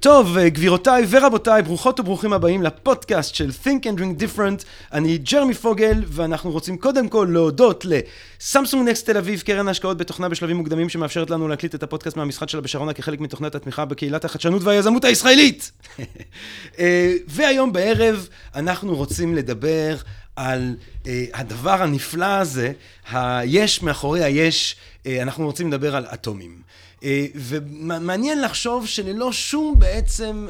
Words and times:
טוב, 0.00 0.38
גבירותיי 0.38 1.04
ורבותיי, 1.08 1.62
ברוכות 1.62 2.00
וברוכים 2.00 2.32
הבאים 2.32 2.62
לפודקאסט 2.62 3.34
של 3.34 3.50
Think 3.64 3.84
and 3.84 3.98
Drink 3.98 4.22
Different. 4.22 4.64
אני 4.92 5.18
ג'רמי 5.18 5.54
פוגל, 5.54 6.04
ואנחנו 6.06 6.50
רוצים 6.50 6.78
קודם 6.78 7.08
כל 7.08 7.28
להודות 7.30 7.84
לסמסונג 7.84 8.88
נקסט 8.88 9.10
תל 9.10 9.16
אביב, 9.16 9.40
קרן 9.40 9.68
השקעות 9.68 9.98
בתוכנה 9.98 10.28
בשלבים 10.28 10.56
מוקדמים, 10.56 10.88
שמאפשרת 10.88 11.30
לנו 11.30 11.48
להקליט 11.48 11.74
את 11.74 11.82
הפודקאסט 11.82 12.16
מהמשחק 12.16 12.48
שלה 12.48 12.60
בשרונה 12.60 12.92
כחלק 12.92 13.20
מתוכנת 13.20 13.54
התמיכה 13.54 13.84
בקהילת 13.84 14.24
החדשנות 14.24 14.62
והיזמות 14.62 15.04
הישראלית. 15.04 15.70
אה, 16.78 17.14
והיום 17.28 17.72
בערב 17.72 18.28
אנחנו 18.54 18.96
רוצים 18.96 19.34
לדבר 19.34 19.96
על 20.36 20.76
uh, 21.02 21.06
הדבר 21.34 21.82
הנפלא 21.82 22.24
הזה, 22.24 22.72
היש 23.10 23.82
מאחורי 23.82 24.24
היש, 24.24 24.76
אנחנו 25.06 25.46
רוצים 25.46 25.68
לדבר 25.68 25.96
על 25.96 26.06
אטומים. 26.14 26.62
Uh, 26.98 27.04
ומעניין 27.34 28.42
לחשוב 28.42 28.86
שללא 28.86 29.32
שום 29.32 29.74
בעצם 29.78 30.46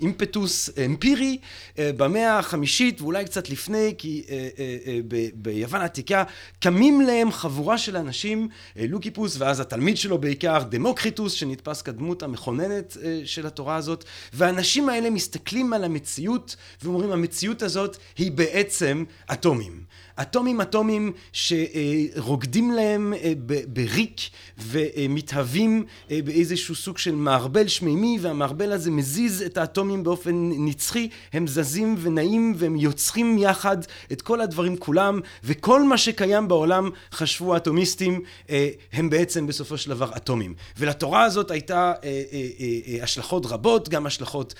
אימפטוס 0.00 0.70
אמפירי, 0.86 1.38
uh, 1.40 1.78
במאה 1.96 2.38
החמישית 2.38 3.00
ואולי 3.00 3.24
קצת 3.24 3.50
לפני, 3.50 3.94
כי 3.98 4.22
ביוון 5.34 5.80
העתיקה 5.80 6.24
קמים 6.60 7.00
להם 7.00 7.32
חבורה 7.32 7.78
של 7.78 7.96
אנשים, 7.96 8.48
לוקיפוס 8.76 9.36
ואז 9.38 9.60
התלמיד 9.60 9.96
שלו 9.96 10.18
בעיקר, 10.18 10.62
דמוקריטוס, 10.62 11.32
שנתפס 11.32 11.82
כדמות 11.82 12.22
המכוננת 12.22 12.96
של 13.24 13.46
התורה 13.46 13.76
הזאת, 13.76 14.04
והאנשים 14.32 14.88
האלה 14.88 15.10
מסתכלים 15.10 15.72
על 15.72 15.84
המציאות 15.84 16.56
ואומרים 16.82 17.10
המציאות 17.12 17.62
הזאת 17.62 17.96
היא 18.16 18.32
בעצם 18.32 19.04
אטומים. 19.32 19.83
אטומים 20.20 20.60
אטומים 20.60 21.12
שרוקדים 21.32 22.72
להם 22.72 23.14
בריק 23.68 24.20
ומתהווים 24.58 25.84
באיזשהו 26.10 26.74
סוג 26.74 26.98
של 26.98 27.14
מערבל 27.14 27.68
שמימי 27.68 28.18
והמערבל 28.20 28.72
הזה 28.72 28.90
מזיז 28.90 29.42
את 29.42 29.56
האטומים 29.58 30.02
באופן 30.02 30.50
נצחי, 30.58 31.08
הם 31.32 31.46
זזים 31.46 31.96
ונעים 31.98 32.54
והם 32.56 32.76
יוצרים 32.76 33.38
יחד 33.38 33.76
את 34.12 34.22
כל 34.22 34.40
הדברים 34.40 34.76
כולם 34.76 35.20
וכל 35.44 35.82
מה 35.82 35.98
שקיים 35.98 36.48
בעולם 36.48 36.90
חשבו 37.12 37.54
האטומיסטים 37.54 38.20
הם 38.92 39.10
בעצם 39.10 39.46
בסופו 39.46 39.78
של 39.78 39.90
דבר 39.90 40.10
אטומים. 40.16 40.54
ולתורה 40.78 41.22
הזאת 41.22 41.50
הייתה 41.50 41.92
השלכות 43.02 43.46
רבות, 43.46 43.88
גם 43.88 44.06
השלכות 44.06 44.54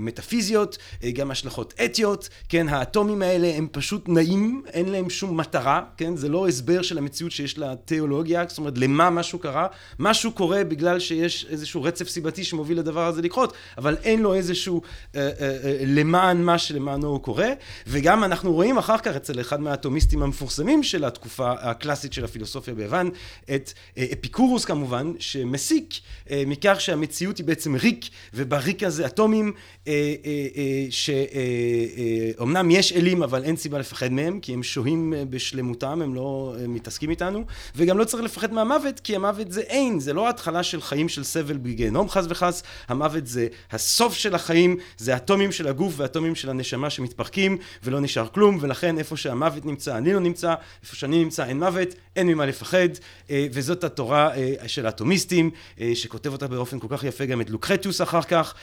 מטאפיזיות, 0.00 0.78
גם 1.12 1.30
השלכות 1.30 1.74
אתיות, 1.84 2.28
כן, 2.48 2.68
האטומים 2.68 3.22
האלה 3.22 3.52
הם 3.56 3.66
פשוט 3.72 4.08
נעים, 4.18 4.62
אין 4.72 4.88
להם 4.88 5.10
שום 5.10 5.36
מטרה, 5.36 5.82
כן, 5.96 6.16
זה 6.16 6.28
לא 6.28 6.48
הסבר 6.48 6.82
של 6.82 6.98
המציאות 6.98 7.32
שיש 7.32 7.58
לה 7.58 7.74
תיאולוגיה, 7.84 8.44
זאת 8.48 8.58
אומרת 8.58 8.78
למה 8.78 9.10
משהו 9.10 9.38
קרה, 9.38 9.66
משהו 9.98 10.32
קורה 10.32 10.64
בגלל 10.64 11.00
שיש 11.00 11.46
איזשהו 11.50 11.82
רצף 11.82 12.08
סיבתי 12.08 12.44
שמוביל 12.44 12.78
לדבר 12.78 13.06
הזה 13.06 13.22
לקרות, 13.22 13.52
אבל 13.78 13.96
אין 14.02 14.22
לו 14.22 14.34
איזשהו 14.34 14.82
אה, 15.14 15.20
אה, 15.20 15.58
אה, 15.64 15.76
למען 15.86 16.42
מה 16.42 16.58
שלמענו 16.58 17.08
הוא 17.08 17.22
קורה, 17.22 17.48
וגם 17.86 18.24
אנחנו 18.24 18.52
רואים 18.52 18.78
אחר 18.78 18.98
כך 18.98 19.16
אצל 19.16 19.40
אחד 19.40 19.60
מהאטומיסטים 19.60 20.22
המפורסמים 20.22 20.82
של 20.82 21.04
התקופה 21.04 21.52
הקלאסית 21.52 22.12
של 22.12 22.24
הפילוסופיה 22.24 22.74
ביוון, 22.74 23.10
את 23.54 23.72
אה, 23.98 24.06
אפיקורוס 24.12 24.64
כמובן, 24.64 25.12
שמסיק 25.18 25.94
אה, 26.30 26.42
מכך 26.46 26.76
שהמציאות 26.80 27.38
היא 27.38 27.46
בעצם 27.46 27.74
ריק, 27.74 28.04
ובריק 28.34 28.82
הזה 28.82 29.06
אטומים, 29.06 29.52
אה, 29.88 30.14
אה, 30.24 30.46
אה, 30.56 30.86
שאומנם 30.90 32.70
יש 32.70 32.92
אלים 32.92 33.22
אבל 33.22 33.44
אין 33.44 33.56
סיבה 33.56 33.78
לפחד 33.78 34.07
מהם, 34.12 34.40
כי 34.40 34.54
הם 34.54 34.62
שוהים 34.62 35.14
בשלמותם, 35.30 36.02
הם 36.02 36.14
לא 36.14 36.54
מתעסקים 36.68 37.10
איתנו, 37.10 37.44
וגם 37.76 37.98
לא 37.98 38.04
צריך 38.04 38.22
לפחד 38.22 38.52
מהמוות, 38.52 39.00
כי 39.00 39.16
המוות 39.16 39.52
זה 39.52 39.60
אין, 39.60 40.00
זה 40.00 40.12
לא 40.12 40.28
התחלה 40.28 40.62
של 40.62 40.80
חיים 40.80 41.08
של 41.08 41.24
סבל 41.24 41.56
בגיהנום 41.56 42.08
חס 42.08 42.24
וחס, 42.28 42.62
המוות 42.88 43.26
זה 43.26 43.46
הסוף 43.70 44.14
של 44.14 44.34
החיים, 44.34 44.76
זה 44.98 45.16
אטומים 45.16 45.52
של 45.52 45.68
הגוף 45.68 45.94
ואטומים 45.96 46.34
של 46.34 46.50
הנשמה 46.50 46.90
שמתפרקים, 46.90 47.58
ולא 47.84 48.00
נשאר 48.00 48.26
כלום, 48.28 48.58
ולכן 48.60 48.98
איפה 48.98 49.16
שהמוות 49.16 49.66
נמצא, 49.66 49.96
אני 49.96 50.12
לא 50.12 50.20
נמצא, 50.20 50.54
איפה 50.82 50.96
שאני 50.96 51.24
נמצא 51.24 51.44
אין 51.44 51.58
מוות, 51.58 51.88
אין 52.16 52.26
ממה 52.26 52.46
לפחד, 52.46 52.88
וזאת 53.30 53.84
התורה 53.84 54.30
של 54.66 54.86
האטומיסטים, 54.86 55.50
שכותב 55.94 56.32
אותה 56.32 56.46
באופן 56.46 56.78
כל 56.78 56.86
כך 56.90 57.04
יפה 57.04 57.24
גם 57.24 57.40
את 57.40 57.50
לוקרטיוס 57.50 58.02
אחר 58.02 58.22
כך. 58.22 58.54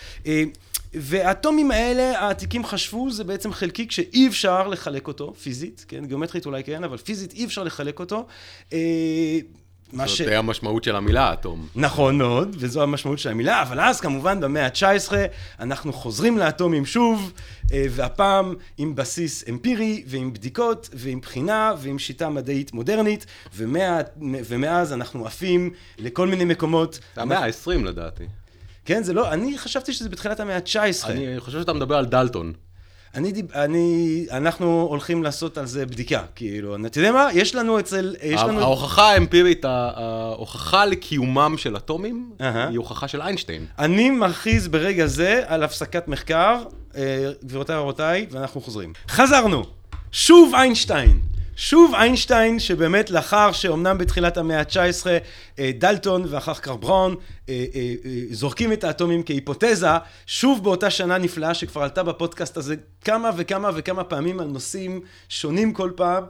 והאטומים 0.95 1.71
האלה, 1.71 2.19
העתיקים 2.19 2.65
חשבו, 2.65 3.11
זה 3.11 3.23
בעצם 3.23 3.53
חלקיק 3.53 3.91
שאי 3.91 4.27
אפשר 4.27 4.67
לחלק 4.67 5.07
אותו, 5.07 5.33
פיזית, 5.33 5.85
כן, 5.87 6.05
גיאומטרית 6.05 6.45
אולי 6.45 6.63
כן, 6.63 6.83
אבל 6.83 6.97
פיזית 6.97 7.33
אי 7.33 7.45
אפשר 7.45 7.63
לחלק 7.63 7.99
אותו. 7.99 8.25
זאת 9.93 10.09
ש... 10.09 10.21
המשמעות 10.21 10.83
של 10.83 10.95
המילה 10.95 11.33
אטום. 11.33 11.67
נכון 11.75 12.17
מאוד, 12.17 12.55
וזו 12.59 12.83
המשמעות 12.83 13.19
של 13.19 13.29
המילה, 13.29 13.61
אבל 13.61 13.79
אז 13.79 14.01
כמובן 14.01 14.39
במאה 14.39 14.65
ה-19 14.65 15.13
אנחנו 15.59 15.93
חוזרים 15.93 16.37
לאטומים 16.37 16.85
שוב, 16.85 17.33
והפעם 17.71 18.55
עם 18.77 18.95
בסיס 18.95 19.43
אמפירי 19.49 20.03
ועם 20.07 20.33
בדיקות 20.33 20.89
ועם 20.93 21.19
בחינה 21.19 21.73
ועם 21.77 21.99
שיטה 21.99 22.29
מדעית 22.29 22.73
מודרנית. 22.73 23.25
ומאז 24.21 24.93
אנחנו 24.93 25.25
עפים 25.25 25.69
לכל 25.97 26.27
מיני 26.27 26.45
מקומות. 26.45 26.99
זה 27.15 27.21
המאה 27.21 27.45
ה-20 27.45 27.83
לדעתי. 27.83 28.23
כן, 28.85 29.03
זה 29.03 29.13
לא, 29.13 29.33
אני 29.33 29.57
חשבתי 29.57 29.93
שזה 29.93 30.09
בתחילת 30.09 30.39
המאה 30.39 30.55
ה-19. 30.55 31.07
אני 31.07 31.39
חושב 31.39 31.59
שאתה 31.59 31.73
מדבר 31.73 31.95
על 31.95 32.05
דלטון. 32.05 32.53
אני, 33.15 33.33
אני, 33.55 34.25
אנחנו 34.31 34.87
הולכים 34.89 35.23
לעשות 35.23 35.57
על 35.57 35.65
זה 35.65 35.85
בדיקה, 35.85 36.23
כאילו, 36.35 36.75
אתה 36.85 36.99
יודע 36.99 37.11
מה? 37.11 37.27
יש 37.33 37.55
לנו 37.55 37.79
אצל, 37.79 38.15
יש 38.23 38.41
לנו... 38.41 38.59
ההוכחה 38.59 39.11
האמפירית, 39.11 39.65
ההוכחה 39.65 40.85
לקיומם 40.85 41.55
של 41.57 41.77
אטומים, 41.77 42.31
היא 42.39 42.77
הוכחה 42.77 43.07
של 43.07 43.21
איינשטיין. 43.21 43.65
אני 43.79 44.09
מכריז 44.09 44.67
ברגע 44.67 45.05
זה 45.05 45.43
על 45.45 45.63
הפסקת 45.63 46.07
מחקר, 46.07 46.63
גבירותיי 47.43 47.77
ורבותיי, 47.77 48.25
ואנחנו 48.31 48.61
חוזרים. 48.61 48.93
חזרנו! 49.09 49.63
שוב 50.11 50.55
איינשטיין! 50.55 51.19
שוב 51.57 51.95
איינשטיין, 51.95 52.59
שבאמת 52.59 53.09
לאחר 53.09 53.51
שאומנם 53.51 53.97
בתחילת 53.97 54.37
המאה 54.37 54.59
ה-19 54.59 55.05
דלטון 55.59 56.25
ואחר 56.29 56.53
כך 56.53 56.67
בראון 56.79 57.15
זורקים 58.31 58.73
את 58.73 58.83
האטומים 58.83 59.23
כהיפותזה, 59.25 59.87
שוב 60.25 60.63
באותה 60.63 60.89
שנה 60.89 61.17
נפלאה 61.17 61.53
שכבר 61.53 61.81
עלתה 61.83 62.03
בפודקאסט 62.03 62.57
הזה 62.57 62.75
כמה 63.01 63.31
וכמה 63.37 63.69
וכמה 63.75 64.03
פעמים 64.03 64.39
על 64.39 64.47
נושאים 64.47 65.01
שונים 65.29 65.73
כל 65.73 65.91
פעם, 65.95 66.23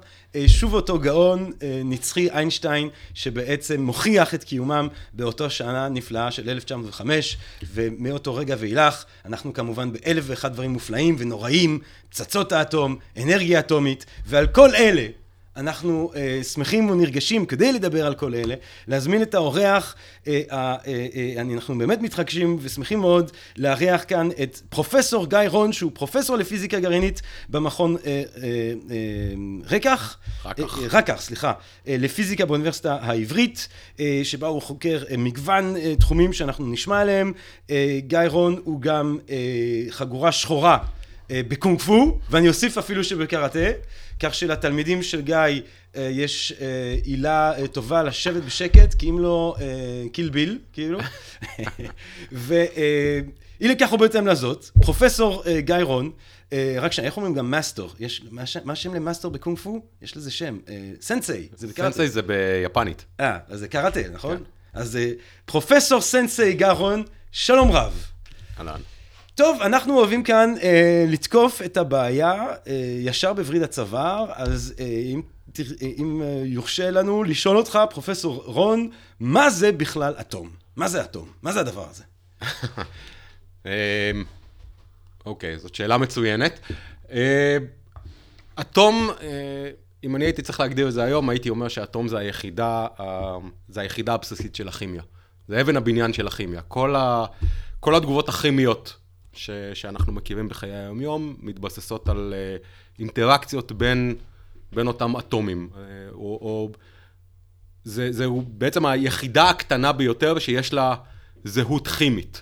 שוב 0.47 0.73
אותו 0.73 0.99
גאון 0.99 1.51
נצחי 1.85 2.29
איינשטיין, 2.29 2.89
שבעצם 3.13 3.81
מוכיח 3.81 4.33
את 4.33 4.43
קיומם 4.43 4.87
באותו 5.13 5.49
שנה 5.49 5.89
נפלאה 5.89 6.31
של 6.31 6.49
1905, 6.49 7.37
ומאותו 7.73 8.35
רגע 8.35 8.55
ואילך 8.59 9.05
אנחנו 9.25 9.53
כמובן 9.53 9.91
באלף 9.91 10.23
ואחד 10.27 10.53
דברים 10.53 10.71
מופלאים 10.71 11.15
ונוראים, 11.19 11.79
פצצות 12.09 12.51
האטום, 12.51 12.95
אנרגיה 13.23 13.59
אטומית, 13.59 14.05
ועל 14.25 14.47
כל 14.47 14.75
אלה 14.75 15.07
אנחנו 15.57 16.11
אה, 16.15 16.43
שמחים 16.43 16.89
ונרגשים 16.89 17.45
כדי 17.45 17.73
לדבר 17.73 18.05
על 18.05 18.15
כל 18.15 18.35
אלה, 18.35 18.55
להזמין 18.87 19.21
את 19.21 19.33
האורח, 19.33 19.95
אה, 20.27 20.41
אה, 20.51 20.75
אה, 20.87 21.41
אנחנו 21.53 21.77
באמת 21.77 22.01
מתרגשים 22.01 22.57
ושמחים 22.61 22.99
מאוד 22.99 23.31
לארח 23.57 24.03
כאן 24.07 24.29
את 24.43 24.59
פרופסור 24.69 25.27
גיא 25.27 25.39
רון, 25.47 25.73
שהוא 25.73 25.91
פרופסור 25.93 26.37
לפיזיקה 26.37 26.79
גרעינית 26.79 27.21
במכון 27.49 27.95
אה, 28.05 28.11
אה, 28.11 28.47
אה, 28.91 28.95
רקח, 29.71 30.17
רקח, 30.45 30.79
אה, 30.79 30.87
רקח, 30.91 31.21
סליחה, 31.21 31.53
אה, 31.87 31.95
לפיזיקה 31.99 32.45
באוניברסיטה 32.45 32.97
העברית, 33.01 33.67
אה, 33.99 34.21
שבה 34.23 34.47
הוא 34.47 34.61
חוקר 34.61 35.03
אה, 35.09 35.17
מגוון 35.17 35.77
אה, 35.77 35.95
תחומים 35.99 36.33
שאנחנו 36.33 36.71
נשמע 36.71 36.99
עליהם. 37.01 37.33
אה, 37.69 37.99
גיא 38.07 38.19
רון 38.27 38.61
הוא 38.63 38.81
גם 38.81 39.17
אה, 39.29 39.35
חגורה 39.89 40.31
שחורה. 40.31 40.77
בקונג 41.29 41.81
פו, 41.81 42.19
ואני 42.29 42.47
אוסיף 42.47 42.77
אפילו 42.77 43.03
שבקראטה, 43.03 43.59
כך 44.19 44.35
שלתלמידים 44.35 45.03
של 45.03 45.21
גיא 45.21 45.37
יש 45.95 46.53
עילה 47.03 47.53
טובה 47.71 48.03
לשבת 48.03 48.43
בשקט, 48.43 48.93
כי 48.93 49.09
אם 49.09 49.19
לא 49.19 49.55
קיל 50.11 50.29
ביל, 50.29 50.59
כאילו. 50.73 50.99
ואי 52.31 53.67
לכך 53.67 53.89
הוא 53.89 53.99
בעצם 53.99 54.27
לזאת, 54.27 54.65
פרופסור 54.65 55.43
גיא 55.59 55.75
רון, 55.75 56.11
רק 56.77 56.91
שנייה, 56.91 57.07
איך 57.07 57.17
אומרים 57.17 57.33
גם 57.33 57.51
מאסטר? 57.51 57.93
יש, 57.99 58.21
מה 58.63 58.73
השם 58.73 58.93
למאסטר 58.93 59.31
בקונג 59.31 59.57
פו? 59.57 59.81
יש 60.01 60.17
לזה 60.17 60.31
שם, 60.31 60.59
סנסאי. 61.01 61.65
סנסאי 61.77 62.07
זה 62.07 62.21
ביפנית. 62.21 63.05
אה, 63.19 63.37
אז 63.47 63.59
זה 63.59 63.67
קראטה, 63.67 63.99
נכון? 64.13 64.43
אז 64.73 64.99
פרופסור 65.45 65.99
סנסאי 65.99 66.51
גיא 66.51 66.67
רון, 66.67 67.03
שלום 67.31 67.71
רב. 67.71 68.05
אהלן. 68.59 68.79
טוב, 69.35 69.61
אנחנו 69.61 69.97
אוהבים 69.97 70.23
כאן 70.23 70.53
אה, 70.61 71.05
לתקוף 71.07 71.61
את 71.61 71.77
הבעיה 71.77 72.33
אה, 72.67 72.97
ישר 72.99 73.33
בווריד 73.33 73.61
הצוואר, 73.61 74.31
אז 74.33 74.73
אה, 74.79 74.85
אם, 74.85 75.21
אם 75.97 76.21
אה, 76.21 76.41
יורשה 76.45 76.91
לנו 76.91 77.23
לשאול 77.23 77.57
אותך, 77.57 77.79
פרופסור 77.89 78.43
רון, 78.45 78.89
מה 79.19 79.49
זה 79.49 79.71
בכלל 79.71 80.13
אטום? 80.19 80.49
מה 80.75 80.87
זה 80.87 81.01
אטום? 81.01 81.29
מה 81.41 81.51
זה 81.51 81.59
הדבר 81.59 81.87
הזה? 81.89 82.03
אמ, 83.65 83.71
אוקיי, 85.25 85.59
זאת 85.59 85.75
שאלה 85.75 85.97
מצוינת. 85.97 86.59
אה, 87.11 87.57
אטום, 88.59 89.09
אה, 89.21 89.69
אם 90.03 90.15
אני 90.15 90.25
הייתי 90.25 90.41
צריך 90.41 90.59
להגדיר 90.59 90.87
את 90.87 90.93
זה 90.93 91.03
היום, 91.03 91.29
הייתי 91.29 91.49
אומר 91.49 91.67
שאטום 91.67 92.07
זה 92.07 92.17
היחידה, 92.17 92.87
זה 93.69 93.81
היחידה 93.81 94.13
הבסיסית 94.13 94.55
של 94.55 94.67
הכימיה. 94.67 95.01
זה 95.47 95.61
אבן 95.61 95.77
הבניין 95.77 96.13
של 96.13 96.27
הכימיה. 96.27 96.61
כל, 96.61 96.95
ה, 96.95 97.25
כל 97.79 97.95
התגובות 97.95 98.29
הכימיות 98.29 99.04
ש, 99.35 99.49
שאנחנו 99.73 100.13
מכירים 100.13 100.49
בחיי 100.49 100.75
היום-יום 100.75 101.35
מתבססות 101.39 102.09
על 102.09 102.33
אה, 102.37 102.57
אינטראקציות 102.99 103.71
בין, 103.71 104.15
בין 104.73 104.87
אותם 104.87 105.17
אטומים. 105.17 105.69
או, 106.11 106.39
או 106.41 106.69
זה, 107.83 108.11
זה 108.11 108.25
בעצם 108.47 108.85
היחידה 108.85 109.49
הקטנה 109.49 109.91
ביותר 109.91 110.39
שיש 110.39 110.73
לה 110.73 110.95
זהות 111.43 111.87
כימית. 111.87 112.41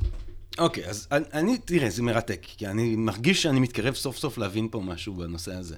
אוקיי, 0.57 0.86
okay, 0.86 0.90
אז 0.90 1.07
אני, 1.12 1.57
תראה, 1.57 1.90
זה 1.90 2.01
מרתק, 2.01 2.42
כי 2.57 2.68
אני 2.68 2.96
מרגיש 2.96 3.44
שאני 3.44 3.60
מתקרב 3.60 3.94
סוף 3.94 4.18
סוף 4.18 4.38
להבין 4.38 4.68
פה 4.72 4.80
משהו 4.80 5.13
בנושא 5.13 5.54
הזה. 5.54 5.75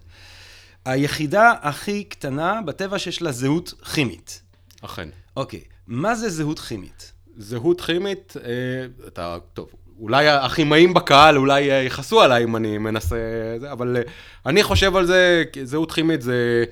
היחידה 0.85 1.53
הכי 1.61 2.03
קטנה 2.03 2.61
בטבע 2.61 2.99
שיש 2.99 3.21
לה 3.21 3.31
זהות 3.31 3.73
כימית. 3.93 4.41
אכן. 4.81 5.09
אוקיי, 5.37 5.59
okay, 5.59 5.73
מה 5.87 6.15
זה 6.15 6.29
זהות 6.29 6.59
כימית? 6.59 7.11
זהות 7.37 7.81
כימית, 7.81 8.33
אה, 8.37 9.07
אתה, 9.07 9.37
טוב, 9.53 9.69
אולי 9.99 10.27
הכימאים 10.27 10.93
בקהל 10.93 11.37
אולי 11.37 11.61
יכעסו 11.61 12.21
עליי 12.21 12.43
אם 12.43 12.55
אני 12.55 12.77
מנסה, 12.77 13.15
זה, 13.59 13.71
אבל 13.71 13.97
אה, 13.97 14.01
אני 14.45 14.63
חושב 14.63 14.95
על 14.95 15.05
זה, 15.05 15.43
זהות 15.63 15.91
כימית 15.91 16.21
זה, 16.21 16.63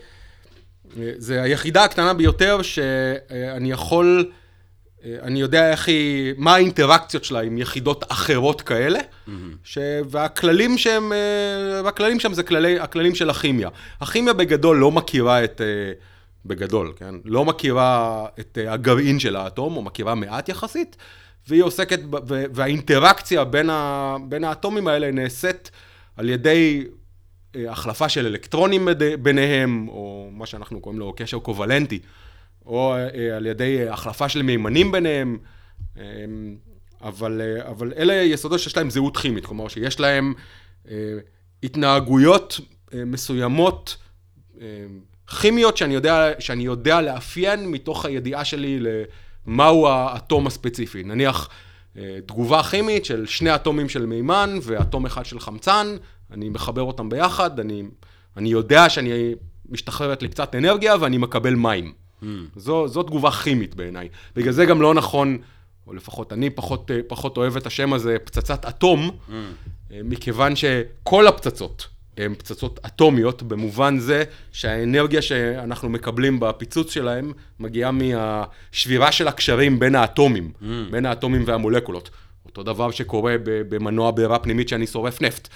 אה, 0.98 1.12
זה 1.18 1.42
היחידה 1.42 1.84
הקטנה 1.84 2.14
ביותר 2.14 2.62
שאני 2.62 3.72
יכול... 3.72 4.32
אה, 5.06 5.16
אני 5.22 5.40
יודע 5.40 5.72
איך 5.72 5.88
היא, 5.88 6.34
מה 6.38 6.54
האינטראקציות 6.56 7.24
שלה 7.24 7.42
עם 7.42 7.58
יחידות 7.58 8.12
אחרות 8.12 8.62
כאלה, 8.62 9.00
mm-hmm. 9.00 9.32
ש... 9.64 9.78
והכללים 10.10 10.78
שהם, 10.78 11.12
והכללים 11.84 12.20
שם 12.20 12.34
זה 12.34 12.44
כללי, 12.44 12.80
הכללים 12.80 13.16
של 13.16 13.30
הכימיה. 13.30 13.70
הכימיה 14.02 14.34
בגדול 14.34 14.78
לא 14.78 14.92
מכירה 14.92 15.44
את, 15.44 15.62
בגדול, 16.46 16.94
כן? 16.96 17.16
לא 17.26 17.46
מכירה 17.46 18.26
את 18.40 18.58
הגרעין 18.68 19.20
של 19.20 19.36
האטום, 19.36 19.78
או 19.78 19.82
מכירה 19.82 20.16
מעט 20.16 20.50
יחסית, 20.50 20.98
והיא 21.48 21.64
עוסקת, 21.64 22.00
והאינטראקציה 22.28 23.44
בין, 23.44 23.70
ה... 23.70 24.16
בין 24.30 24.44
האטומים 24.44 24.88
האלה 24.88 25.12
נעשית 25.12 25.72
על 26.16 26.30
ידי 26.30 26.86
החלפה 27.56 28.10
של 28.10 28.26
אלקטרונים 28.26 28.88
ביניהם, 29.22 29.88
או 29.88 30.30
מה 30.32 30.46
שאנחנו 30.46 30.82
קוראים 30.82 31.00
לו 31.00 31.14
קשר 31.18 31.40
קוולנטי. 31.40 32.00
או 32.66 32.96
אה, 32.96 33.36
על 33.36 33.46
ידי 33.46 33.90
החלפה 33.90 34.30
של 34.30 34.42
מימנים 34.42 34.92
ביניהם, 34.92 35.38
אה, 35.98 36.04
אבל, 37.02 37.42
אה, 37.42 37.70
אבל 37.70 37.94
אלה 37.98 38.14
יסודות 38.14 38.60
שיש 38.60 38.78
להם 38.78 38.90
זהות 38.90 39.18
כימית, 39.18 39.46
כלומר 39.46 39.68
שיש 39.68 40.00
להם 40.00 40.34
התנהגויות 41.64 42.60
מסוימות, 42.94 43.98
כימיות 45.42 45.78
שאני 45.78 45.94
יודע, 45.94 46.32
שאני 46.40 46.64
יודע 46.64 47.02
לאפיין 47.02 47.72
מתוך 47.72 48.06
הידיעה 48.06 48.46
שלי 48.46 48.80
למהו 49.48 49.88
האטום 49.88 50.48
הספציפי. 50.48 51.04
נניח 51.04 51.50
תגובה 52.26 52.64
כימית 52.64 53.06
של 53.06 53.26
שני 53.26 53.56
אטומים 53.56 53.90
של 53.90 54.06
מימן 54.06 54.58
ואטום 54.62 55.06
אחד 55.06 55.26
של 55.26 55.40
חמצן, 55.40 55.96
אני 56.32 56.50
מחבר 56.50 56.82
אותם 56.82 57.10
ביחד, 57.10 57.60
אני, 57.60 57.84
אני 58.38 58.50
יודע 58.50 58.90
שאני 58.90 59.36
משתחררת 59.70 60.22
לי 60.22 60.30
קצת 60.30 60.56
אנרגיה 60.56 60.96
ואני 61.00 61.18
מקבל 61.18 61.56
מים. 61.56 61.94
Mm. 62.22 62.26
זו, 62.56 62.88
זו 62.88 63.04
תגובה 63.04 63.32
כימית 63.32 63.76
בעיניי. 63.76 64.10
בגלל 64.36 64.54
זה 64.54 64.66
גם 64.66 64.82
לא 64.82 64.94
נכון, 64.94 65.38
או 65.88 65.94
לפחות 65.94 66.34
אני 66.34 66.50
פחות, 66.50 66.92
אה, 66.92 67.00
פחות 67.08 67.38
אוהב 67.38 67.58
את 67.58 67.68
השם 67.68 67.94
הזה, 67.94 68.18
פצצת 68.24 68.66
אטום, 68.66 69.10
mm. 69.10 69.32
אה, 69.92 70.00
מכיוון 70.04 70.56
שכל 70.56 71.28
הפצצות 71.28 71.88
הן 72.18 72.36
פצצות 72.36 72.80
אטומיות, 72.86 73.44
במובן 73.44 74.00
זה 74.00 74.24
שהאנרגיה 74.52 75.22
שאנחנו 75.22 75.90
מקבלים 75.90 76.40
בפיצוץ 76.40 76.92
שלהם 76.92 77.32
מגיעה 77.60 77.92
מהשבירה 77.92 79.12
של 79.12 79.28
הקשרים 79.28 79.80
בין 79.80 79.96
האטומים, 79.96 80.52
mm. 80.62 80.66
בין 80.92 81.06
האטומים 81.06 81.44
והמולקולות. 81.46 82.10
אותו 82.46 82.64
דבר 82.64 82.92
שקורה 82.92 83.36
במנוע 83.44 84.12
בעירה 84.12 84.40
פנימית 84.40 84.70
שאני 84.70 84.88
שורף 84.88 85.22
נפט. 85.22 85.48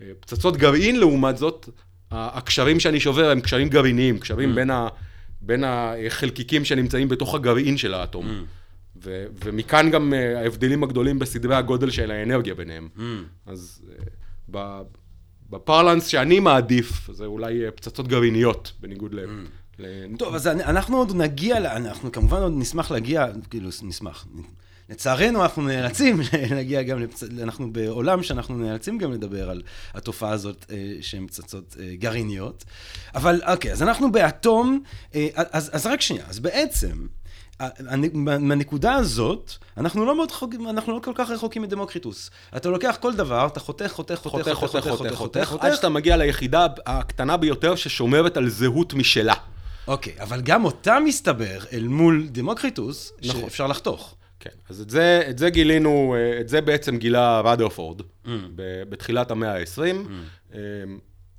אה, 0.00 0.06
פצצות 0.20 0.56
גרעין, 0.56 1.00
לעומת 1.00 1.36
זאת, 1.36 1.68
הקשרים 2.10 2.80
שאני 2.80 3.00
שובר 3.00 3.30
הם 3.30 3.40
קשרים 3.40 3.68
גרעיניים, 3.68 4.18
קשרים 4.18 4.52
mm. 4.52 4.54
בין 4.54 4.70
ה... 4.70 4.88
בין 5.40 5.64
החלקיקים 5.66 6.64
שנמצאים 6.64 7.08
בתוך 7.08 7.34
הגרעין 7.34 7.76
של 7.76 7.94
האטום. 7.94 8.26
Mm. 8.26 8.44
ו- 9.04 9.26
ומכאן 9.44 9.90
גם 9.90 10.12
uh, 10.12 10.38
ההבדלים 10.38 10.82
הגדולים 10.82 11.18
בסדרי 11.18 11.54
הגודל 11.54 11.90
של 11.90 12.10
האנרגיה 12.10 12.54
ביניהם. 12.54 12.88
Mm. 12.96 13.00
אז 13.46 13.82
uh, 13.88 14.02
ב- 14.50 14.82
בפרלנס 15.50 16.06
שאני 16.06 16.40
מעדיף, 16.40 17.10
זה 17.12 17.24
אולי 17.24 17.62
פצצות 17.74 18.08
גרעיניות, 18.08 18.72
בניגוד 18.80 19.14
ל... 19.14 19.24
Mm. 19.24 19.28
ל... 19.78 20.16
טוב, 20.18 20.34
אז 20.34 20.46
אנחנו 20.46 20.96
עוד 20.96 21.16
נגיע, 21.16 21.76
אנחנו 21.76 22.12
כמובן 22.12 22.42
עוד 22.42 22.52
נשמח 22.56 22.90
להגיע, 22.90 23.26
כאילו, 23.50 23.68
נשמח. 23.82 24.26
לצערנו 24.88 25.42
אנחנו 25.42 25.62
נאלצים 25.62 26.20
להגיע 26.56 26.82
גם, 26.82 26.98
לפצ... 26.98 27.22
אנחנו 27.42 27.72
בעולם 27.72 28.22
שאנחנו 28.22 28.58
נאלצים 28.58 28.98
גם 28.98 29.12
לדבר 29.12 29.50
על 29.50 29.62
התופעה 29.94 30.30
הזאת 30.30 30.66
אה, 30.70 30.96
שהן 31.00 31.26
פצצות 31.26 31.76
אה, 31.80 31.96
גרעיניות. 31.96 32.64
אבל 33.14 33.40
אוקיי, 33.48 33.72
אז 33.72 33.82
אנחנו 33.82 34.12
באטום, 34.12 34.82
אה, 35.14 35.28
אז, 35.34 35.70
אז 35.72 35.86
רק 35.86 36.00
שנייה, 36.00 36.24
אז 36.28 36.38
בעצם, 36.38 37.06
מהנקודה 38.14 38.94
הזאת, 38.94 39.52
אנחנו 39.76 40.04
לא 40.04 40.16
מאוד 40.16 40.32
חוקים, 40.32 40.68
אנחנו 40.68 40.92
לא 40.92 41.00
כל 41.00 41.12
כך 41.14 41.30
רחוקים 41.30 41.62
מדמוקריטוס. 41.62 42.30
אתה 42.56 42.68
לוקח 42.68 42.96
כל 43.00 43.16
דבר, 43.16 43.46
אתה 43.46 43.60
חותך, 43.60 43.90
חותך, 43.92 44.14
חותך, 44.14 44.48
חותך, 44.52 44.88
חותך, 44.88 45.14
חותך, 45.14 45.54
עד 45.60 45.74
שאתה 45.74 45.88
מגיע 45.88 46.16
ליחידה 46.16 46.66
הקטנה 46.86 47.36
ביותר 47.36 47.74
ששומרת 47.76 48.36
על 48.36 48.48
זהות 48.48 48.94
משלה. 48.94 49.34
אוקיי, 49.88 50.12
אבל 50.20 50.40
גם 50.40 50.64
אותה 50.64 50.98
מסתבר 51.04 51.58
אל 51.72 51.88
מול 51.88 52.28
דמוקריטוס, 52.30 53.12
שאפשר 53.22 53.66
לחתוך. 53.66 54.14
כן, 54.40 54.50
אז 54.68 54.80
את 54.80 54.90
זה, 54.90 55.22
את 55.30 55.38
זה 55.38 55.50
גילינו, 55.50 56.14
אה, 56.18 56.40
את 56.40 56.48
זה 56.48 56.60
בעצם 56.60 56.96
גילה 56.96 57.40
רדרפורד 57.40 58.00
mm. 58.00 58.28
בתחילת 58.88 59.30
המאה 59.30 59.52
ה-20. 59.54 59.78
Mm. 59.78 60.54
אה, 60.54 60.60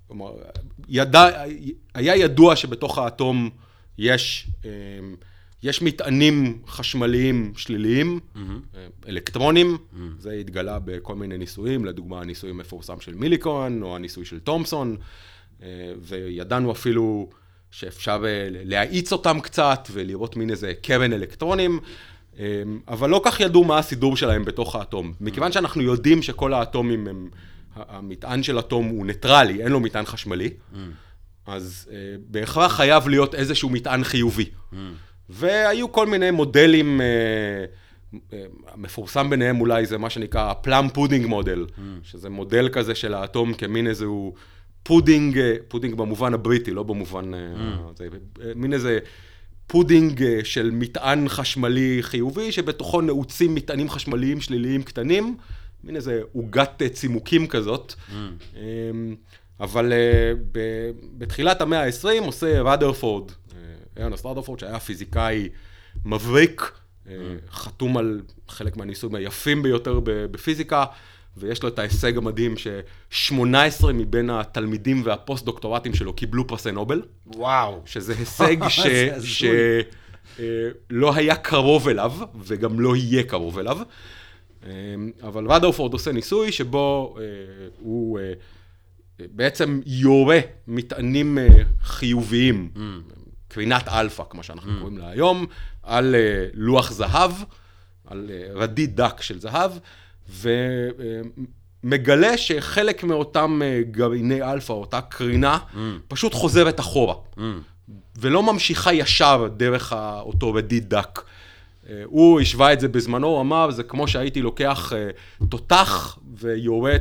כלומר, 0.07 0.31
ידע, 0.89 1.43
היה 1.93 2.15
ידוע 2.15 2.55
שבתוך 2.55 2.97
האטום 2.97 3.49
יש, 3.97 4.47
אה, 4.65 4.69
יש 5.63 5.81
מטענים 5.81 6.61
חשמליים 6.67 7.53
שליליים, 7.57 8.19
mm-hmm. 8.19 8.39
אלקטרונים, 9.07 9.77
mm-hmm. 9.77 9.97
זה 10.19 10.31
התגלה 10.31 10.79
בכל 10.79 11.15
מיני 11.15 11.37
ניסויים, 11.37 11.85
לדוגמה 11.85 12.21
הניסוי 12.21 12.49
המפורסם 12.49 12.99
של 12.99 13.15
מיליקון, 13.15 13.83
או 13.83 13.95
הניסוי 13.95 14.25
של 14.25 14.39
תומפסון, 14.39 14.97
וידענו 16.01 16.71
אפילו 16.71 17.29
שאפשר 17.71 18.25
להאיץ 18.49 19.11
אותם 19.11 19.39
קצת 19.39 19.87
ולראות 19.91 20.35
מין 20.35 20.49
איזה 20.49 20.73
קרן 20.81 21.13
אלקטרונים. 21.13 21.79
אמ, 22.39 22.79
אבל 22.87 23.09
לא 23.09 23.14
כל 23.14 23.21
כך 23.25 23.39
ידעו 23.39 23.63
מה 23.63 23.77
הסידור 23.77 24.17
שלהם 24.17 24.45
בתוך 24.45 24.75
האטום. 24.75 25.13
מכיוון 25.21 25.51
שאנחנו 25.51 25.81
יודעים 25.81 26.21
שכל 26.21 26.53
האטומים 26.53 27.07
הם, 27.07 27.29
המטען 27.75 28.43
של 28.43 28.59
אטום 28.59 28.85
הוא 28.85 29.05
ניטרלי, 29.05 29.63
אין 29.63 29.71
לו 29.71 29.79
מטען 29.79 30.05
חשמלי, 30.05 30.49
אז 31.45 31.89
uh, 31.89 31.91
בהכרח 32.27 32.75
חייב 32.75 33.07
להיות 33.07 33.35
איזשהו 33.35 33.69
מטען 33.69 34.03
חיובי. 34.03 34.49
והיו 35.29 35.91
כל 35.91 36.07
מיני 36.07 36.31
מודלים, 36.31 37.01
uh, 37.01 38.13
uh, 38.13 38.35
המפורסם 38.67 39.29
ביניהם 39.29 39.61
אולי 39.61 39.85
זה 39.85 39.97
מה 39.97 40.09
שנקרא 40.09 40.53
plum 40.53 40.89
pudding 40.89 41.25
model, 41.25 41.65
שזה 42.03 42.29
מודל 42.29 42.69
כזה 42.69 42.95
של 42.95 43.13
האטום 43.13 43.53
כמין 43.53 43.87
איזשהו 43.87 44.33
פודינג, 44.83 45.39
פודינג 45.67 45.95
במובן 45.95 46.33
הבריטי, 46.33 46.71
לא 46.71 46.83
במובן, 46.83 47.33
mm. 47.33 47.37
זה, 47.97 48.07
מין 48.55 48.73
איזה... 48.73 48.99
פודינג 49.67 50.23
אה, 50.23 50.39
של 50.43 50.71
מטען 50.73 51.29
חשמלי 51.29 51.97
חיובי, 52.01 52.51
שבתוכו 52.51 53.01
נעוצים 53.01 53.55
מטענים 53.55 53.89
חשמליים 53.89 54.41
שליליים 54.41 54.83
קטנים, 54.83 55.37
מין 55.83 55.95
איזה 55.95 56.21
עוגת 56.33 56.81
אה, 56.81 56.89
צימוקים 56.89 57.47
כזאת. 57.47 57.93
Mm. 57.93 58.13
אמ, 58.55 59.15
אבל 59.59 59.93
אה, 59.93 60.31
בתחילת 61.17 61.61
המאה 61.61 61.85
ה-20 61.85 62.23
עושה 62.25 62.61
רדרפורד, 62.61 63.31
ארנסט 63.99 64.25
רדרפורד, 64.25 64.59
שהיה 64.59 64.79
פיזיקאי 64.79 65.49
מבריק, 66.05 66.71
mm. 67.05 67.09
חתום 67.51 67.97
על 67.97 68.21
חלק 68.47 68.77
מהניסויים 68.77 69.15
היפים 69.15 69.63
ביותר 69.63 69.99
בפיזיקה. 70.03 70.85
ויש 71.39 71.63
לו 71.63 71.69
את 71.69 71.79
ההישג 71.79 72.17
המדהים 72.17 72.55
ש-18 72.57 73.85
מבין 73.93 74.29
התלמידים 74.29 75.01
והפוסט-דוקטורטים 75.05 75.93
שלו 75.93 76.13
קיבלו 76.13 76.47
פרסי 76.47 76.71
נובל. 76.71 77.01
וואו. 77.25 77.81
שזה 77.85 78.13
הישג 78.19 78.55
שלא 80.89 81.15
היה 81.15 81.35
קרוב 81.35 81.87
אליו, 81.87 82.13
וגם 82.45 82.79
לא 82.79 82.95
יהיה 82.95 83.23
קרוב 83.23 83.59
אליו. 83.59 83.77
אבל 85.23 85.51
רדרפורד 85.51 85.93
עושה 85.93 86.11
ניסוי 86.11 86.51
שבו 86.51 87.15
אה, 87.19 87.23
הוא 87.79 88.19
אה, 88.19 88.33
בעצם 89.19 89.81
יורה 89.85 90.39
מטענים 90.67 91.37
אה, 91.37 91.47
חיוביים, 91.81 92.69
mm. 92.75 92.79
קרינת 93.47 93.87
אלפא, 93.87 94.23
כמו 94.29 94.43
שאנחנו 94.43 94.71
mm. 94.71 94.79
קוראים 94.79 94.97
לה 94.97 95.09
היום, 95.09 95.45
על 95.83 96.15
לוח 96.53 96.91
זהב. 96.91 97.31
על 98.07 98.29
אה, 98.33 98.47
רדיד 98.53 99.01
דק 99.01 99.21
של 99.21 99.39
זהב, 99.39 99.71
ומגלה 101.83 102.37
שחלק 102.37 103.03
מאותם 103.03 103.61
אה, 103.63 103.81
גרעיני 103.91 104.41
אלפא, 104.43 104.73
אותה 104.73 105.01
קרינה, 105.01 105.57
mm. 105.57 105.77
פשוט 106.07 106.33
חוזרת 106.33 106.79
אחורה, 106.79 107.15
mm. 107.37 107.41
ולא 108.19 108.43
ממשיכה 108.43 108.93
ישר 108.93 109.47
דרך 109.57 109.93
אותו 110.19 110.53
רדיד 110.53 110.89
דק. 110.89 111.21
הוא 112.05 112.41
השווה 112.41 112.73
את 112.73 112.79
זה 112.79 112.87
בזמנו, 112.87 113.27
הוא 113.27 113.41
אמר, 113.41 113.71
זה 113.71 113.83
כמו 113.83 114.07
שהייתי 114.07 114.41
לוקח 114.41 114.91
תותח 115.49 116.17
ויורה 116.37 116.95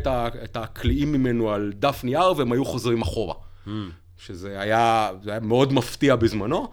את 0.45 0.57
הקליעים 0.57 1.13
ממנו 1.13 1.51
על 1.51 1.73
דף 1.79 2.05
נייר, 2.05 2.33
והם 2.37 2.53
היו 2.53 2.65
חוזרים 2.65 3.03
אחורה. 3.03 3.35
Mm. 3.67 3.71
שזה 4.19 4.61
היה, 4.61 5.11
זה 5.23 5.31
היה 5.31 5.41
מאוד 5.41 5.73
מפתיע 5.73 6.17
בזמנו, 6.17 6.69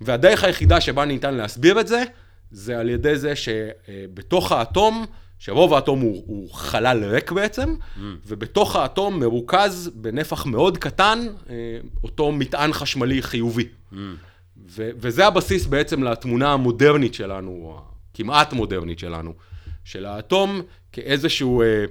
והדרך 0.00 0.44
היחידה 0.44 0.80
שבה 0.80 1.04
ניתן 1.04 1.34
להסביר 1.34 1.80
את 1.80 1.88
זה, 1.88 2.02
זה 2.50 2.78
על 2.78 2.88
ידי 2.88 3.16
זה 3.16 3.32
שבתוך 3.36 4.52
האטום, 4.52 5.06
שרוב 5.38 5.74
האטום 5.74 6.00
הוא, 6.00 6.24
הוא 6.26 6.54
חלל 6.54 7.04
ריק 7.04 7.32
בעצם, 7.32 7.74
mm. 7.74 8.00
ובתוך 8.26 8.76
האטום 8.76 9.20
מרוכז 9.20 9.90
בנפח 9.94 10.46
מאוד 10.46 10.78
קטן 10.78 11.18
אה, 11.50 11.54
אותו 12.04 12.32
מטען 12.32 12.72
חשמלי 12.72 13.22
חיובי. 13.22 13.68
Mm. 13.92 13.96
ו- 14.70 14.90
וזה 14.96 15.26
הבסיס 15.26 15.66
בעצם 15.66 16.02
לתמונה 16.02 16.52
המודרנית 16.52 17.14
שלנו, 17.14 17.80
כמעט 18.14 18.52
מודרנית 18.52 18.98
שלנו, 18.98 19.34
של 19.84 20.06
האטום 20.06 20.62
כאיזשהו 20.92 21.62
אה, 21.62 21.84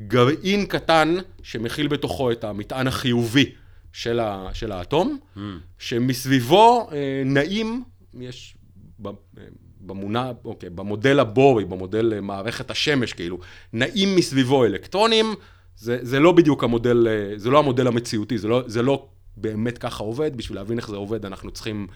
גרעין 0.00 0.66
קטן 0.66 1.16
שמכיל 1.42 1.88
בתוכו 1.88 2.32
את 2.32 2.44
המטען 2.44 2.86
החיובי 2.86 3.52
של, 3.92 4.20
ה- 4.20 4.48
של 4.52 4.72
האטום, 4.72 5.18
mm. 5.36 5.40
שמסביבו 5.78 6.88
אה, 6.92 7.22
נעים, 7.24 7.84
יש... 8.20 8.56
במונה, 9.86 10.32
אוקיי, 10.44 10.70
במודל 10.70 11.20
הבורי, 11.20 11.64
במודל 11.64 12.12
אה, 12.12 12.20
מערכת 12.20 12.70
השמש, 12.70 13.12
כאילו, 13.12 13.38
נעים 13.72 14.16
מסביבו 14.16 14.64
אלקטרונים, 14.64 15.34
זה, 15.76 15.98
זה 16.02 16.20
לא 16.20 16.32
בדיוק 16.32 16.64
המודל, 16.64 17.08
אה, 17.08 17.38
זה 17.38 17.50
לא 17.50 17.58
המודל 17.58 17.86
המציאותי, 17.86 18.38
זה 18.38 18.48
לא, 18.48 18.62
זה 18.66 18.82
לא 18.82 19.06
באמת 19.36 19.78
ככה 19.78 20.04
עובד, 20.04 20.36
בשביל 20.36 20.58
להבין 20.58 20.78
איך 20.78 20.88
זה 20.88 20.96
עובד 20.96 21.26
אנחנו 21.26 21.50
צריכים 21.50 21.86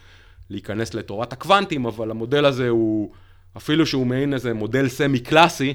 להיכנס 0.50 0.95
לתורת 0.95 1.33
הקוונטים, 1.33 1.87
אבל 1.87 2.11
המודל 2.11 2.45
הזה 2.45 2.69
הוא, 2.69 3.12
אפילו 3.57 3.87
שהוא 3.87 4.07
מעין 4.07 4.35
איזה 4.35 4.55
מודל 4.55 4.88
סמי 4.88 5.19
קלאסי, 5.19 5.75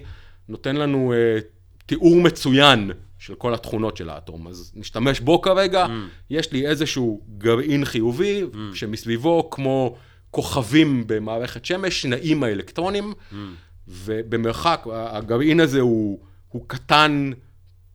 נותן 0.50 0.75
לנו 0.75 1.13
אה, 1.13 1.40
תיאור 1.86 2.22
מצוין 2.22 2.92
של 3.22 3.36
כל 3.36 3.54
התכונות 3.54 3.98
של 3.98 4.10
האטום. 4.10 4.48
אז 4.48 4.72
נשתמש 4.75 5.20
בו 5.20 5.42
כרגע, 5.42 5.86
mm. 5.86 5.90
יש 6.30 6.51
לי 6.51 6.68
איזשהו 6.68 7.22
גרעין 7.38 7.86
חיובי, 7.86 8.44
mm. 8.44 8.58
שמסביבו 8.74 9.50
כמו... 9.50 9.96
כוכבים 10.32 11.04
במערכת 11.08 11.66
שמש, 11.66 12.06
נעים 12.06 12.44
האלקטרונים, 12.44 13.13
mm. 13.13 13.36
ובמרחק, 13.88 14.88
הגרעין 14.94 15.60
הזה 15.60 15.80
הוא, 15.80 16.20
הוא 16.50 16.63
קטן 16.68 17.32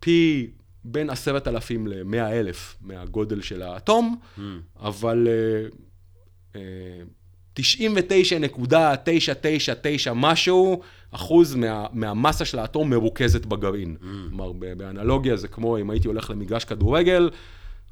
פי 0.01 0.51
בין 0.85 1.11
עשרת 1.11 1.49
אלפים 1.49 1.87
למאה 1.87 2.41
אלף 2.41 2.77
מהגודל 2.81 3.43
של 3.43 3.63
האטום, 3.63 4.17
mm. 4.39 4.41
אבל 4.81 5.29
uh, 5.73 5.75
uh, 6.53 6.57
99.999 7.59 7.61
משהו 10.15 10.83
אחוז 11.17 11.55
מה, 11.55 11.87
מהמסה 11.93 12.45
של 12.45 12.59
האטום 12.59 12.91
מרוכזת 12.91 13.47
בגרעין. 13.47 13.97
Mm. 14.01 14.05
כלומר, 14.29 14.53
באנלוגיה 14.53 15.37
זה 15.37 15.49
כמו 15.49 15.79
אם 15.79 15.91
הייתי 15.91 16.09
הולך 16.09 16.31
למגרש 16.31 16.65
כדורגל, 16.65 17.31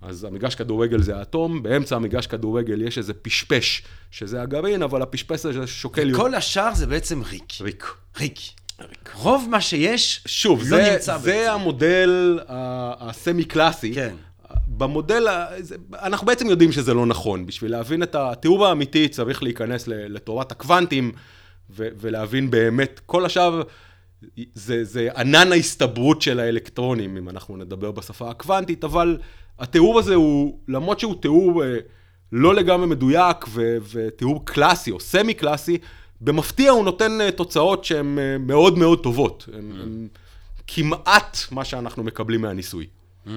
אז 0.03 0.25
המגרש 0.25 0.55
כדורגל 0.55 1.03
זה 1.03 1.17
האטום, 1.17 1.63
באמצע 1.63 1.97
המגרש 1.97 2.27
כדורגל 2.27 2.83
יש 2.83 2.99
איזה 2.99 3.15
פשפש, 3.15 3.83
שזה 4.11 4.43
הגרעין, 4.43 4.83
אבל 4.83 5.03
הפשפש 5.03 5.47
הזה 5.47 5.67
שוקל... 5.67 6.15
כל 6.17 6.35
השאר 6.35 6.75
זה 6.75 6.87
בעצם 6.87 7.23
ריק. 7.23 7.53
ריק. 7.61 7.87
ריק. 8.21 8.39
רוב 9.15 9.47
מה 9.51 9.61
שיש 9.61 10.25
שוב, 10.27 10.61
לא 10.61 10.67
זה, 10.67 10.91
נמצא 10.93 11.19
זה 11.19 11.31
בעצם. 11.33 11.53
המודל 11.53 12.39
הסמי-קלאסי. 12.99 13.95
כן. 13.95 14.15
במודל, 14.67 15.27
אנחנו 16.03 16.27
בעצם 16.27 16.51
יודעים 16.51 16.73
שזה 16.73 16.95
לא 16.95 17.07
נכון. 17.07 17.47
בשביל 17.47 17.71
להבין 17.71 18.03
את 18.03 18.15
התיאור 18.15 18.67
האמיתי 18.67 19.09
צריך 19.09 19.43
להיכנס 19.43 19.89
לתורת 19.89 20.53
הקוונטים 20.53 21.13
ולהבין 21.71 22.51
באמת, 22.51 23.01
כל 23.07 23.27
השאר 23.27 23.63
זה, 24.55 24.85
זה 24.85 25.09
ענן 25.17 25.53
ההסתברות 25.53 26.23
של 26.23 26.41
האלקטרונים, 26.41 27.17
אם 27.17 27.29
אנחנו 27.29 27.57
נדבר 27.57 27.91
בשפה 27.91 28.31
הקוונטית, 28.31 28.85
אבל 28.85 29.19
התיאור 29.59 29.99
הזה 29.99 30.15
הוא, 30.15 30.59
למרות 30.69 31.01
שהוא 31.01 31.15
תיאור 31.23 31.65
אה, 31.65 31.77
לא 32.33 32.55
לגמרי 32.55 32.87
מדויק 32.87 33.37
ו, 33.49 33.77
ותיאור 33.93 34.47
קלאסי 34.47 34.91
או 34.91 35.01
סמי 35.01 35.35
קלאסי, 35.35 35.79
במפתיע 36.21 36.71
הוא 36.71 36.85
נותן 36.85 37.21
אה, 37.21 37.31
תוצאות 37.31 37.85
שהן 37.85 38.19
אה, 38.19 38.39
מאוד 38.39 38.79
מאוד 38.79 39.03
טובות. 39.03 39.49
mm. 39.49 39.57
הן 39.57 40.09
כמעט 40.67 41.39
מה 41.51 41.65
שאנחנו 41.65 42.03
מקבלים 42.03 42.41
מהניסוי. 42.41 42.87
Mm. 43.27 43.31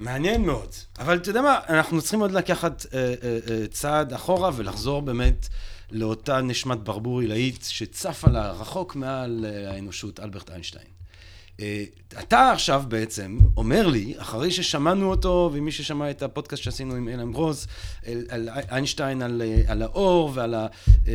מעניין 0.00 0.46
מאוד. 0.46 0.68
אבל 0.98 1.16
אתה 1.16 1.30
יודע 1.30 1.42
מה, 1.42 1.58
אנחנו 1.68 2.02
צריכים 2.02 2.20
עוד 2.20 2.32
לקחת 2.32 2.86
אה, 2.94 2.98
אה, 2.98 3.38
אה, 3.50 3.66
צעד 3.66 4.12
אחורה 4.12 4.50
ולחזור 4.56 5.02
באמת 5.02 5.48
לאותה 5.90 6.40
נשמת 6.40 6.78
ברבור 6.78 7.20
עילאית 7.20 7.66
שצפה 7.68 8.30
לה 8.30 8.52
רחוק 8.52 8.96
מעל 8.96 9.46
אה, 9.48 9.72
האנושות, 9.72 10.20
אלברט 10.20 10.50
איינשטיין. 10.50 10.99
אה, 11.60 11.84
אתה 12.20 12.52
עכשיו 12.52 12.82
בעצם 12.88 13.38
אומר 13.56 13.86
לי, 13.86 14.14
אחרי 14.18 14.50
ששמענו 14.50 15.10
אותו, 15.10 15.50
ומי 15.52 15.72
ששמע 15.72 16.10
את 16.10 16.22
הפודקאסט 16.22 16.62
שעשינו 16.62 16.94
עם 16.94 17.08
אילן 17.08 17.32
ברוז, 17.32 17.66
על 18.28 18.48
איינשטיין, 18.70 19.22
על, 19.22 19.42
אה, 19.42 19.72
על 19.72 19.82
האור 19.82 20.30
ועל 20.34 20.54
ה, 20.54 20.66
אה, 21.08 21.14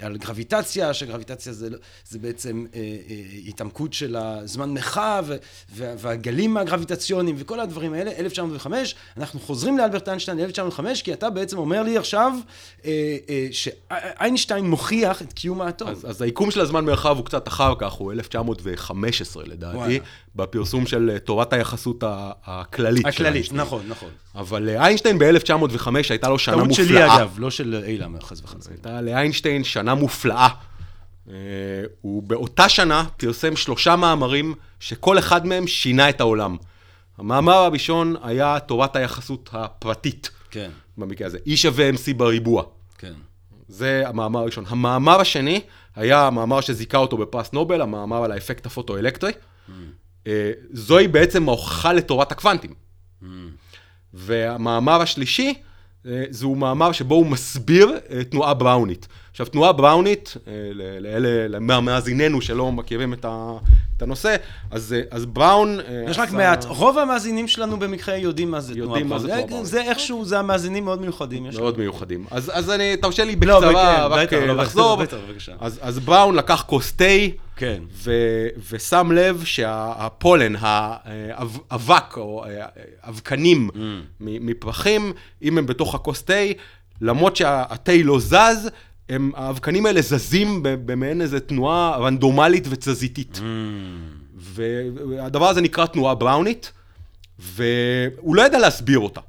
על 0.00 0.16
גרביטציה, 0.16 0.94
שגרביטציה 0.94 1.52
זה, 1.52 1.68
זה 2.08 2.18
בעצם 2.18 2.66
התעמקות 3.46 3.92
של 3.92 4.16
הזמן 4.16 4.70
מרחב, 4.74 5.26
והגלים 5.76 6.56
הגרביטציוניים 6.56 7.36
וכל 7.38 7.60
הדברים 7.60 7.92
האלה, 7.92 8.10
1905, 8.18 8.94
אנחנו 9.16 9.40
חוזרים 9.40 9.78
לאלברט 9.78 10.08
איינשטיין 10.08 10.40
1905, 10.40 11.02
כי 11.02 11.12
אתה 11.12 11.30
בעצם 11.30 11.58
אומר 11.58 11.82
לי 11.82 11.98
עכשיו 11.98 12.32
שאיינשטיין 13.50 14.64
מוכיח 14.70 15.22
את 15.22 15.32
קיום 15.32 15.60
האטום. 15.60 15.88
אז, 15.88 16.10
אז 16.10 16.22
היקום 16.22 16.50
של 16.50 16.60
הזמן 16.60 16.84
מרחב 16.84 17.16
הוא 17.16 17.24
קצת 17.24 17.48
אחר 17.48 17.74
כך, 17.78 17.92
הוא 17.92 18.12
1915 18.12 19.44
לדעתי. 19.50 20.00
בפרסום 20.36 20.86
של 20.86 21.10
אה, 21.12 21.18
תורת 21.18 21.52
היחסות 21.52 22.04
הכללית. 22.44 23.06
הכללית, 23.06 23.52
נכון, 23.52 23.82
נכון. 23.88 24.08
אבל 24.34 24.68
אה, 24.68 24.84
איינשטיין 24.84 25.18
ב-1905 25.18 25.88
הייתה 26.10 26.28
לו 26.28 26.38
שנה 26.38 26.56
מופלאה. 26.56 26.76
טעות 26.76 26.88
שלי 26.88 27.06
אגב, 27.06 27.34
לא 27.38 27.50
של 27.50 27.82
אילם, 27.86 28.20
חס 28.22 28.40
וחלילה. 28.42 28.64
הייתה 28.70 29.00
לאיינשטיין 29.00 29.64
שנה 29.64 29.94
מופלאה. 29.94 30.48
אה, 31.28 31.34
הוא 32.00 32.22
באותה 32.22 32.68
שנה 32.68 33.04
פרסם 33.16 33.56
שלושה 33.56 33.96
מאמרים 33.96 34.54
שכל 34.80 35.18
אחד 35.18 35.46
מהם 35.46 35.66
שינה 35.66 36.08
את 36.08 36.20
העולם. 36.20 36.56
המאמר 37.18 37.54
הראשון 37.54 38.16
היה 38.22 38.58
תורת 38.60 38.96
היחסות 38.96 39.50
הפרטית. 39.52 40.30
כן. 40.50 40.70
במקרה 40.98 41.26
הזה. 41.26 41.38
E 41.46 41.56
שווה 41.56 41.90
MC 41.90 42.14
בריבוע. 42.16 42.64
כן. 42.98 43.12
זה 43.70 44.02
המאמר 44.06 44.40
הראשון. 44.40 44.64
המאמר 44.68 45.20
השני 45.20 45.60
היה 45.96 46.26
המאמר 46.26 46.60
שזיכה 46.60 46.98
אותו 46.98 47.16
בפרס 47.16 47.52
נובל, 47.52 47.82
המאמר 47.82 48.24
על 48.24 48.32
האפקט 48.32 48.66
הפוטואלקטרי. 48.66 49.32
אה, 50.26 50.52
זוהי 50.72 51.08
בעצם 51.08 51.48
ההוכחה 51.48 51.92
לתורת 51.92 52.32
הקוונטים. 52.32 52.74
והמאמר 54.14 55.00
השלישי, 55.02 55.54
אה, 56.06 56.24
זהו 56.30 56.54
מאמר 56.54 56.92
שבו 56.92 57.14
הוא 57.14 57.26
מסביר 57.26 57.98
אה, 58.10 58.24
תנועה 58.24 58.54
בראונית. 58.54 59.08
עכשיו, 59.30 59.46
תנועה 59.46 59.72
בראונית, 59.72 60.36
לאלה, 60.74 61.48
למאזיננו 61.48 62.40
שלא 62.40 62.72
מכירים 62.72 63.12
את, 63.12 63.24
ה, 63.24 63.52
את 63.96 64.02
הנושא, 64.02 64.36
אז, 64.70 64.94
אז 65.10 65.26
בראון... 65.26 65.78
יש 66.08 66.18
רק 66.18 66.32
מעט, 66.32 66.64
רוב 66.64 66.98
המאזינים 66.98 67.48
שלנו 67.48 67.78
במקרה 67.78 68.16
יודעים 68.16 68.50
מה 68.50 68.60
זה 68.60 68.74
תנועה 68.74 69.04
בראונית. 69.04 69.50
זה 69.62 69.82
איכשהו, 69.82 70.24
זה 70.24 70.38
המאזינים 70.38 70.84
מאוד 70.84 71.00
מיוחדים. 71.00 71.46
מאוד 71.58 71.78
מיוחדים. 71.78 72.26
אז, 72.30 72.50
אז 72.54 72.70
אני, 72.70 72.96
תרשה 72.96 73.24
לי 73.24 73.36
לא, 73.36 73.60
בקצרה, 73.60 74.08
לא, 74.08 74.14
רק 74.14 74.32
לא, 74.32 74.56
לחזור. 74.56 75.02
אז, 75.60 75.78
אז 75.82 75.98
בראון 75.98 76.34
לקח 76.34 76.64
כוס 76.66 76.92
תה. 76.92 77.04
כן. 77.56 77.82
ו- 77.92 78.48
ושם 78.70 79.12
לב 79.14 79.42
שהפולן, 79.44 80.54
האבק 80.60 82.16
או 82.16 82.44
אבקנים 83.08 83.68
mm. 83.72 83.78
מפרחים, 84.20 85.12
אם 85.42 85.58
הם 85.58 85.66
בתוך 85.66 85.94
הכוס 85.94 86.22
תה, 86.22 86.34
למרות 87.00 87.36
שהתה 87.36 87.92
לא 88.04 88.18
זז, 88.20 88.70
הם, 89.10 89.32
האבקנים 89.36 89.86
האלה 89.86 90.02
זזים 90.02 90.60
במעין 90.62 91.20
איזו 91.20 91.40
תנועה 91.40 91.96
רנדומלית 91.98 92.64
ותזזיתית. 92.70 93.36
Mm. 93.36 93.40
והדבר 94.36 95.48
הזה 95.48 95.60
נקרא 95.60 95.86
תנועה 95.86 96.14
בראונית, 96.14 96.72
והוא 97.38 98.36
לא 98.36 98.42
ידע 98.42 98.58
להסביר 98.58 98.98
אותה. 98.98 99.20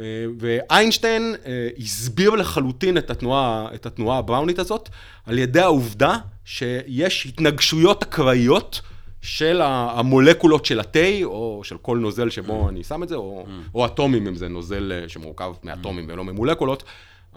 אה, 0.00 0.04
ואיינשטיין 0.38 1.34
אה, 1.46 1.68
הסביר 1.78 2.30
לחלוטין 2.30 2.98
את 2.98 3.10
התנועה, 3.10 3.68
את 3.74 3.86
התנועה 3.86 4.18
הבראונית 4.18 4.58
הזאת 4.58 4.88
על 5.26 5.38
ידי 5.38 5.60
העובדה 5.60 6.16
שיש 6.44 7.26
התנגשויות 7.26 8.02
אקראיות 8.02 8.80
של 9.22 9.60
המולקולות 9.64 10.64
של 10.64 10.80
התה, 10.80 11.24
או 11.24 11.60
של 11.64 11.76
כל 11.78 11.98
נוזל 11.98 12.30
שבו 12.30 12.66
mm. 12.66 12.68
אני 12.68 12.84
שם 12.84 13.02
את 13.02 13.08
זה, 13.08 13.14
או, 13.14 13.44
mm. 13.46 13.70
או 13.74 13.86
אטומים, 13.86 14.26
אם 14.26 14.34
זה 14.34 14.48
נוזל 14.48 14.92
אה, 14.92 15.08
שמורכב 15.08 15.52
מאטומים 15.64 16.10
mm. 16.10 16.12
ולא 16.12 16.24
ממולקולות. 16.24 16.82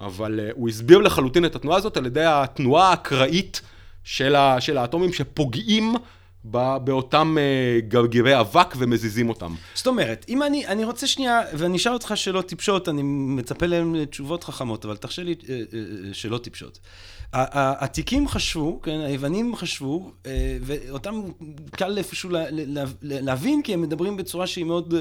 אבל 0.02 0.40
uh, 0.40 0.54
הוא 0.56 0.70
הסביר 0.70 0.98
לחלוטין 0.98 1.46
את 1.46 1.56
התנועה 1.56 1.78
הזאת 1.78 1.98
על 1.98 2.06
ידי 2.06 2.26
התנועה 2.26 2.90
האקראית 2.90 3.62
של, 4.04 4.36
ה, 4.36 4.62
של 4.62 4.78
האטומים 4.78 5.14
שפוגעים 5.14 5.94
באותם 6.44 7.38
uh, 7.38 7.86
גרגירי 7.88 8.40
אבק 8.40 8.74
ומזיזים 8.78 9.30
אותם. 9.30 9.56
זאת 9.74 9.88
אומרת, 9.88 10.26
אם 10.30 10.44
אני, 10.44 10.68
אני 10.68 10.86
רוצה 10.86 11.08
שנייה, 11.08 11.42
ואני 11.54 11.78
אשאל 11.78 11.94
אותך 11.94 12.12
שאלות 12.16 12.48
טיפשות, 12.48 12.90
אני 12.90 13.02
מצפה 13.04 13.66
להם 13.66 13.96
לתשובות 13.96 14.44
חכמות, 14.44 14.86
אבל 14.86 14.98
תרשה 14.98 15.24
לי 15.24 15.36
uh, 15.42 15.46
שאלות 16.14 16.44
טיפשות. 16.44 16.80
העתיקים 17.34 18.28
חשבו, 18.28 18.82
כן, 18.82 19.00
היוונים 19.00 19.56
חשבו, 19.56 20.12
ואותם 20.62 21.22
קל 21.72 21.98
איפשהו 21.98 22.30
להבין, 23.02 23.62
כי 23.62 23.74
הם 23.74 23.82
מדברים 23.82 24.18
בצורה 24.18 24.48
שהיא 24.48 24.66
מאוד 24.66 24.94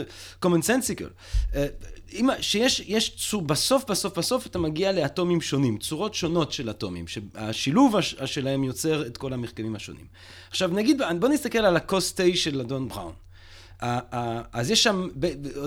commonsensical. 2.13 2.43
שיש 2.43 2.83
יש 2.87 3.17
צור, 3.17 3.43
בסוף, 3.43 3.91
בסוף, 3.91 4.19
בסוף 4.19 4.47
אתה 4.47 4.59
מגיע 4.59 4.93
לאטומים 4.93 5.41
שונים, 5.41 5.79
צורות 5.79 6.15
שונות 6.15 6.53
של 6.53 6.71
אטומים, 6.71 7.05
שהשילוב 7.07 8.01
שלהם 8.01 8.65
יוצר 8.65 9.07
את 9.07 9.17
כל 9.17 9.33
המחקרים 9.33 9.77
השונים. 9.77 10.05
עכשיו 10.51 10.69
נגיד, 10.69 11.03
בוא 11.21 11.29
נסתכל 11.29 11.59
על 11.59 11.77
הקוסט 11.77 12.21
תה 12.21 12.37
של 12.37 12.61
אדון 12.61 12.89
בראון. 12.89 13.13
אז 14.53 14.71
יש 14.71 14.83
שם, 14.83 15.09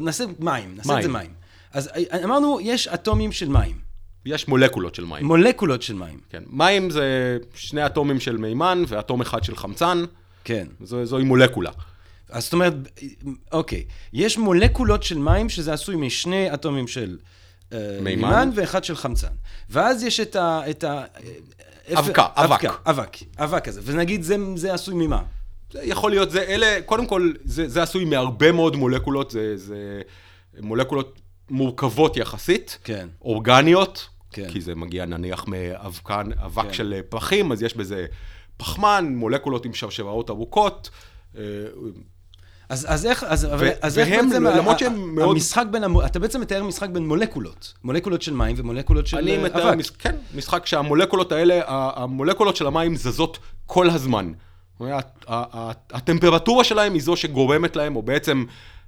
נעשה 0.01 0.23
מים, 0.39 0.75
נעשה 0.75 0.89
מים. 0.89 0.97
את 0.97 1.03
זה 1.03 1.09
מים. 1.09 1.33
אז 1.71 1.89
אמרנו, 2.23 2.59
יש 2.61 2.87
אטומים 2.87 3.31
של 3.31 3.49
מים. 3.49 3.77
יש 4.25 4.47
מולקולות 4.47 4.95
של 4.95 5.05
מים. 5.05 5.25
מולקולות 5.25 5.81
של 5.81 5.93
מים. 5.93 6.19
כן. 6.29 6.43
מים 6.47 6.89
זה 6.89 7.37
שני 7.55 7.85
אטומים 7.85 8.19
של 8.19 8.37
מימן 8.37 8.83
ואטום 8.87 9.21
אחד 9.21 9.43
של 9.43 9.55
חמצן. 9.55 10.03
כן. 10.43 10.67
זו, 10.81 11.05
זוהי 11.05 11.23
מולקולה. 11.23 11.71
אז 12.33 12.43
זאת 12.43 12.53
אומרת, 12.53 12.73
אוקיי, 13.51 13.83
יש 14.13 14.37
מולקולות 14.37 15.03
של 15.03 15.17
מים 15.17 15.49
שזה 15.49 15.73
עשוי 15.73 15.95
משני 15.95 16.53
אטומים 16.53 16.87
של 16.87 17.17
אה, 17.73 17.97
מימן, 18.01 18.29
מימן 18.29 18.49
ואחד 18.55 18.83
של 18.83 18.95
חמצן. 18.95 19.27
ואז 19.69 20.03
יש 20.03 20.19
את 20.19 20.35
ה... 20.35 20.61
את 20.69 20.83
ה 20.83 21.03
אבקה, 21.93 22.27
אבק. 22.35 22.65
אבק, 22.85 23.17
אבק 23.37 23.65
כזה. 23.65 23.81
ונגיד 23.83 24.23
זה, 24.23 24.35
זה 24.55 24.73
עשוי 24.73 24.95
ממה? 24.95 25.21
זה 25.71 25.79
יכול 25.83 26.11
להיות, 26.11 26.31
זה 26.31 26.41
אלה, 26.41 26.81
קודם 26.85 27.07
כל, 27.07 27.31
זה, 27.43 27.69
זה 27.69 27.83
עשוי 27.83 28.05
מהרבה 28.05 28.51
מאוד 28.51 28.75
מולקולות, 28.75 29.31
זה, 29.31 29.57
זה 29.57 30.01
מולקולות 30.61 31.21
מורכבות 31.49 32.17
יחסית, 32.17 32.77
כן. 32.83 33.07
אורגניות, 33.21 34.09
כן. 34.31 34.49
כי 34.49 34.61
זה 34.61 34.75
מגיע 34.75 35.05
נניח 35.05 35.47
מאבקן, 35.47 36.29
אבק 36.45 36.63
כן. 36.63 36.73
של 36.73 37.01
פרחים, 37.09 37.51
אז 37.51 37.63
יש 37.63 37.77
בזה 37.77 38.05
פחמן, 38.57 39.13
מולקולות 39.15 39.65
עם 39.65 39.73
שרשראות 39.73 40.29
ארוכות. 40.29 40.89
אה, 42.73 42.77
אז, 42.77 42.85
אז 42.89 43.05
איך, 43.05 43.23
אז, 43.23 43.47
ו- 43.59 43.69
אז 43.81 43.99
איך 43.99 44.09
בעצם, 44.09 44.43
למרות 44.43 44.79
שהם 44.79 45.15
מאוד... 45.15 45.35
המשחק 45.35 45.65
בין, 45.71 45.83
אתה 46.05 46.19
בעצם 46.19 46.41
מתאר 46.41 46.63
משחק 46.63 46.89
בין 46.89 47.07
מולקולות, 47.07 47.73
מולקולות 47.83 48.21
של 48.21 48.33
מים 48.33 48.55
ומולקולות 48.59 49.07
של 49.07 49.17
אבק. 49.17 49.27
אני 49.27 49.37
מתאר, 49.37 49.75
מש... 49.75 49.89
כן, 49.89 50.15
משחק 50.35 50.65
שהמולקולות 50.65 51.31
האלה, 51.31 51.61
המולקולות 51.67 52.55
של 52.55 52.67
המים 52.67 52.95
זזות 52.95 53.39
כל 53.65 53.89
הזמן. 53.89 54.31
הטמפרטורה 55.91 56.63
שלהם 56.63 56.93
היא 56.93 57.01
זו 57.01 57.15
שגורמת 57.15 57.75
להם, 57.75 57.95
או 57.95 58.01
בעצם 58.01 58.45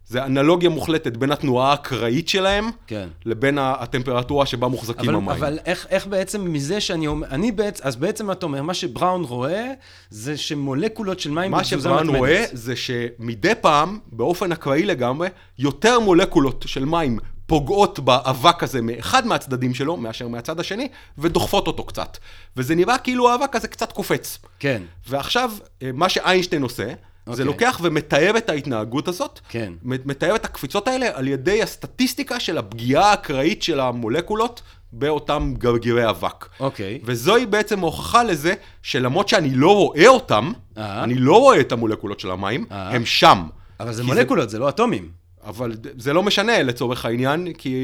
זה 0.07 0.25
אנלוגיה 0.25 0.69
מוחלטת 0.69 1.17
בין 1.17 1.31
התנועה 1.31 1.71
האקראית 1.71 2.27
שלהם, 2.27 2.69
כן. 2.87 3.07
לבין 3.25 3.57
הטמפרטורה 3.57 4.45
שבה 4.45 4.67
מוחזקים 4.67 5.09
אבל, 5.09 5.15
המים. 5.15 5.29
אבל 5.29 5.59
איך, 5.65 5.87
איך 5.89 6.07
בעצם 6.07 6.53
מזה 6.53 6.81
שאני 6.81 7.07
אומר, 7.07 7.27
אני 7.27 7.51
בעצם, 7.51 7.83
אז 7.87 7.95
בעצם 7.95 8.31
אתה 8.31 8.45
אומר, 8.45 8.61
מה 8.61 8.73
שבראון 8.73 9.23
רואה, 9.23 9.71
זה 10.09 10.37
שמולקולות 10.37 11.19
של 11.19 11.31
מים... 11.31 11.51
מה 11.51 11.63
שבראון 11.63 12.09
רואה, 12.09 12.45
זה 12.51 12.75
שמדי 12.75 13.53
פעם, 13.61 13.99
באופן 14.11 14.51
אקראי 14.51 14.85
לגמרי, 14.85 15.27
יותר 15.59 15.99
מולקולות 15.99 16.65
של 16.67 16.85
מים 16.85 17.19
פוגעות 17.47 17.99
באבק 17.99 18.63
הזה 18.63 18.81
מאחד 18.81 19.27
מהצדדים 19.27 19.73
שלו, 19.73 19.97
מאשר 19.97 20.27
מהצד 20.27 20.59
השני, 20.59 20.87
ודוחפות 21.17 21.67
אותו 21.67 21.83
קצת. 21.83 22.17
וזה 22.57 22.75
נראה 22.75 22.97
כאילו 22.97 23.31
האבק 23.31 23.55
הזה 23.55 23.67
קצת 23.67 23.91
קופץ. 23.91 24.39
כן. 24.59 24.81
ועכשיו, 25.07 25.51
אה, 25.81 25.89
מה 25.93 26.09
שאיינשטיין 26.09 26.61
עושה. 26.61 26.93
זה 27.25 27.31
אוקיי. 27.31 27.45
לוקח 27.45 27.79
ומתאר 27.83 28.37
את 28.37 28.49
ההתנהגות 28.49 29.07
הזאת, 29.07 29.39
כן. 29.49 29.73
מתאר 29.83 30.35
את 30.35 30.45
הקפיצות 30.45 30.87
האלה 30.87 31.09
על 31.13 31.27
ידי 31.27 31.63
הסטטיסטיקה 31.63 32.39
של 32.39 32.57
הפגיעה 32.57 33.09
האקראית 33.11 33.63
של 33.63 33.79
המולקולות 33.79 34.61
באותם 34.91 35.53
גרגירי 35.57 36.09
אבק. 36.09 36.45
אוקיי. 36.59 36.99
וזוהי 37.03 37.45
בעצם 37.45 37.79
הוכחה 37.79 38.23
לזה 38.23 38.53
שלמרות 38.81 39.29
שאני 39.29 39.55
לא 39.55 39.75
רואה 39.75 40.07
אותם, 40.07 40.51
uh-huh. 40.55 40.79
אני 40.79 41.15
לא 41.15 41.39
רואה 41.39 41.59
את 41.59 41.71
המולקולות 41.71 42.19
של 42.19 42.31
המים, 42.31 42.65
uh-huh. 42.69 42.73
הם 42.73 43.05
שם. 43.05 43.43
אבל 43.79 43.93
זה 43.93 44.03
מולקולות, 44.03 44.49
זה... 44.49 44.57
זה 44.57 44.59
לא 44.59 44.69
אטומים. 44.69 45.09
אבל 45.45 45.71
זה 45.97 46.13
לא 46.13 46.23
משנה 46.23 46.63
לצורך 46.63 47.05
העניין, 47.05 47.53
כי 47.53 47.75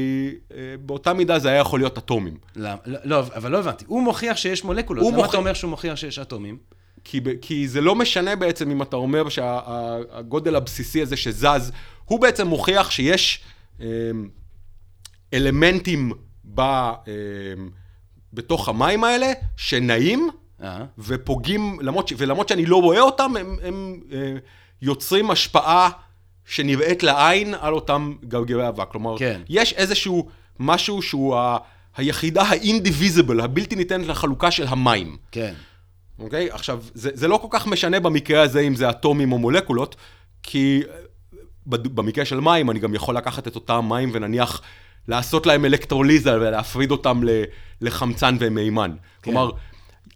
אה, 0.54 0.58
באותה 0.80 1.12
מידה 1.12 1.38
זה 1.38 1.48
היה 1.48 1.58
יכול 1.58 1.80
להיות 1.80 1.98
אטומים. 1.98 2.36
לא, 2.56 2.70
לא, 2.86 3.18
אבל 3.34 3.50
לא 3.50 3.58
הבנתי. 3.58 3.84
הוא 3.88 4.02
מוכיח 4.02 4.36
שיש 4.36 4.64
מולקולות. 4.64 5.04
למה 5.06 5.16
מוכיח... 5.16 5.30
אתה 5.30 5.38
אומר 5.38 5.54
שהוא 5.54 5.70
מוכיח 5.70 5.96
שיש 5.96 6.18
אטומים? 6.18 6.58
כי, 7.04 7.20
כי 7.40 7.68
זה 7.68 7.80
לא 7.80 7.94
משנה 7.94 8.36
בעצם 8.36 8.70
אם 8.70 8.82
אתה 8.82 8.96
אומר 8.96 9.28
שהגודל 9.28 10.56
הבסיסי 10.56 11.02
הזה 11.02 11.16
שזז, 11.16 11.72
הוא 12.04 12.20
בעצם 12.20 12.46
מוכיח 12.46 12.90
שיש 12.90 13.40
אה, 13.80 13.86
אלמנטים 15.34 16.12
ב, 16.44 16.60
אה, 16.60 16.92
בתוך 18.32 18.68
המים 18.68 19.04
האלה 19.04 19.32
שנעים 19.56 20.30
uh-huh. 20.60 20.64
ופוגעים, 20.98 21.78
למרות, 21.80 22.12
ולמרות 22.18 22.48
שאני 22.48 22.66
לא 22.66 22.82
רואה 22.82 23.00
אותם, 23.00 23.32
הם, 23.40 23.56
הם 23.62 24.00
אה, 24.12 24.34
יוצרים 24.82 25.30
השפעה 25.30 25.90
שנראית 26.44 27.02
לעין 27.02 27.54
על 27.60 27.74
אותם 27.74 28.14
גרגרי 28.24 28.68
אבק. 28.68 28.88
כלומר, 28.90 29.18
כן. 29.18 29.40
יש 29.48 29.72
איזשהו 29.72 30.28
משהו 30.58 31.02
שהוא 31.02 31.36
ה, 31.36 31.56
היחידה 31.96 32.42
האינדיביזיבל, 32.42 33.40
הבלתי 33.40 33.76
ניתנת 33.76 34.06
לחלוקה 34.06 34.50
של 34.50 34.66
המים. 34.68 35.16
כן. 35.32 35.54
אוקיי? 36.22 36.50
עכשיו, 36.50 36.82
זה, 36.94 37.10
זה 37.14 37.28
לא 37.28 37.36
כל 37.36 37.48
כך 37.50 37.66
משנה 37.66 38.00
במקרה 38.00 38.42
הזה 38.42 38.60
אם 38.60 38.74
זה 38.74 38.90
אטומים 38.90 39.32
או 39.32 39.38
מולקולות, 39.38 39.96
כי 40.42 40.82
אה, 40.90 40.96
במקרה 41.66 42.24
של 42.24 42.40
מים 42.40 42.70
אני 42.70 42.78
גם 42.78 42.94
יכול 42.94 43.16
לקחת 43.16 43.48
את 43.48 43.54
אותם 43.54 43.84
מים 43.88 44.10
ונניח 44.12 44.62
לעשות 45.08 45.46
להם 45.46 45.64
אלקטרוליזה 45.64 46.34
ולהפריד 46.34 46.90
אותם 46.90 47.20
לחמצן 47.80 48.36
ומימן. 48.40 48.90
כן. 48.90 48.96
כלומר, 49.22 49.50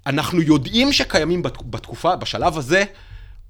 אנחנו 0.07 0.43
יודעים 0.43 0.93
שקיימים 0.93 1.43
בתקופה, 1.43 2.17
בשלב 2.17 2.59
הזה, 2.59 2.85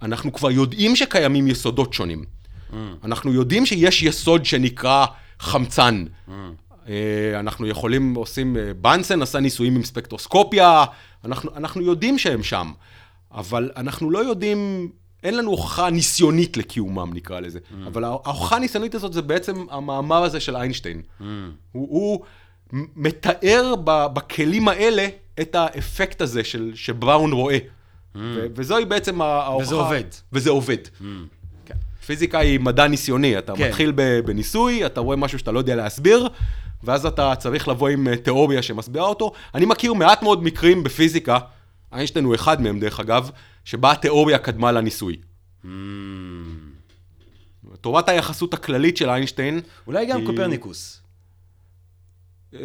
אנחנו 0.02 0.32
כבר 0.32 0.50
יודעים 0.50 0.96
שקיימים 0.96 1.48
יסודות 1.48 1.92
שונים. 1.92 2.24
Mm. 2.70 2.74
אנחנו 3.04 3.32
יודעים 3.32 3.66
שיש 3.66 4.02
יסוד 4.02 4.44
שנקרא 4.44 5.06
חמצן. 5.40 6.04
Mm. 6.28 6.32
אה, 6.88 7.40
אנחנו 7.40 7.66
יכולים, 7.66 8.14
עושים, 8.14 8.56
אה, 8.56 8.74
בנסן 8.80 9.22
עשה 9.22 9.40
ניסויים 9.40 9.76
עם 9.76 9.82
ספקטרוסקופיה, 9.82 10.84
אנחנו, 11.26 11.50
אנחנו 11.56 11.82
יודעים 11.82 12.18
שהם 12.18 12.42
שם, 12.42 12.72
אבל 13.32 13.70
אנחנו 13.76 14.10
לא 14.10 14.18
יודעים, 14.18 14.90
אין 15.22 15.36
לנו 15.36 15.50
הוכחה 15.50 15.90
ניסיונית 15.90 16.56
לקיומם, 16.56 17.10
נקרא 17.14 17.40
לזה. 17.40 17.58
Mm. 17.58 17.86
אבל 17.86 18.04
ההוכחה 18.04 18.56
הניסיונית 18.56 18.94
הזאת 18.94 19.12
זה 19.12 19.22
בעצם 19.22 19.66
המאמר 19.70 20.22
הזה 20.22 20.40
של 20.40 20.56
איינשטיין. 20.56 21.02
Mm. 21.20 21.24
הוא, 21.72 21.88
הוא 21.88 22.20
מתאר 22.96 23.74
ב, 23.84 24.06
בכלים 24.06 24.68
האלה 24.68 25.08
את 25.40 25.54
האפקט 25.54 26.20
הזה 26.20 26.44
של, 26.44 26.72
שבראון 26.74 27.32
רואה. 27.32 27.58
Mm. 27.58 28.18
ו, 28.18 28.46
וזוהי 28.54 28.84
בעצם 28.84 29.20
ההוכחה. 29.20 29.66
וזה 29.66 29.74
עובד. 29.74 30.04
וזה 30.32 30.50
עובד. 30.50 30.78
Mm. 31.00 31.04
פיזיקה 32.06 32.38
היא 32.38 32.60
מדע 32.60 32.88
ניסיוני, 32.88 33.38
אתה 33.38 33.52
כן. 33.56 33.68
מתחיל 33.68 33.92
בניסוי, 34.24 34.86
אתה 34.86 35.00
רואה 35.00 35.16
משהו 35.16 35.38
שאתה 35.38 35.52
לא 35.52 35.58
יודע 35.58 35.76
להסביר, 35.76 36.28
ואז 36.84 37.06
אתה 37.06 37.34
צריך 37.38 37.68
לבוא 37.68 37.88
עם 37.88 38.08
אה, 38.08 38.16
תיאוריה 38.16 38.62
שמסבירה 38.62 39.06
אותו. 39.06 39.32
אני 39.54 39.66
מכיר 39.66 39.94
מעט 39.94 40.22
מאוד 40.22 40.42
מקרים 40.42 40.84
בפיזיקה, 40.84 41.38
איינשטיין 41.92 42.24
הוא 42.24 42.34
אחד 42.34 42.62
מהם 42.62 42.80
דרך 42.80 43.00
אגב, 43.00 43.30
שבה 43.64 43.92
התיאוריה 43.92 44.38
קדמה 44.38 44.72
לניסוי. 44.72 45.16
Mm. 45.64 45.68
תורת 47.80 48.08
היחסות 48.08 48.54
הכללית 48.54 48.96
של 48.96 49.10
איינשטיין... 49.10 49.60
אולי 49.86 50.06
גם 50.06 50.18
היא... 50.18 50.26
קופרניקוס. 50.26 51.02
אה, 52.54 52.60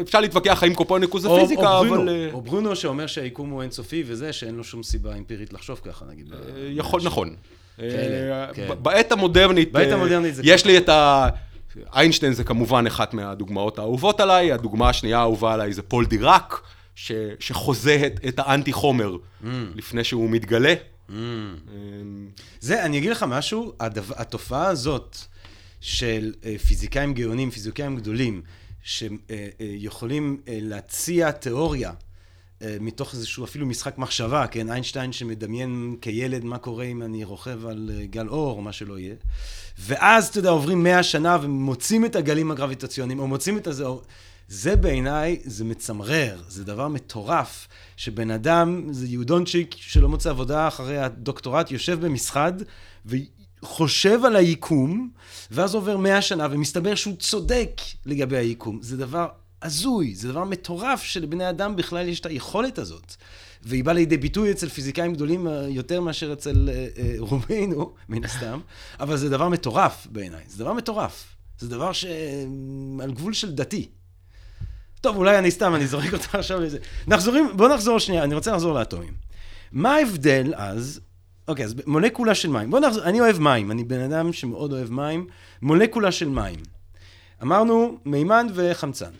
אפשר 0.00 0.20
להתווכח 0.20 0.62
האם 0.62 0.74
קופרניקוס 0.74 1.22
זה 1.22 1.28
פיזיקה, 1.28 1.78
או 1.78 1.86
אבל... 1.86 2.08
אה, 2.08 2.28
או 2.32 2.42
ברונו 2.42 2.76
שאומר 2.76 3.06
שהיקום 3.06 3.50
הוא 3.50 3.62
אינסופי 3.62 4.04
וזה, 4.06 4.32
שאין 4.32 4.54
לו 4.54 4.64
שום 4.64 4.82
סיבה 4.82 5.16
אמפירית 5.16 5.52
לחשוב 5.52 5.80
ככה, 5.84 6.04
נגיד. 6.04 6.32
יכול, 6.70 7.00
נכון. 7.04 7.36
כן. 7.76 8.68
בעת 8.82 9.12
המודרנית, 9.12 9.72
בעת 9.72 9.92
המודרנית 9.92 10.34
יש 10.42 10.66
לי 10.66 10.78
את 10.78 10.88
ה... 10.88 11.28
איינשטיין 11.94 12.32
זה 12.32 12.44
כמובן 12.44 12.86
אחת 12.86 13.14
מהדוגמאות 13.14 13.78
האהובות 13.78 14.20
עליי, 14.20 14.52
הדוגמה 14.52 14.88
השנייה 14.88 15.18
האהובה 15.18 15.54
עליי 15.54 15.72
זה 15.72 15.82
פול 15.82 16.06
דיראק, 16.06 16.60
ש, 16.94 17.12
שחוזה 17.40 18.02
את, 18.06 18.20
את 18.28 18.38
האנטי 18.38 18.72
חומר 18.72 19.16
mm. 19.16 19.46
לפני 19.74 20.04
שהוא 20.04 20.30
מתגלה. 20.30 20.74
Mm. 20.74 21.12
אמ, 21.12 22.28
זה, 22.60 22.84
אני 22.84 22.98
אגיד 22.98 23.10
לך 23.10 23.24
משהו, 23.28 23.72
הדו, 23.80 24.02
התופעה 24.16 24.66
הזאת 24.66 25.16
של 25.80 26.32
אה, 26.44 26.54
פיזיקאים 26.66 27.14
גאונים, 27.14 27.50
פיזיקאים 27.50 27.96
גדולים, 27.96 28.42
שיכולים 28.82 30.40
אה, 30.48 30.52
אה, 30.52 30.58
להציע 30.62 31.30
תיאוריה 31.30 31.92
מתוך 32.80 33.14
איזשהו 33.14 33.44
אפילו 33.44 33.66
משחק 33.66 33.98
מחשבה, 33.98 34.46
כן, 34.46 34.70
איינשטיין 34.70 35.12
שמדמיין 35.12 35.96
כילד 36.00 36.44
מה 36.44 36.58
קורה 36.58 36.84
אם 36.84 37.02
אני 37.02 37.24
רוכב 37.24 37.66
על 37.66 37.90
גל 38.10 38.28
אור 38.28 38.56
או 38.56 38.62
מה 38.62 38.72
שלא 38.72 38.98
יהיה. 38.98 39.14
ואז, 39.78 40.28
אתה 40.28 40.38
יודע, 40.38 40.50
עוברים 40.50 40.82
מאה 40.82 41.02
שנה 41.02 41.38
ומוצאים 41.42 42.04
את 42.04 42.16
הגלים 42.16 42.50
הגרביטציוניים, 42.50 43.18
או 43.18 43.26
מוצאים 43.26 43.58
את 43.58 43.66
הזה, 43.66 43.84
זה 44.48 44.76
בעיניי, 44.76 45.40
זה 45.44 45.64
מצמרר, 45.64 46.42
זה 46.48 46.64
דבר 46.64 46.88
מטורף, 46.88 47.68
שבן 47.96 48.30
אדם, 48.30 48.92
זה 48.92 49.06
יהודונצ'יק 49.06 49.74
שלא 49.76 50.08
מוצא 50.08 50.30
עבודה 50.30 50.68
אחרי 50.68 50.98
הדוקטורט, 50.98 51.70
יושב 51.70 52.06
במשחד 52.06 52.52
וחושב 53.06 54.24
על 54.24 54.36
היקום, 54.36 55.10
ואז 55.50 55.74
עובר 55.74 55.96
מאה 55.96 56.22
שנה 56.22 56.46
ומסתבר 56.50 56.94
שהוא 56.94 57.16
צודק 57.16 57.80
לגבי 58.06 58.36
היקום. 58.36 58.78
זה 58.82 58.96
דבר 58.96 59.28
הזוי, 59.64 60.14
זה 60.14 60.28
דבר 60.28 60.44
מטורף 60.44 61.02
שלבני 61.02 61.50
אדם 61.50 61.76
בכלל 61.76 62.08
יש 62.08 62.20
את 62.20 62.26
היכולת 62.26 62.78
הזאת. 62.78 63.14
והיא 63.62 63.84
באה 63.84 63.94
לידי 63.94 64.16
ביטוי 64.16 64.50
אצל 64.50 64.68
פיזיקאים 64.68 65.12
גדולים 65.12 65.48
אה, 65.48 65.66
יותר 65.68 66.00
מאשר 66.00 66.32
אצל 66.32 66.68
אה, 66.72 66.86
אה, 66.98 67.14
רובנו, 67.18 67.92
מן 68.08 68.24
הסתם, 68.24 68.60
אבל 69.00 69.16
זה 69.16 69.30
דבר 69.30 69.48
מטורף 69.48 70.06
בעיניי, 70.10 70.44
זה 70.48 70.58
דבר 70.58 70.72
מטורף. 70.72 71.34
זה 71.58 71.68
דבר 71.68 71.92
שעל 71.92 73.12
גבול 73.12 73.32
של 73.32 73.52
דתי. 73.52 73.88
טוב, 75.00 75.16
אולי 75.16 75.38
אני 75.38 75.50
סתם, 75.50 75.74
אני 75.74 75.86
זורק 75.86 76.12
אותך 76.12 76.34
עכשיו 76.34 76.60
לזה. 76.60 76.78
נחזורים, 77.06 77.56
בוא 77.56 77.68
נחזור 77.68 77.98
שנייה, 77.98 78.24
אני 78.24 78.34
רוצה 78.34 78.52
לחזור 78.52 78.74
לאטומים. 78.74 79.12
מה 79.72 79.94
ההבדל 79.94 80.52
אז, 80.56 81.00
אוקיי, 81.48 81.64
אז 81.64 81.74
מולקולה 81.86 82.34
של 82.34 82.48
מים. 82.48 82.70
בוא 82.70 82.80
נחזור, 82.80 83.04
אני 83.04 83.20
אוהב 83.20 83.38
מים, 83.38 83.70
אני 83.70 83.84
בן 83.84 84.00
אדם 84.00 84.32
שמאוד 84.32 84.72
אוהב 84.72 84.90
מים. 84.90 85.26
מולקולה 85.62 86.12
של 86.12 86.28
מים. 86.28 86.60
אמרנו 87.42 87.98
מימן 88.04 88.46
וחמצן. 88.54 89.10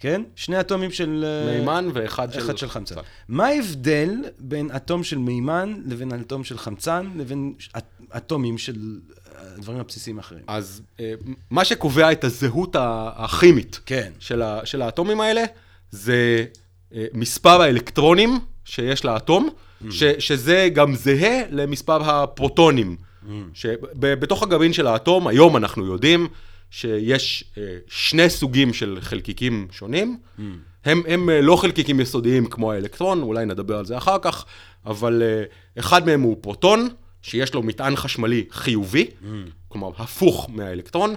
כן? 0.00 0.22
שני 0.36 0.60
אטומים 0.60 0.90
של... 0.90 1.24
אה, 1.26 1.58
מימן 1.58 1.88
ואחד 1.94 2.32
של, 2.32 2.38
אחד 2.38 2.58
של 2.58 2.68
חמצן. 2.68 2.94
מה 3.28 3.46
ההבדל 3.46 4.10
בין 4.38 4.70
אטום 4.76 5.04
של 5.04 5.18
מימן 5.18 5.80
לבין 5.86 6.12
אטום 6.12 6.44
של 6.44 6.58
חמצן 6.58 7.10
לבין 7.16 7.54
אטומים 8.16 8.58
של 8.58 8.98
הדברים 9.38 9.80
הבסיסיים 9.80 10.16
האחרים? 10.16 10.42
אז 10.46 10.82
אה, 11.00 11.14
מה 11.50 11.64
שקובע 11.64 12.12
את 12.12 12.24
הזהות 12.24 12.76
הכימית 13.16 13.80
כן. 13.86 14.12
של, 14.18 14.42
ה, 14.42 14.60
של 14.66 14.82
האטומים 14.82 15.20
האלה, 15.20 15.44
זה 15.90 16.44
אה, 16.94 17.06
מספר 17.14 17.62
האלקטרונים 17.62 18.38
שיש 18.64 19.04
לאטום, 19.04 19.48
mm. 19.48 19.86
ש, 19.90 20.04
שזה 20.18 20.68
גם 20.72 20.94
זהה 20.94 21.40
למספר 21.50 22.10
הפרוטונים. 22.10 22.96
Mm. 22.96 23.28
שבתוך 23.54 24.42
הגרעין 24.42 24.72
של 24.72 24.86
האטום, 24.86 25.26
היום 25.28 25.56
אנחנו 25.56 25.86
יודעים 25.86 26.28
שיש 26.70 27.44
אה, 27.58 27.76
שני 27.88 28.30
סוגים 28.30 28.72
של 28.72 28.98
חלקיקים 29.00 29.68
שונים. 29.70 30.18
Mm. 30.38 30.42
הם, 30.84 31.02
הם 31.08 31.30
לא 31.30 31.56
חלקיקים 31.56 32.00
יסודיים 32.00 32.46
כמו 32.46 32.72
האלקטרון, 32.72 33.22
אולי 33.22 33.46
נדבר 33.46 33.78
על 33.78 33.84
זה 33.84 33.96
אחר 33.96 34.16
כך, 34.22 34.44
אבל 34.86 35.22
אחד 35.78 36.06
מהם 36.06 36.20
הוא 36.20 36.36
פרוטון, 36.40 36.88
שיש 37.22 37.54
לו 37.54 37.62
מטען 37.62 37.96
חשמלי 37.96 38.44
חיובי, 38.50 39.06
mm. 39.06 39.26
כלומר 39.68 39.90
הפוך 39.98 40.50
מהאלקטרון, 40.52 41.14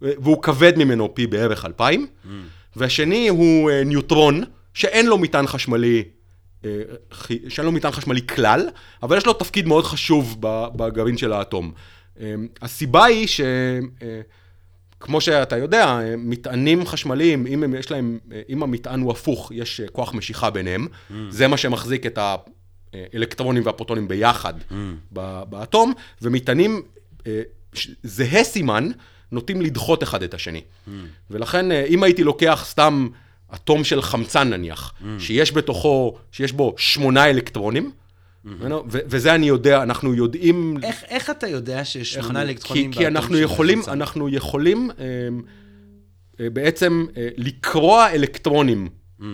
והוא 0.00 0.42
כבד 0.42 0.72
ממנו 0.76 1.14
פי 1.14 1.26
בערך 1.26 1.64
2,000, 1.64 2.06
mm. 2.06 2.28
והשני 2.76 3.28
הוא 3.28 3.70
ניוטרון, 3.84 4.44
שאין 4.74 5.06
לו 5.06 5.18
מטען 5.18 5.46
חשמלי, 5.46 6.04
שאין 7.48 7.66
לו 7.66 7.72
מטען 7.72 7.92
חשמלי 7.92 8.26
כלל, 8.26 8.68
אבל 9.02 9.16
יש 9.16 9.26
לו 9.26 9.32
תפקיד 9.32 9.66
מאוד 9.66 9.84
חשוב 9.84 10.36
בגרעין 10.76 11.16
של 11.16 11.32
האטום. 11.32 11.72
הסיבה 12.62 13.04
היא 13.04 13.26
ש... 13.26 13.40
כמו 15.02 15.20
שאתה 15.20 15.56
יודע, 15.56 16.00
מטענים 16.18 16.86
חשמליים, 16.86 17.46
אם 17.46 17.62
הם, 17.62 17.74
יש 17.74 17.90
להם, 17.90 18.18
אם 18.48 18.62
המטען 18.62 19.00
הוא 19.00 19.10
הפוך, 19.10 19.52
יש 19.54 19.80
כוח 19.92 20.14
משיכה 20.14 20.50
ביניהם, 20.50 20.86
mm. 20.86 21.14
זה 21.30 21.48
מה 21.48 21.56
שמחזיק 21.56 22.06
את. 22.06 22.18
האלקטרונים 22.94 23.62
והפרוטונים 23.66 24.08
ביחד 24.08 24.54
mm. 24.70 24.74
באטום, 25.48 25.92
ומטענים 26.22 26.82
אה, 27.26 27.42
זהה 28.02 28.44
סימן, 28.44 28.90
נוטים 29.32 29.62
לדחות 29.62 30.02
אחד 30.02 30.22
את 30.22 30.34
השני. 30.34 30.60
Mm. 30.60 30.90
ולכן, 31.30 31.72
אה, 31.72 31.84
אם 31.84 32.02
הייתי 32.02 32.24
לוקח 32.24 32.64
סתם 32.68 33.08
אטום 33.54 33.84
של 33.84 34.02
חמצן 34.02 34.50
נניח, 34.50 34.92
mm. 35.00 35.04
שיש 35.18 35.52
בתוכו, 35.52 36.18
שיש 36.32 36.52
בו 36.52 36.74
שמונה 36.76 37.30
אלקטרונים. 37.30 37.90
וזה 38.86 39.34
אני 39.34 39.46
יודע, 39.46 39.82
אנחנו 39.82 40.14
יודעים... 40.14 40.76
איך, 40.82 41.04
איך 41.08 41.30
אתה 41.30 41.48
יודע 41.48 41.84
שיש 41.84 42.14
שמונה 42.14 42.42
אלקטרונים 42.42 42.90
באטום 42.90 42.92
של 42.92 42.98
חמצן? 42.98 43.10
כי 43.10 43.18
אנחנו 43.18 43.38
יכולים, 43.38 43.82
אנחנו 43.88 44.28
יכולים 44.28 44.90
אה, 44.98 45.04
אה, 46.40 46.50
בעצם 46.50 47.06
אה, 47.16 47.28
לקרוע 47.36 48.10
אלקטרונים 48.10 48.88
mm. 49.20 49.24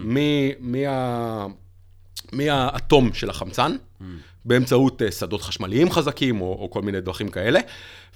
מה... 0.60 1.46
מהאטום 2.32 3.12
של 3.12 3.30
החמצן, 3.30 3.76
mm. 4.00 4.04
באמצעות 4.44 5.02
uh, 5.02 5.10
שדות 5.10 5.42
חשמליים 5.42 5.90
חזקים 5.90 6.40
או, 6.40 6.56
או 6.60 6.70
כל 6.70 6.82
מיני 6.82 7.00
דרכים 7.00 7.28
כאלה, 7.28 7.60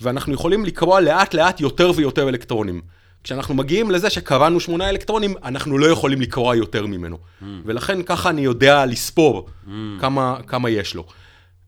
ואנחנו 0.01 0.35
יכולים 0.35 0.65
לקרוע 0.65 1.01
לאט 1.01 1.35
לאט 1.35 1.61
יותר 1.61 1.91
ויותר 1.97 2.29
אלקטרונים. 2.29 2.81
כשאנחנו 3.25 3.55
מגיעים 3.55 3.91
לזה 3.91 4.11
שקראנו 4.11 4.61
שמונה 4.61 4.89
אלקטרונים, 4.89 5.35
אנחנו 5.45 5.79
לא 5.79 5.87
יכולים 5.87 6.21
לקרוע 6.21 6.57
יותר 6.57 6.87
ממנו. 6.87 7.17
Mm. 7.17 7.45
ולכן 7.65 8.03
ככה 8.03 8.31
אני 8.31 8.41
יודע 8.41 8.87
לספור 8.87 9.49
mm. 9.49 9.71
כמה, 10.01 10.37
כמה 10.47 10.71
יש 10.71 10.95
לו. 10.95 11.07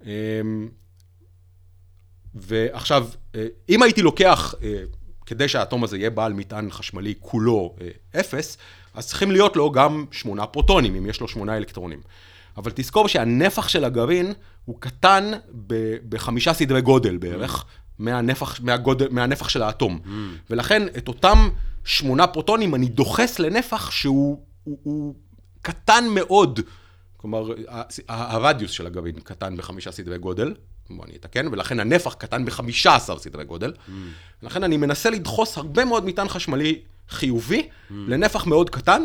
Um, 0.00 0.06
ועכשיו, 2.34 3.08
אה, 3.34 3.46
אם 3.68 3.82
הייתי 3.82 4.02
לוקח, 4.02 4.54
uh, 4.54 4.64
כדי 5.26 5.48
שהאטום 5.48 5.84
הזה 5.84 5.98
יהיה 5.98 6.10
בעל 6.10 6.32
מטען 6.32 6.70
חשמלי 6.70 7.14
כולו 7.20 7.76
uh, 7.78 7.82
אפס, 8.20 8.58
אז 8.94 9.06
צריכים 9.06 9.30
להיות 9.30 9.56
לו 9.56 9.72
גם 9.72 10.04
שמונה 10.10 10.46
פרוטונים, 10.46 10.94
אם 10.94 11.06
יש 11.06 11.20
לו 11.20 11.28
שמונה 11.28 11.56
אלקטרונים. 11.56 12.00
אבל 12.56 12.70
תזכור 12.74 13.08
שהנפח 13.08 13.68
של 13.68 13.84
הגרעין 13.84 14.32
הוא 14.64 14.76
קטן 14.80 15.30
בחמישה 16.08 16.52
סדרי 16.52 16.80
גודל 16.80 17.16
בערך, 17.16 17.64
mm. 17.64 17.83
מהנפח, 17.98 18.60
מהגודל, 18.60 19.08
מהנפח 19.10 19.48
של 19.48 19.62
האטום. 19.62 20.00
Mm. 20.04 20.08
ולכן 20.50 20.82
את 20.98 21.08
אותם 21.08 21.48
שמונה 21.84 22.26
פרוטונים 22.26 22.74
אני 22.74 22.88
דוחס 22.88 23.38
לנפח 23.38 23.90
שהוא 23.90 24.40
הוא, 24.64 24.78
הוא 24.82 25.14
קטן 25.62 26.04
מאוד. 26.14 26.60
כלומר, 27.16 27.50
הרדיוס 28.08 28.70
של 28.70 28.86
הגרעין 28.86 29.14
קטן 29.14 29.56
בחמישה 29.56 29.92
סדרי 29.92 30.18
גודל, 30.18 30.54
בוא 30.90 31.04
אני 31.04 31.16
אתקן, 31.16 31.48
ולכן 31.52 31.80
הנפח 31.80 32.14
קטן 32.14 32.44
בחמישה 32.44 32.94
עשר 32.94 33.18
סדרי 33.18 33.44
גודל. 33.44 33.72
Mm. 33.72 33.90
לכן 34.42 34.64
אני 34.64 34.76
מנסה 34.76 35.10
לדחוס 35.10 35.56
הרבה 35.56 35.84
מאוד 35.84 36.04
מטען 36.06 36.28
חשמלי 36.28 36.80
חיובי 37.08 37.62
mm. 37.62 37.92
לנפח 37.92 38.46
מאוד 38.46 38.70
קטן, 38.70 39.02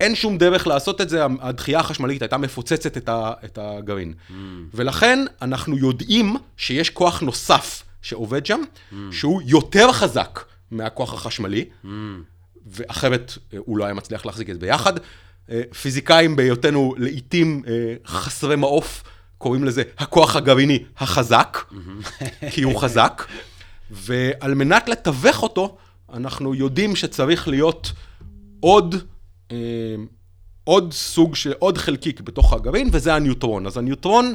אין 0.00 0.14
שום 0.14 0.38
דרך 0.38 0.66
לעשות 0.66 1.00
את 1.00 1.08
זה, 1.08 1.24
הדחייה 1.40 1.80
החשמלית 1.80 2.22
הייתה 2.22 2.38
מפוצצת 2.38 2.96
את 3.44 3.58
הגרעין. 3.58 4.14
Mm. 4.28 4.32
ולכן 4.74 5.24
אנחנו 5.42 5.78
יודעים 5.78 6.36
שיש 6.56 6.90
כוח 6.90 7.20
נוסף 7.20 7.82
שעובד 8.02 8.46
שם, 8.46 8.60
mm. 8.62 8.94
שהוא 9.10 9.42
יותר 9.44 9.92
חזק 9.92 10.40
מהכוח 10.70 11.14
החשמלי, 11.14 11.64
mm. 11.84 11.88
ואחרת 12.66 13.38
אה, 13.52 13.58
הוא 13.58 13.78
לא 13.78 13.84
היה 13.84 13.94
מצליח 13.94 14.26
להחזיק 14.26 14.50
את 14.50 14.54
זה 14.54 14.60
ביחד. 14.60 14.92
אה, 15.50 15.62
פיזיקאים 15.82 16.36
בהיותנו 16.36 16.94
לעיתים 16.98 17.62
אה, 17.66 17.94
חסרי 18.06 18.56
מעוף, 18.56 19.02
קוראים 19.38 19.64
לזה 19.64 19.82
הכוח 19.98 20.36
הגרעיני 20.36 20.84
החזק. 20.98 21.58
כי 22.52 22.62
הוא 22.62 22.80
חזק, 22.80 23.24
ועל 23.90 24.54
מנת 24.54 24.88
לתווך 24.88 25.42
אותו, 25.42 25.76
אנחנו 26.12 26.54
יודעים 26.54 26.96
שצריך 26.96 27.48
להיות 27.48 27.92
עוד 28.60 28.94
עוד 30.64 30.92
סוג 30.92 31.34
של, 31.34 31.52
עוד 31.58 31.78
חלקיק 31.78 32.20
בתוך 32.20 32.52
הגרעין, 32.52 32.88
וזה 32.92 33.14
הניוטרון. 33.14 33.66
אז 33.66 33.76
הניוטרון, 33.76 34.34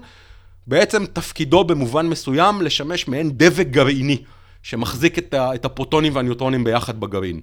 בעצם 0.67 1.05
תפקידו 1.05 1.63
במובן 1.63 2.07
מסוים 2.07 2.61
לשמש 2.61 3.07
מעין 3.07 3.31
דבק 3.33 3.67
גרעיני, 3.67 4.17
שמחזיק 4.63 5.17
את, 5.17 5.33
ה, 5.33 5.55
את 5.55 5.65
הפרוטונים 5.65 6.15
והניוטרונים 6.15 6.63
ביחד 6.63 6.99
בגרעין. 6.99 7.41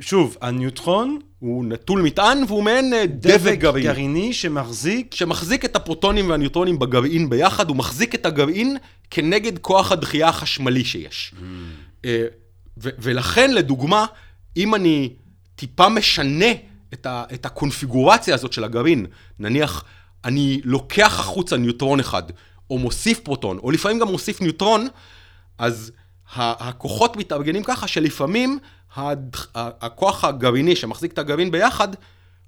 שוב, 0.00 0.36
הניוטרון 0.40 1.18
הוא 1.38 1.64
נטול 1.64 2.02
מטען 2.02 2.44
והוא 2.48 2.62
מעין 2.62 2.94
אה, 2.94 3.06
דבק, 3.06 3.34
דבק 3.34 3.58
גרעיני. 3.58 3.88
גרעיני 3.88 4.32
שמחזיק... 4.32 5.14
שמחזיק 5.14 5.64
את 5.64 5.76
הפרוטונים 5.76 6.30
והניוטרונים 6.30 6.78
בגרעין 6.78 7.30
ביחד, 7.30 7.68
הוא 7.68 7.76
מחזיק 7.76 8.14
את 8.14 8.26
הגרעין 8.26 8.76
כנגד 9.10 9.58
כוח 9.58 9.92
הדחייה 9.92 10.28
החשמלי 10.28 10.84
שיש. 10.84 11.34
Mm. 11.34 11.44
אה, 12.04 12.24
ולכן, 12.76 13.54
לדוגמה, 13.54 14.06
אם 14.56 14.74
אני 14.74 15.10
טיפה 15.56 15.88
משנה 15.88 16.52
את, 16.92 17.06
ה, 17.06 17.24
את 17.34 17.46
הקונפיגורציה 17.46 18.34
הזאת 18.34 18.52
של 18.52 18.64
הגרעין. 18.64 19.06
נניח, 19.38 19.84
אני 20.24 20.60
לוקח 20.64 21.20
החוצה 21.20 21.56
ניוטרון 21.56 22.00
אחד, 22.00 22.22
או 22.70 22.78
מוסיף 22.78 23.20
פרוטון, 23.20 23.58
או 23.58 23.70
לפעמים 23.70 23.98
גם 23.98 24.08
מוסיף 24.08 24.40
ניוטרון, 24.40 24.88
אז 25.58 25.92
הכוחות 26.34 27.16
מתארגנים 27.16 27.62
ככה 27.62 27.88
שלפעמים 27.88 28.58
הכוח 29.56 30.24
הגרעיני 30.24 30.76
שמחזיק 30.76 31.12
את 31.12 31.18
הגרעין 31.18 31.50
ביחד, 31.50 31.88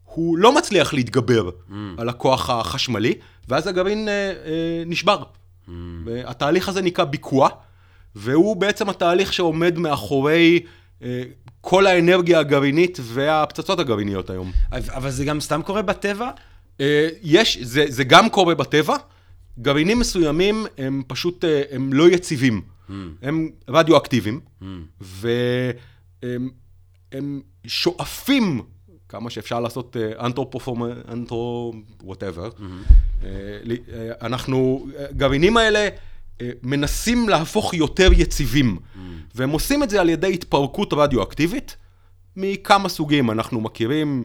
הוא 0.04 0.38
לא 0.38 0.54
מצליח 0.54 0.94
להתגבר 0.94 1.48
mm. 1.48 1.72
על 1.98 2.08
הכוח 2.08 2.50
החשמלי, 2.50 3.14
ואז 3.48 3.66
הגרעין 3.66 4.08
אה, 4.08 4.14
אה, 4.14 4.82
נשבר. 4.86 5.22
Mm. 5.22 5.70
התהליך 6.24 6.68
הזה 6.68 6.82
נקרא 6.82 7.04
ביקוע, 7.04 7.48
והוא 8.14 8.56
בעצם 8.56 8.88
התהליך 8.88 9.32
שעומד 9.32 9.78
מאחורי 9.78 10.60
אה, 11.02 11.22
כל 11.60 11.86
האנרגיה 11.86 12.38
הגרעינית 12.38 12.98
והפצצות 13.02 13.78
הגרעיניות 13.78 14.30
היום. 14.30 14.52
אבל 14.72 15.10
זה 15.10 15.24
גם 15.24 15.40
סתם 15.40 15.62
קורה 15.62 15.82
בטבע? 15.82 16.30
אה, 16.80 17.08
יש, 17.22 17.58
זה, 17.62 17.84
זה 17.88 18.04
גם 18.04 18.28
קורה 18.30 18.54
בטבע. 18.54 18.96
גרעינים 19.58 19.98
מסוימים 19.98 20.66
הם 20.78 21.02
פשוט, 21.06 21.44
אה, 21.44 21.62
הם 21.70 21.92
לא 21.92 22.10
יציבים. 22.10 22.62
Mm. 22.88 22.92
הם 23.22 23.50
רדיואקטיביים, 23.68 24.40
mm. 24.62 24.64
הם 27.12 27.40
שואפים, 27.66 28.62
כמה 29.08 29.30
שאפשר 29.30 29.60
לעשות 29.60 29.96
אנתרופופורם, 30.20 30.82
אנתרו, 31.08 31.74
וואטאבר. 32.02 32.50
אנחנו, 34.22 34.86
גרעינים 35.16 35.56
האלה 35.56 35.88
אה, 36.40 36.50
מנסים 36.62 37.28
להפוך 37.28 37.74
יותר 37.74 38.10
יציבים, 38.12 38.78
והם 39.34 39.50
עושים 39.50 39.82
את 39.82 39.90
זה 39.90 40.00
על 40.00 40.10
ידי 40.10 40.34
התפרקות 40.34 40.92
רדיואקטיבית 40.92 41.76
מכמה 42.36 42.88
סוגים. 42.88 43.30
אנחנו 43.30 43.60
מכירים 43.60 44.24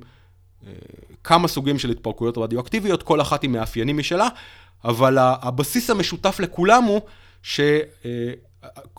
כמה 1.23 1.47
סוגים 1.47 1.79
של 1.79 1.89
התפרקויות 1.89 2.37
רדיואקטיביות, 2.37 3.03
כל 3.03 3.21
אחת 3.21 3.43
עם 3.43 3.51
מאפיינים 3.51 3.97
משלה, 3.97 4.27
אבל 4.85 5.17
הבסיס 5.19 5.89
המשותף 5.89 6.39
לכולם 6.39 6.83
הוא 6.83 7.01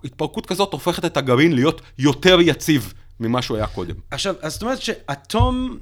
שהתפרקות 0.03 0.47
כזאת 0.47 0.73
הופכת 0.73 1.05
את 1.05 1.17
הגרעין 1.17 1.53
להיות 1.53 1.81
יותר 1.99 2.41
יציב. 2.41 2.93
ממה 3.21 3.43
שהוא 3.43 3.57
היה 3.57 3.67
קודם. 3.67 3.95
עכשיו, 4.11 4.35
אז 4.41 4.53
זאת 4.53 4.63
אומרת 4.63 4.83
שאטום, 4.83 5.79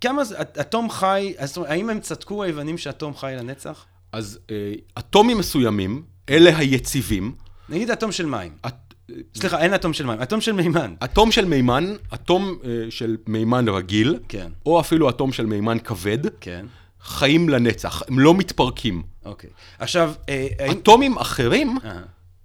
כמה, 0.00 0.22
אטום 0.60 0.90
חי, 0.90 1.34
אז 1.38 1.58
האם 1.66 1.90
הם 1.90 2.00
צדקו 2.00 2.42
היוונים 2.42 2.78
שאטום 2.78 3.16
חי 3.16 3.34
לנצח? 3.38 3.84
אז 4.12 4.38
אה, 4.50 4.72
אטומים 4.98 5.38
מסוימים, 5.38 6.02
אלה 6.30 6.58
היציבים. 6.58 7.34
נגיד 7.68 7.90
אטום 7.90 8.12
של 8.12 8.26
מים. 8.26 8.52
את... 8.66 8.93
סליחה, 9.34 9.60
אין 9.60 9.74
אטום 9.74 9.92
של 9.92 10.06
מים, 10.06 10.22
אטום 10.22 10.40
של 10.40 10.52
מימן. 10.52 10.94
אטום 11.04 11.32
של 11.32 11.44
מימן, 11.44 11.94
אטום 12.14 12.58
uh, 12.62 12.66
של 12.90 13.16
מימן 13.26 13.68
רגיל, 13.68 14.18
כן. 14.28 14.52
או 14.66 14.80
אפילו 14.80 15.10
אטום 15.10 15.32
של 15.32 15.46
מימן 15.46 15.78
כבד, 15.78 16.18
כן. 16.40 16.66
חיים 17.00 17.48
לנצח, 17.48 18.02
הם 18.08 18.18
לא 18.18 18.34
מתפרקים. 18.34 19.02
אוקיי. 19.24 19.50
עכשיו, 19.78 20.12
אה, 20.28 20.46
אטומים 20.70 21.18
אחרים, 21.18 21.78
uh-huh. 21.78 21.86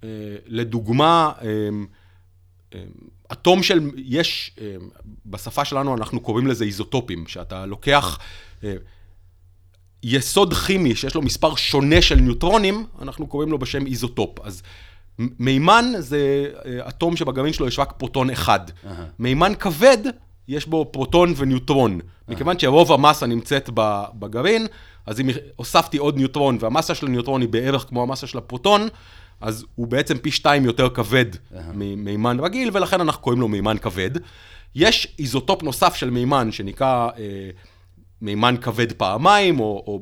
uh, 0.02 0.06
לדוגמה, 0.48 1.32
uh, 1.40 1.44
uh, 2.72 2.76
אטום 3.32 3.64
של, 3.64 3.90
יש, 3.96 4.52
uh, 4.56 4.62
בשפה 5.26 5.66
שלנו 5.66 5.96
אנחנו 5.98 6.20
קוראים 6.20 6.48
לזה 6.48 6.66
איזוטופים, 6.66 7.28
שאתה 7.28 7.66
לוקח... 7.66 8.20
Uh, 8.62 8.66
יסוד 10.04 10.54
כימי 10.54 10.96
שיש 10.96 11.16
לו 11.16 11.22
מספר 11.22 11.56
שונה 11.56 12.02
של 12.02 12.16
ניוטרונים, 12.16 12.86
אנחנו 13.02 13.28
קוראים 13.28 13.52
לו 13.52 13.60
בשם 13.60 13.86
איזוטופ. 13.86 14.40
אז 14.40 14.62
מימן 15.40 15.86
זה 16.00 16.46
אה, 16.66 16.90
אטום 16.90 17.16
שבגרעין 17.16 17.54
שלו 17.54 17.68
יש 17.68 17.80
רק 17.80 17.94
פרוטון 17.98 18.30
אחד. 18.30 18.60
מימן 19.20 19.54
כבד, 19.60 19.98
יש 20.48 20.68
בו 20.68 20.86
פרוטון 20.92 21.34
וניוטרון. 21.38 22.00
מכיוון 22.28 22.60
שרוב 22.60 22.92
המסה 22.92 23.26
נמצאת 23.26 23.70
בגרעין, 24.20 24.68
אז 25.06 25.20
אם 25.20 25.30
הוספתי 25.56 25.98
עוד 25.98 26.18
ניוטרון, 26.18 26.58
והמסה 26.60 26.96
של 26.96 27.08
הניוטרון 27.08 27.42
היא 27.42 27.50
בערך 27.50 27.86
כמו 27.90 28.04
המסה 28.04 28.28
של 28.28 28.38
הפרוטון, 28.38 28.88
אז 29.42 29.66
הוא 29.76 29.88
בעצם 29.88 30.18
פי 30.18 30.32
שתיים 30.32 30.66
יותר 30.66 30.90
כבד. 30.90 31.26
ממימן 31.74 32.40
רגיל, 32.40 32.70
ולכן 32.74 33.02
אנחנו 33.02 33.22
קוראים 33.22 33.42
לו 33.42 33.48
מימן 33.48 33.78
כבד. 33.78 34.12
יש 34.76 35.16
איזוטופ 35.20 35.64
נוסף 35.64 35.96
של 35.96 36.10
מימן 36.10 36.52
שנקרא... 36.52 37.10
אה, 37.18 37.50
מימן 38.22 38.56
כבד 38.62 38.92
פעמיים, 38.92 39.60
או, 39.60 39.84
או 39.88 40.02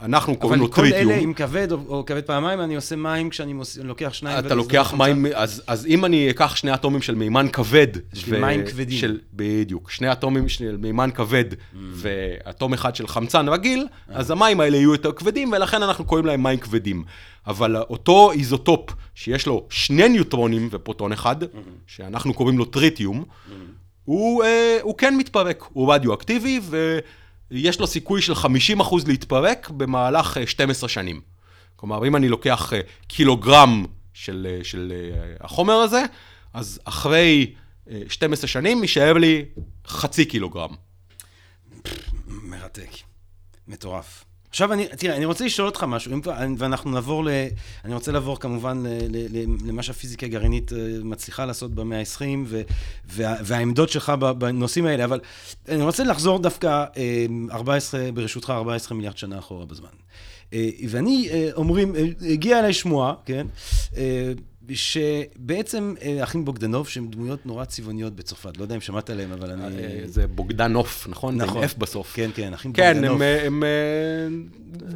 אנחנו 0.00 0.36
קוראים 0.36 0.60
לו 0.60 0.68
טריטיום. 0.68 1.00
אבל 1.00 1.04
כל 1.04 1.12
אלה, 1.12 1.24
אם 1.24 1.32
כבד 1.32 1.72
או, 1.72 2.04
כבד 2.06 2.22
פעמיים, 2.22 2.60
אני 2.60 2.76
עושה 2.76 2.96
מים 2.96 3.30
כשאני. 3.30 3.54
לוקח 3.82 4.12
שניים. 4.12 4.46
אתה 4.46 4.54
לוקח 4.54 4.94
מים, 4.96 5.26
אז, 5.34 5.62
אז 5.66 5.86
אם 5.86 6.04
אני 6.04 6.30
אקח 6.30 6.56
שני 6.56 6.74
אטומים 6.74 7.02
של 7.02 7.14
מימן 7.14 7.48
כבד. 7.52 7.86
של. 8.14 8.40
מים 8.40 8.66
כבדים. 8.66 9.18
בדיוק. 9.32 9.90
שני 9.90 10.12
אטומים 10.12 10.48
של 10.48 10.76
מימן 10.76 11.10
כבד 11.10 11.52
mm. 11.52 11.76
ואטום 11.92 12.72
אחד 12.72 12.96
של 12.96 13.06
חמצן 13.06 13.48
רגיל, 13.48 13.86
mm. 13.90 14.12
אז 14.14 14.30
המים 14.30 14.60
האלה 14.60 14.76
יהיו 14.76 14.92
יותר 14.92 15.12
כבדים, 15.12 15.52
ולכן 15.52 15.82
אנחנו 15.82 16.04
קוראים 16.04 16.26
להם 16.26 16.42
מים 16.42 16.58
כבדים. 16.58 17.04
אבל 17.46 17.76
אותו 17.76 18.32
איזוטופ, 18.32 18.90
שיש 19.14 19.46
לו 19.46 19.66
שני 19.70 20.08
ניוטרונים 20.08 20.68
ופרוטון 20.70 21.12
אחד, 21.12 21.42
mm-hmm. 21.42 21.46
שאנחנו 21.86 22.34
קוראים 22.34 22.58
לו 22.58 22.64
טריטיום. 22.64 23.24
הוא, 24.04 24.44
אה, 24.44 24.78
הוא 24.82 24.98
כן 24.98 25.16
מתפרק, 25.16 25.64
הוא 25.72 25.94
רדיואקטיבי, 25.94 26.60
ו... 26.62 26.98
יש 27.50 27.80
לו 27.80 27.86
סיכוי 27.86 28.22
של 28.22 28.32
50% 28.32 28.46
להתפרק 29.06 29.70
במהלך 29.70 30.38
12 30.46 30.88
אה, 30.88 30.92
שנים. 30.92 31.20
כלומר, 31.76 32.06
אם 32.06 32.16
אני 32.16 32.28
לוקח 32.28 32.72
אה, 32.72 32.80
קילוגרם 33.06 33.84
של, 34.12 34.46
אה, 34.50 34.64
של 34.64 34.92
החומר 35.40 35.74
הזה, 35.74 36.04
אז 36.52 36.80
אחרי 36.84 37.54
12 38.08 38.48
שנים 38.48 38.82
יישאר 38.82 39.12
לי 39.12 39.44
חצי 39.86 40.24
קילוגרם. 40.24 40.74
מרתק. 42.26 42.90
מטורף. 43.68 44.23
עכשיו, 44.54 44.72
אני, 44.72 44.86
תראה, 44.88 45.16
אני 45.16 45.24
רוצה 45.24 45.44
לשאול 45.44 45.68
אותך 45.68 45.84
משהו, 45.88 46.12
ואנחנו 46.58 46.90
נעבור 46.90 47.24
ל... 47.24 47.28
אני 47.84 47.94
רוצה 47.94 48.12
לעבור 48.12 48.40
כמובן 48.40 48.82
ל, 48.86 48.88
ל, 48.88 49.26
ל, 49.30 49.44
למה 49.68 49.82
שהפיזיקה 49.82 50.26
הגרעינית 50.26 50.72
אה, 50.72 50.78
מצליחה 51.02 51.44
לעשות 51.44 51.74
במאה 51.74 51.98
ה-20, 51.98 52.54
וה, 53.06 53.34
והעמדות 53.44 53.88
שלך 53.88 54.12
בנושאים 54.38 54.86
האלה, 54.86 55.04
אבל 55.04 55.20
אני 55.68 55.82
רוצה 55.82 56.04
לחזור 56.04 56.38
דווקא 56.38 56.84
14, 57.50 58.00
אה, 58.00 58.12
ברשותך, 58.12 58.50
14 58.50 58.96
מיליארד 58.96 59.18
שנה 59.18 59.38
אחורה 59.38 59.66
בזמן. 59.66 59.88
אה, 60.52 60.68
ואני, 60.88 61.28
אומרים, 61.54 61.94
הגיעה 62.30 62.60
אליי 62.60 62.72
שמועה, 62.72 63.14
כן? 63.24 63.46
שבעצם 64.72 65.94
אחים 66.22 66.44
בוגדנוב, 66.44 66.88
שהם 66.88 67.08
דמויות 67.08 67.46
נורא 67.46 67.64
צבעוניות 67.64 68.16
בצרפת, 68.16 68.58
לא 68.58 68.62
יודע 68.62 68.74
אם 68.74 68.80
שמעת 68.80 69.10
עליהם, 69.10 69.32
אבל 69.32 69.50
אני... 69.50 70.08
זה 70.08 70.26
בוגדנוף, 70.26 71.06
נכון? 71.08 71.36
נכון. 71.36 71.62
עם 71.62 71.68
F 71.68 71.72
בסוף. 71.78 72.12
כן, 72.14 72.30
כן, 72.34 72.54
אחים 72.54 72.72
כן, 72.72 72.94
בוגדנוף. 72.94 73.18
כן, 73.18 73.46
הם... 73.46 73.62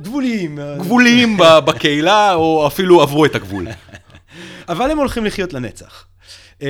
גבוליים. 0.03 0.59
גבוליים 0.79 1.37
בקהילה, 1.67 2.35
או 2.35 2.67
אפילו 2.67 3.03
עברו 3.03 3.25
את 3.25 3.35
הגבול. 3.35 3.67
אבל 4.69 4.91
הם 4.91 4.99
הולכים 4.99 5.25
לחיות 5.25 5.53
לנצח. 5.53 6.07
Uh, 6.59 6.61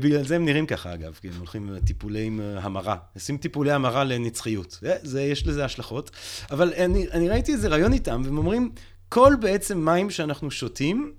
בגלל 0.00 0.24
זה 0.24 0.36
הם 0.36 0.44
נראים 0.44 0.66
ככה, 0.66 0.94
אגב, 0.94 1.18
כי 1.22 1.28
הם 1.28 1.34
הולכים 1.38 1.72
לטיפולי 1.72 2.30
המרה. 2.56 2.96
עושים 3.14 3.36
טיפולי 3.36 3.72
המרה 3.72 4.04
לנצחיות. 4.04 4.78
זה, 5.02 5.22
יש 5.22 5.46
לזה 5.46 5.64
השלכות. 5.64 6.10
אבל 6.50 6.72
אני, 6.76 7.06
אני 7.12 7.28
ראיתי 7.28 7.52
איזה 7.52 7.68
רעיון 7.68 7.92
איתם, 7.92 8.22
והם 8.24 8.38
אומרים, 8.38 8.70
כל 9.08 9.34
בעצם 9.40 9.84
מים 9.84 10.10
שאנחנו 10.10 10.50
שותים, 10.50 11.12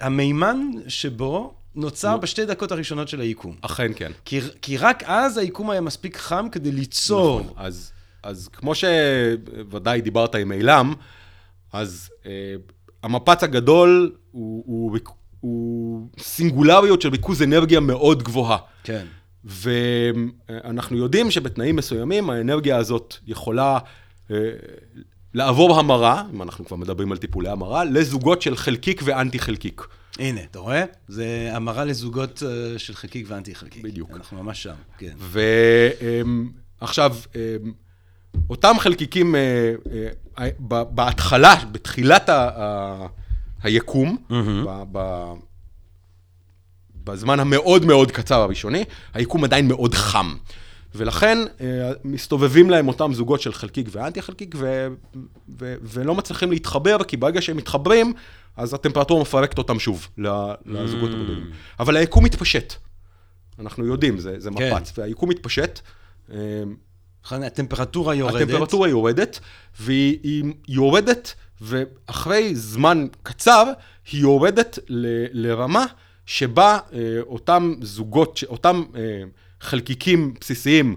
המימן 0.00 0.70
שבו 0.88 1.54
נוצר. 1.74 2.16
בשתי 2.16 2.46
דקות 2.46 2.72
הראשונות 2.72 3.08
של 3.08 3.20
היקום. 3.20 3.56
אכן 3.60 3.92
כן. 3.96 4.12
כי, 4.24 4.40
כי 4.62 4.76
רק 4.76 5.02
אז 5.06 5.38
היקום 5.38 5.70
היה 5.70 5.80
מספיק 5.80 6.16
חם 6.16 6.46
כדי 6.52 6.72
ליצור. 6.72 7.40
נכון, 7.40 7.52
אז, 7.56 7.92
אז 8.22 8.48
כמו 8.52 8.72
שוודאי 8.74 10.00
דיברת 10.00 10.34
עם 10.34 10.52
אילם, 10.52 10.94
אז 11.72 12.10
uh, 12.22 12.26
המפץ 13.02 13.42
הגדול 13.42 14.12
הוא, 14.30 14.64
הוא, 14.66 14.98
הוא 15.40 16.08
סינגולריות 16.18 17.02
של 17.02 17.08
ריכוז 17.08 17.42
אנרגיה 17.42 17.80
מאוד 17.80 18.22
גבוהה. 18.22 18.58
כן. 18.84 19.06
ואנחנו 19.44 20.96
יודעים 20.96 21.30
שבתנאים 21.30 21.76
מסוימים 21.76 22.30
האנרגיה 22.30 22.76
הזאת 22.76 23.14
יכולה 23.26 23.78
אה, 24.30 24.36
לעבור 25.36 25.78
המרה, 25.78 26.22
אם 26.34 26.42
אנחנו 26.42 26.64
כבר 26.64 26.76
מדברים 26.76 27.12
על 27.12 27.18
טיפולי 27.18 27.48
המרה, 27.48 27.84
לזוגות 27.84 28.42
של 28.42 28.56
חלקיק 28.56 29.00
ואנטי 29.04 29.38
חלקיק. 29.38 29.82
הנה, 30.18 30.40
אתה 30.50 30.58
רואה? 30.58 30.84
זה 31.08 31.50
המרה 31.52 31.84
לזוגות 31.84 32.42
אה, 32.46 32.78
של 32.78 32.94
חלקיק 32.94 33.26
ואנטי 33.28 33.54
חלקיק. 33.54 33.82
בדיוק. 33.84 34.10
אנחנו 34.14 34.42
ממש 34.42 34.62
שם, 34.62 34.74
כן. 34.98 35.14
ועכשיו, 36.80 37.16
אמ, 37.34 37.72
אותם 38.50 38.74
חלקיקים, 38.78 39.34
אה, 39.34 40.48
בהתחלה, 40.70 41.54
בתחילת 41.72 42.30
היקום, 43.62 44.16
mm-hmm. 44.30 44.94
בזמן 47.04 47.40
המאוד 47.40 47.84
מאוד 47.84 48.10
קצר 48.10 48.40
הראשוני, 48.40 48.84
היקום 49.14 49.44
עדיין 49.44 49.68
מאוד 49.68 49.94
חם. 49.94 50.34
ולכן 50.96 51.38
אה, 51.60 51.92
מסתובבים 52.04 52.70
להם 52.70 52.88
אותם 52.88 53.14
זוגות 53.14 53.40
של 53.40 53.52
חלקיק 53.52 53.88
ואנטי 53.92 54.22
חלקיק, 54.22 54.54
ו, 54.58 54.86
ו, 55.58 55.74
ולא 55.82 56.14
מצליחים 56.14 56.50
להתחבר, 56.50 57.04
כי 57.04 57.16
ברגע 57.16 57.42
שהם 57.42 57.56
מתחברים, 57.56 58.12
אז 58.56 58.74
הטמפרטורה 58.74 59.20
מפרקת 59.22 59.58
אותם 59.58 59.78
שוב 59.78 60.08
לזוגות 60.66 61.10
mm. 61.10 61.14
הבודדים. 61.14 61.50
אבל 61.80 61.96
היקום 61.96 62.24
מתפשט. 62.24 62.74
אנחנו 63.58 63.86
יודעים, 63.86 64.18
זה, 64.18 64.34
זה 64.38 64.50
כן. 64.56 64.74
מפץ, 64.74 64.92
והיקום 64.98 65.28
מתפשט. 65.28 65.80
אה, 66.32 66.36
הטמפרטורה 67.30 68.14
יורדת. 68.14 68.48
הטמפרטורה 68.48 68.88
יורדת, 68.88 69.40
והיא 69.80 70.44
יורדת, 70.68 71.34
ואחרי 71.60 72.54
זמן 72.54 73.06
קצר, 73.22 73.64
היא 74.12 74.20
יורדת 74.20 74.78
ל, 74.88 75.06
לרמה 75.32 75.84
שבה 76.26 76.78
אה, 76.92 76.98
אותם 77.20 77.74
זוגות, 77.80 78.40
אותם... 78.48 78.84
אה, 78.96 79.22
חלקיקים 79.60 80.34
בסיסיים, 80.40 80.96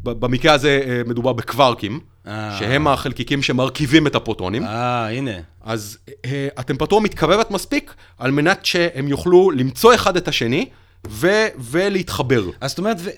במקרה 0.00 0.52
הזה 0.52 0.80
אה, 0.86 1.02
מדובר 1.06 1.32
בקווארקים, 1.32 2.00
אה. 2.26 2.56
שהם 2.58 2.88
החלקיקים 2.88 3.42
שמרכיבים 3.42 4.06
את 4.06 4.14
הפרוטונים. 4.14 4.64
אה, 4.64 5.08
הנה. 5.10 5.30
אז 5.62 5.98
אה, 6.24 6.48
הטמפרטורה 6.56 7.02
מתקרבת 7.02 7.50
מספיק 7.50 7.94
על 8.18 8.30
מנת 8.30 8.66
שהם 8.66 9.08
יוכלו 9.08 9.50
למצוא 9.50 9.94
אחד 9.94 10.16
את 10.16 10.28
השני. 10.28 10.68
ו- 11.08 11.46
ולהתחבר. 11.58 12.44
אז 12.60 12.70
זאת 12.70 12.78
אומרת, 12.78 12.96
ו- 13.00 13.10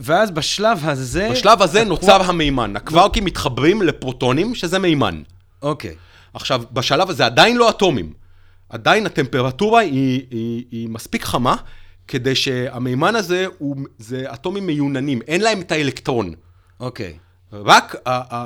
ואז 0.00 0.30
בשלב 0.30 0.78
הזה... 0.82 1.28
בשלב 1.32 1.62
הזה 1.62 1.80
הקוואר... 1.80 1.96
נוצר 1.96 2.22
המימן. 2.22 2.76
הקווארקים 2.76 3.22
לא. 3.22 3.26
מתחברים 3.26 3.82
לפרוטונים, 3.82 4.54
שזה 4.54 4.78
מימן. 4.78 5.22
אוקיי. 5.62 5.94
עכשיו, 6.34 6.62
בשלב 6.72 7.10
הזה 7.10 7.26
עדיין 7.26 7.56
לא 7.56 7.70
אטומים. 7.70 8.12
עדיין 8.68 9.06
הטמפרטורה 9.06 9.80
היא, 9.80 10.22
היא, 10.30 10.64
היא 10.70 10.88
מספיק 10.88 11.24
חמה, 11.24 11.56
כדי 12.08 12.34
שהמימן 12.34 13.16
הזה, 13.16 13.46
הוא, 13.58 13.76
זה 13.98 14.24
אטומים 14.32 14.66
מיוננים, 14.66 15.20
אין 15.28 15.40
להם 15.40 15.60
את 15.60 15.72
האלקטרון. 15.72 16.34
אוקיי. 16.80 17.18
רק, 17.52 17.94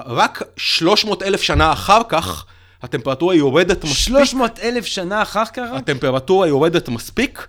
רק 0.07 0.43
300 0.57 1.23
אלף 1.23 1.43
שנה 1.43 1.73
אחר 1.73 2.01
כך, 2.09 2.47
הטמפרטורה 2.83 3.35
יורדת 3.35 3.85
מספיק. 3.85 3.99
300 3.99 4.59
אלף 4.59 4.85
שנה 4.85 5.23
אחר 5.23 5.45
כך? 5.45 5.69
הטמפרטורה 5.73 6.47
יורדת 6.47 6.89
מספיק 6.89 7.47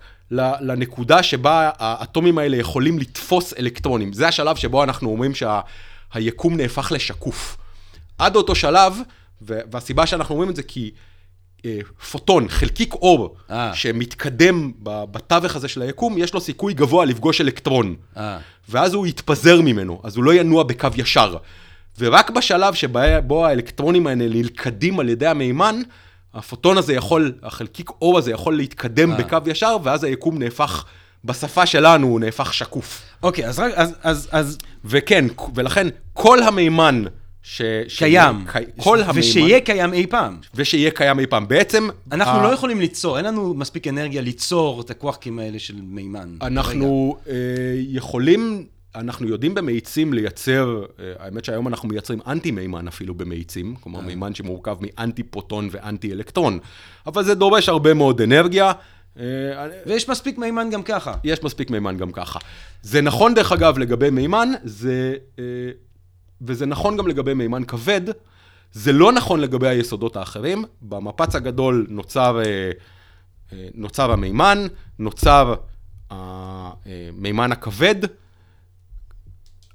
לנקודה 0.60 1.22
שבה 1.22 1.70
האטומים 1.78 2.38
האלה 2.38 2.56
יכולים 2.56 2.98
לתפוס 2.98 3.54
אלקטרונים. 3.58 4.12
זה 4.12 4.28
השלב 4.28 4.56
שבו 4.56 4.84
אנחנו 4.84 5.10
אומרים 5.10 5.32
שהיקום 5.34 6.56
נהפך 6.56 6.92
לשקוף. 6.92 7.56
עד 8.18 8.36
אותו 8.36 8.54
שלב, 8.54 8.98
והסיבה 9.40 10.06
שאנחנו 10.06 10.34
אומרים 10.34 10.50
את 10.50 10.56
זה 10.56 10.62
כי 10.62 10.90
פוטון, 12.10 12.48
חלקיק 12.48 12.94
אור, 12.94 13.36
אה. 13.50 13.74
שמתקדם 13.74 14.72
בתווך 14.82 15.56
הזה 15.56 15.68
של 15.68 15.82
היקום, 15.82 16.18
יש 16.18 16.34
לו 16.34 16.40
סיכוי 16.40 16.74
גבוה 16.74 17.04
לפגוש 17.04 17.40
אלקטרון. 17.40 17.94
אה. 18.16 18.38
ואז 18.68 18.94
הוא 18.94 19.06
יתפזר 19.06 19.60
ממנו, 19.60 20.00
אז 20.04 20.16
הוא 20.16 20.24
לא 20.24 20.34
ינוע 20.34 20.62
בקו 20.62 20.88
ישר. 20.96 21.36
ורק 21.98 22.30
בשלב 22.30 22.74
שבו 22.74 23.46
האלקטרונים 23.46 24.06
האלה 24.06 24.28
נלכדים 24.28 25.00
על 25.00 25.08
ידי 25.08 25.26
המימן, 25.26 25.80
הפוטון 26.34 26.78
הזה 26.78 26.94
יכול, 26.94 27.32
החלקיק 27.42 27.90
אור 27.90 28.18
הזה 28.18 28.30
יכול 28.30 28.56
להתקדם 28.56 29.12
אה. 29.12 29.16
בקו 29.16 29.38
ישר, 29.46 29.76
ואז 29.82 30.04
היקום 30.04 30.38
נהפך, 30.38 30.84
בשפה 31.24 31.66
שלנו 31.66 32.06
הוא 32.06 32.20
נהפך 32.20 32.54
שקוף. 32.54 33.02
אוקיי, 33.22 33.46
אז 33.46 33.58
רק, 33.58 33.72
אז, 33.74 33.94
אז, 34.02 34.28
אז 34.32 34.58
וכן, 34.84 35.24
ולכן 35.54 35.88
כל 36.12 36.42
המימן 36.42 37.04
ש... 37.42 37.62
קיים. 37.98 38.44
ש... 38.52 38.56
כל 38.76 39.02
המימן... 39.02 39.18
ושיהיה 39.18 39.60
קיים 39.60 39.92
אי 39.92 40.06
פעם. 40.06 40.36
ושיהיה 40.54 40.90
קיים 40.90 41.18
אי 41.18 41.26
פעם. 41.26 41.48
בעצם... 41.48 41.88
אנחנו 42.12 42.38
ה- 42.38 42.42
לא 42.42 42.48
יכולים 42.48 42.80
ליצור, 42.80 43.16
אין 43.16 43.24
לנו 43.24 43.54
מספיק 43.54 43.88
אנרגיה 43.88 44.22
ליצור 44.22 44.80
את 44.80 44.90
הקווארקים 44.90 45.38
האלה 45.38 45.58
של 45.58 45.74
מימן. 45.82 46.36
אנחנו 46.42 47.16
אה, 47.28 47.34
יכולים, 47.76 48.66
אנחנו 48.94 49.28
יודעים 49.28 49.54
במאיצים 49.54 50.12
לייצר, 50.12 50.82
אה, 51.00 51.12
האמת 51.18 51.44
שהיום 51.44 51.68
אנחנו 51.68 51.88
מייצרים 51.88 52.20
אנטי 52.26 52.50
מימן 52.50 52.88
אפילו 52.88 53.14
במאיצים, 53.14 53.74
כלומר 53.80 54.00
מימן 54.00 54.34
שמורכב 54.34 54.76
מאנטי 54.80 55.22
פרוטון 55.22 55.68
ואנטי 55.72 56.12
אלקטרון, 56.12 56.58
אבל 57.06 57.24
זה 57.24 57.34
דורש 57.34 57.68
הרבה 57.68 57.94
מאוד 57.94 58.20
אנרגיה. 58.20 58.72
אה, 59.18 59.24
ויש 59.86 60.08
מספיק 60.08 60.38
מימן 60.38 60.70
גם 60.70 60.82
ככה. 60.82 61.14
יש 61.24 61.42
מספיק 61.42 61.70
מימן 61.70 61.96
גם 61.96 62.12
ככה. 62.12 62.38
זה 62.82 63.00
נכון 63.00 63.34
דרך 63.34 63.52
אגב 63.52 63.78
לגבי 63.78 64.10
מימן, 64.10 64.52
זה, 64.64 65.14
אה, 65.38 65.44
וזה 66.46 66.66
נכון 66.66 66.96
גם 66.96 67.06
לגבי 67.06 67.34
מימן 67.34 67.64
כבד, 67.64 68.00
זה 68.72 68.92
לא 68.92 69.12
נכון 69.12 69.40
לגבי 69.40 69.68
היסודות 69.68 70.16
האחרים. 70.16 70.64
במפץ 70.82 71.34
הגדול 71.34 71.86
נוצר, 71.90 72.38
אה, 72.38 72.70
אה, 73.52 73.68
נוצר 73.74 74.12
המימן, 74.12 74.66
נוצר 74.98 75.54
המימן 76.10 77.52
הכבד, 77.52 77.96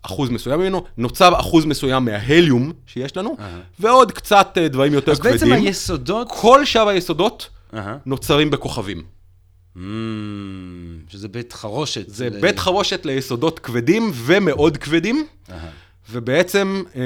אחוז 0.01 0.29
מסוים 0.29 0.59
ממנו, 0.59 0.83
נוצר 0.97 1.39
אחוז 1.39 1.65
מסוים 1.65 2.05
מההליום 2.05 2.73
שיש 2.85 3.17
לנו, 3.17 3.35
אהה. 3.39 3.59
ועוד 3.79 4.11
קצת 4.11 4.57
אה, 4.57 4.67
דברים 4.67 4.93
יותר 4.93 5.11
אז 5.11 5.19
כבדים. 5.19 5.31
בעצם 5.33 5.51
היסודות... 5.51 6.27
כל 6.31 6.65
שאר 6.65 6.87
היסודות 6.87 7.49
אהה. 7.73 7.97
נוצרים 8.05 8.49
בכוכבים. 8.51 9.03
Mm, 9.75 9.79
שזה 11.07 11.27
בית 11.27 11.53
חרושת. 11.53 12.09
זה 12.09 12.29
ל- 12.29 12.41
בית 12.41 12.59
חרושת 12.59 13.05
ליסודות 13.05 13.59
כבדים 13.59 14.11
ומאוד 14.13 14.77
כבדים, 14.77 15.27
אהה. 15.51 15.69
ובעצם 16.11 16.83
אה, 16.95 17.01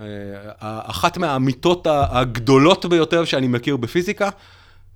אה, 0.00 0.80
אחת 0.82 1.18
מהאמיתות 1.18 1.86
הגדולות 1.90 2.86
ביותר 2.86 3.24
שאני 3.24 3.48
מכיר 3.48 3.76
בפיזיקה, 3.76 4.28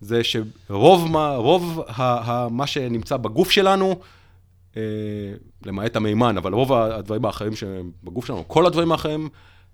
זה 0.00 0.20
שרוב 0.24 1.10
מה, 1.10 1.36
רוב 1.36 1.80
ה, 1.88 2.02
ה, 2.02 2.48
מה 2.48 2.66
שנמצא 2.66 3.16
בגוף 3.16 3.50
שלנו, 3.50 4.00
אה, 4.76 4.82
למעט 5.66 5.96
המימן, 5.96 6.36
אבל 6.36 6.52
רוב 6.52 6.72
הדברים 6.72 7.24
האחרים 7.24 7.52
שבגוף 7.56 8.26
שלנו, 8.26 8.44
כל 8.48 8.66
הדברים 8.66 8.92
האחרים, 8.92 9.28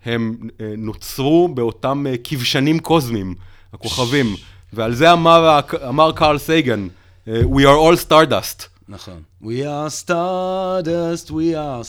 הם 0.05 0.37
נוצרו 0.79 1.49
באותם 1.55 2.05
כבשנים 2.25 2.79
קוסמיים, 2.79 3.35
הכוכבים. 3.73 4.27
ועל 4.73 4.95
זה 4.95 5.13
אמר, 5.13 5.61
אמר 5.89 6.13
קרל 6.13 6.39
סייגן, 6.39 6.89
We 7.27 7.65
are 7.67 7.77
all 7.77 7.97
stardust. 7.97 8.67
נכון. 8.89 9.23
We 9.43 9.65
are 9.65 9.91
stardust, 9.91 11.31
we 11.31 11.55
are. 11.55 11.85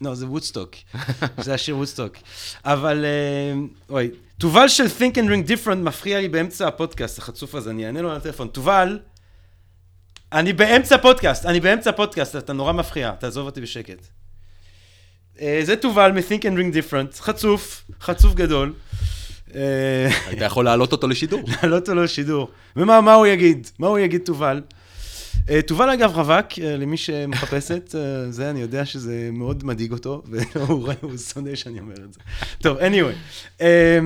לא, 0.00 0.14
זה 0.14 0.26
וודסטוק. 0.26 0.70
זה 1.44 1.54
השיר 1.54 1.76
וודסטוק. 1.76 2.16
אבל, 2.64 3.04
אה, 3.04 3.60
אוי, 3.90 4.10
תובל 4.38 4.68
של 4.68 4.84
Think 4.84 5.14
and 5.14 5.28
Drink 5.28 5.50
Different 5.50 5.74
מפריע 5.74 6.20
לי 6.20 6.28
באמצע 6.28 6.68
הפודקאסט, 6.68 7.18
החצוף 7.18 7.54
הזה, 7.54 7.70
אני 7.70 7.86
אענה 7.86 8.02
לו 8.02 8.10
על 8.10 8.16
הטלפון. 8.16 8.48
תובל, 8.48 8.98
אני 10.32 10.52
באמצע 10.52 10.98
פודקאסט, 10.98 11.46
אני 11.46 11.60
באמצע 11.60 11.92
פודקאסט, 11.92 12.36
אתה 12.36 12.52
נורא 12.52 12.72
מפריע, 12.72 13.10
תעזוב 13.10 13.46
אותי 13.46 13.60
בשקט. 13.60 14.06
אה, 15.40 15.60
זה 15.62 15.76
תובל 15.76 16.12
מ-Think 16.12 16.42
and 16.42 16.56
Drink 16.58 16.76
Different, 16.76 17.20
חצוף, 17.20 17.84
חצוף 18.00 18.34
גדול. 18.34 18.74
אה, 19.54 20.08
היית 20.26 20.40
יכול 20.40 20.64
להעלות 20.64 20.92
אותו 20.92 21.08
לשידור. 21.08 21.40
להעלות 21.52 21.88
אותו 21.88 22.02
לשידור. 22.02 22.50
ומה 22.76 23.00
מה 23.00 23.14
הוא 23.14 23.26
יגיד? 23.26 23.68
מה 23.78 23.86
הוא 23.86 23.98
יגיד 23.98 24.20
תובל? 24.24 24.60
אה, 25.50 25.62
תובל 25.62 25.90
אגב 25.90 26.10
רווק, 26.18 26.46
אה, 26.62 26.76
למי 26.76 26.96
שמחפשת, 26.96 27.94
אה, 27.94 28.30
זה 28.30 28.50
אני 28.50 28.60
יודע 28.60 28.86
שזה 28.86 29.30
מאוד 29.32 29.64
מדאיג 29.64 29.92
אותו, 29.92 30.22
והוא 30.54 31.16
שונא 31.16 31.54
שאני 31.54 31.80
אומר 31.80 31.94
את 31.94 32.12
זה. 32.12 32.20
טוב, 32.58 32.78
anyway. 32.78 33.14
אה, 33.60 33.98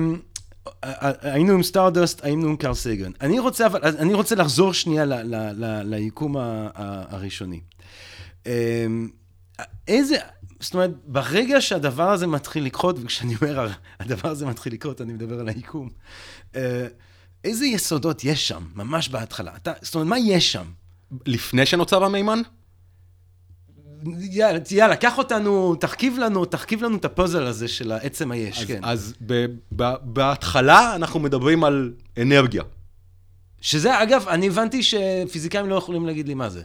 היינו 1.21 1.53
עם 1.53 1.63
stardust, 1.63 2.25
היינו 2.25 2.47
עם 2.47 2.55
קרל 2.57 2.73
סייגן. 2.73 3.11
אני 3.21 3.39
רוצה, 3.39 3.65
אבל, 3.65 3.79
אני 3.83 4.13
רוצה 4.13 4.35
לחזור 4.35 4.73
שנייה 4.73 5.05
ליקום 5.83 6.35
הראשוני. 7.09 7.59
אה, 8.47 8.85
איזה, 9.87 10.15
זאת 10.59 10.73
אומרת, 10.73 10.91
ברגע 11.05 11.61
שהדבר 11.61 12.09
הזה 12.09 12.27
מתחיל 12.27 12.65
לקרות, 12.65 12.95
וכשאני 13.01 13.35
אומר 13.41 13.67
הדבר 13.99 14.29
הזה 14.29 14.45
מתחיל 14.45 14.73
לקרות, 14.73 15.01
אני 15.01 15.13
מדבר 15.13 15.39
על 15.39 15.47
היקום, 15.47 15.89
איזה 17.43 17.65
יסודות 17.65 18.23
יש 18.23 18.47
שם, 18.47 18.63
ממש 18.75 19.09
בהתחלה? 19.09 19.55
אתה, 19.55 19.73
זאת 19.81 19.95
אומרת, 19.95 20.07
מה 20.07 20.19
יש 20.19 20.51
שם? 20.51 20.65
לפני 21.25 21.65
שנוצר 21.65 22.03
המימן? 22.03 22.41
יאללה, 24.19 24.59
יאללה, 24.71 24.95
קח 24.95 25.17
אותנו, 25.17 25.75
תרכיב 25.75 26.17
לנו, 26.19 26.45
תרכיב 26.45 26.83
לנו 26.83 26.97
את 26.97 27.05
הפוזל 27.05 27.43
הזה 27.43 27.67
של 27.67 27.91
העצם 27.91 28.31
היש, 28.31 28.59
אז, 28.59 28.67
כן. 28.67 28.79
אז 28.83 29.13
ב, 29.25 29.45
ב, 29.75 29.93
בהתחלה 30.01 30.95
אנחנו 30.95 31.19
מדברים 31.19 31.63
על 31.63 31.93
אנרגיה. 32.21 32.63
שזה, 33.61 34.03
אגב, 34.03 34.27
אני 34.27 34.47
הבנתי 34.47 34.83
שפיזיקאים 34.83 35.69
לא 35.69 35.75
יכולים 35.75 36.05
להגיד 36.05 36.27
לי 36.27 36.33
מה 36.33 36.49
זה. 36.49 36.63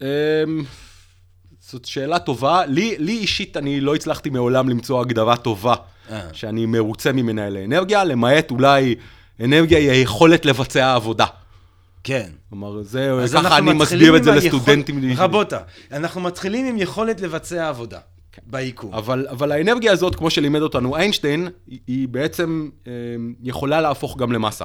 אמ, 0.00 0.06
זאת 1.60 1.84
שאלה 1.84 2.18
טובה. 2.18 2.66
לי, 2.66 2.96
לי 2.98 3.12
אישית, 3.12 3.56
אני 3.56 3.80
לא 3.80 3.94
הצלחתי 3.94 4.30
מעולם 4.30 4.68
למצוא 4.68 5.00
הגדרה 5.00 5.36
טובה 5.36 5.74
אה. 6.10 6.28
שאני 6.32 6.66
מרוצה 6.66 7.12
ממנה 7.12 7.50
לאנרגיה, 7.50 8.04
למעט 8.04 8.50
אולי 8.50 8.94
אנרגיה 9.44 9.78
היא 9.78 9.90
היכולת 9.90 10.44
לבצע 10.44 10.94
עבודה. 10.94 11.26
כן. 12.08 12.30
כלומר, 12.48 12.82
זה, 12.82 13.12
אז 13.12 13.34
ככה 13.34 13.58
אני 13.58 13.72
מסביר 13.72 14.16
את 14.16 14.24
זה 14.24 14.32
היכול- 14.32 14.58
לסטודנטים. 14.58 15.00
רבותה, 15.16 15.58
אנחנו 15.92 16.20
מתחילים 16.20 16.66
עם 16.66 16.78
יכולת 16.78 17.20
לבצע 17.20 17.68
עבודה 17.68 17.98
ביקום. 18.46 18.94
אבל, 18.94 19.26
אבל 19.30 19.52
האנרגיה 19.52 19.92
הזאת, 19.92 20.14
כמו 20.14 20.30
שלימד 20.30 20.60
אותנו 20.60 20.96
איינשטיין, 20.96 21.48
היא, 21.66 21.78
היא 21.86 22.08
בעצם 22.08 22.70
אמ, 22.86 22.90
יכולה 23.42 23.80
להפוך 23.80 24.16
גם 24.18 24.32
למסה. 24.32 24.64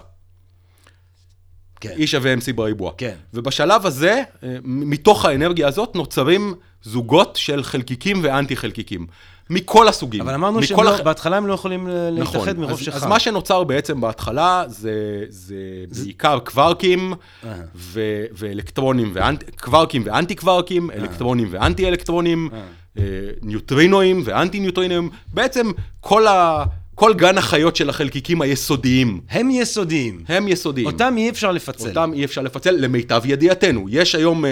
כן. 1.79 1.95
E 1.97 2.07
שווה 2.07 2.33
MC 2.33 2.53
בריבוע. 2.55 2.91
כן. 2.97 3.15
ובשלב 3.33 3.85
הזה, 3.85 4.21
אה, 4.43 4.57
מתוך 4.63 5.25
האנרגיה 5.25 5.67
הזאת, 5.67 5.95
נוצרים 5.95 6.53
זוגות 6.83 7.35
של 7.35 7.63
חלקיקים 7.63 8.19
ואנטי 8.23 8.55
חלקיקים. 8.55 9.07
מכל 9.49 9.87
הסוגים. 9.87 10.21
אבל 10.21 10.33
אמרנו 10.33 10.63
שבהתחלה 10.63 11.37
הם 11.37 11.47
לא 11.47 11.53
יכולים 11.53 11.87
נכון. 11.87 12.13
להתאחד 12.13 12.59
מרוב 12.59 12.79
שחם. 12.79 12.97
אז 12.97 13.05
מה 13.05 13.19
שנוצר 13.19 13.63
בעצם 13.63 14.01
בהתחלה 14.01 14.63
זה, 14.67 15.23
זה 15.29 15.55
בעיקר 16.03 16.39
קווארקים 16.39 17.13
אה. 17.43 17.53
ו- 17.75 18.25
ואלקטרונים, 18.31 19.13
קווארקים 19.61 20.03
ואנטי 20.05 20.35
קווארקים, 20.35 20.91
אלקטרונים 20.91 21.47
ואנטי 21.51 21.87
אלקטרונים, 21.87 22.49
אה. 22.53 22.61
אה, 22.97 23.03
ניוטרינואים 23.41 24.21
ואנטי 24.25 24.59
ניוטרינואים, 24.59 25.09
בעצם 25.33 25.71
כל, 25.99 26.27
ה, 26.27 26.63
כל 26.95 27.13
גן 27.13 27.37
החיות 27.37 27.75
של 27.75 27.89
החלקיקים 27.89 28.41
היסודיים, 28.41 29.21
הם 29.29 29.49
יסודיים. 29.51 30.23
הם 30.27 30.47
יסודיים. 30.47 30.87
אותם 30.87 31.13
אי 31.17 31.29
אפשר 31.29 31.51
לפצל. 31.51 31.89
אותם 31.89 32.11
אי 32.13 32.25
אפשר 32.25 32.41
לפצל 32.41 32.71
למיטב 32.71 33.21
ידיעתנו. 33.25 33.85
יש 33.89 34.15
היום 34.15 34.45
uh, 34.45 34.47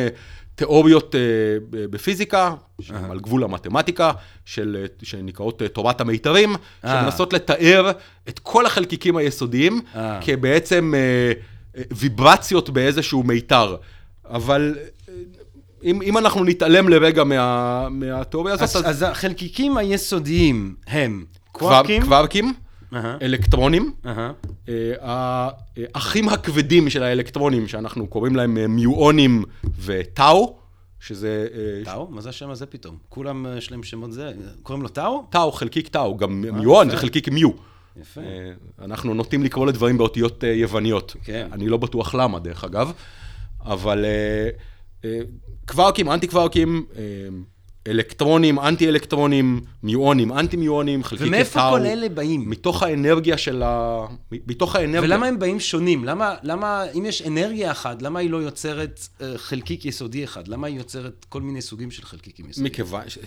תיאוריות 0.55 1.15
ב- 1.69 1.85
בפיזיקה, 1.85 2.53
שהן 2.81 3.11
על 3.11 3.19
גבול 3.19 3.43
המתמטיקה, 3.43 4.11
של, 4.45 4.85
שנקראות 5.03 5.61
תורת 5.73 6.01
המיתרים, 6.01 6.55
אה. 6.85 7.01
שמנסות 7.01 7.33
לתאר 7.33 7.91
את 8.29 8.39
כל 8.39 8.65
החלקיקים 8.65 9.17
היסודיים 9.17 9.81
אה. 9.95 10.19
כבעצם 10.21 10.93
ויברציות 11.91 12.69
באיזשהו 12.69 13.23
מיתר. 13.23 13.75
אבל 14.25 14.75
אם, 15.83 16.01
אם 16.01 16.17
אנחנו 16.17 16.43
נתעלם 16.43 16.89
לרגע 16.89 17.23
מה, 17.23 17.87
מהתיאוריה 17.89 18.53
הזאת, 18.53 18.85
אז, 18.85 18.89
אז 18.89 19.01
החלקיקים 19.03 19.77
היסודיים 19.77 20.75
הם 20.87 21.25
קוואר- 21.51 21.69
קווארקים, 21.69 22.03
קווארקים, 22.03 22.53
אלקטרונים, 23.21 23.93
אהה, 24.05 24.31
אה, 24.69 24.93
האחים 25.93 26.29
הכבדים 26.29 26.89
של 26.89 27.03
האלקטרונים, 27.03 27.67
שאנחנו 27.67 28.07
קוראים 28.07 28.35
להם 28.35 28.57
אה, 28.57 28.67
מיואונים 28.67 29.43
וטאו, 29.83 30.57
שזה... 30.99 31.47
אה, 31.53 31.85
טאו? 31.85 32.07
מה 32.09 32.21
זה 32.21 32.29
השם 32.29 32.49
הזה 32.49 32.65
פתאום? 32.65 32.97
כולם 33.09 33.45
אה, 33.45 33.57
יש 33.57 33.71
להם 33.71 33.83
שמות 33.83 34.13
זה, 34.13 34.31
קוראים 34.63 34.83
לו 34.83 34.89
טאו? 34.89 35.23
טאו, 35.29 35.51
חלקיק 35.51 35.87
טאו, 35.87 36.17
גם 36.17 36.41
מיואן 36.41 36.89
זה. 36.89 36.97
חלקיק 36.97 37.29
מיו. 37.29 37.49
יפה. 38.01 38.21
אה, 38.21 38.51
אנחנו 38.85 39.13
נוטים 39.13 39.43
לקרוא 39.43 39.67
לדברים 39.67 39.97
באותיות 39.97 40.43
אה, 40.43 40.49
יווניות. 40.49 41.15
כן. 41.23 41.47
אני 41.51 41.69
לא 41.69 41.77
בטוח 41.77 42.15
למה, 42.15 42.39
דרך 42.39 42.63
אגב. 42.63 42.91
אבל 43.65 44.05
אה, 44.05 44.49
אה, 45.05 45.19
קווארקים, 45.67 46.11
אנטי 46.11 46.27
קווארקים, 46.27 46.85
אה, 46.95 47.01
אלקטרונים, 47.87 48.59
אנטי 48.59 48.89
אלקטרונים, 48.89 49.61
מיואנים, 49.83 50.31
אנטי 50.31 50.57
מיואנים, 50.57 51.03
חלקיקי 51.03 51.29
טאו. 51.29 51.35
ומאיפה 51.35 51.69
כל 51.69 51.85
אלה 51.85 52.09
באים? 52.09 52.49
מתוך 52.49 52.83
האנרגיה 52.83 53.37
של 53.37 53.63
ה... 53.65 53.99
מתוך 54.31 54.75
האנרגיה... 54.75 55.01
ולמה 55.01 55.25
הם 55.25 55.39
באים 55.39 55.59
שונים? 55.59 56.05
למה, 56.05 56.35
למה, 56.43 56.83
אם 56.97 57.05
יש 57.05 57.21
אנרגיה 57.21 57.71
אחת, 57.71 58.01
למה 58.01 58.19
היא 58.19 58.29
לא 58.29 58.37
יוצרת 58.37 59.07
אה, 59.21 59.33
חלקיק 59.37 59.85
יסודי 59.85 60.23
אחד? 60.23 60.47
למה 60.47 60.67
היא 60.67 60.77
יוצרת 60.77 61.25
כל 61.29 61.41
מיני 61.41 61.61
סוגים 61.61 61.91
של 61.91 62.05
חלקיקים 62.05 62.45
יסודיים? 62.49 62.71
מכיוון, 62.71 63.01
ש- 63.07 63.19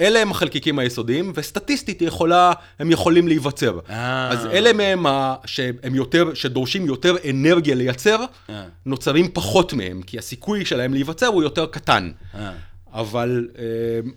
אלה 0.00 0.18
הם 0.22 0.30
החלקיקים 0.30 0.78
היסודיים, 0.78 1.32
וסטטיסטית 1.34 2.00
היא 2.00 2.08
יכולה, 2.08 2.52
הם 2.78 2.90
יכולים 2.90 3.28
להיווצר. 3.28 3.78
אה. 3.90 4.28
אז 4.28 4.46
אלה 4.46 4.72
מהם 4.72 5.06
ה- 5.06 5.34
שהם 5.44 5.94
יותר, 5.94 6.34
שדורשים 6.34 6.86
יותר 6.86 7.16
אנרגיה 7.30 7.74
לייצר, 7.74 8.24
אה. 8.50 8.64
נוצרים 8.86 9.28
פחות 9.32 9.72
מהם, 9.72 10.02
כי 10.02 10.18
הסיכוי 10.18 10.64
שלהם 10.64 10.92
להיווצר 10.94 11.26
הוא 11.26 11.42
יותר 11.42 11.66
קטן. 11.66 12.10
אה. 12.34 12.52
אבל, 12.92 13.48
אה, 13.58 14.10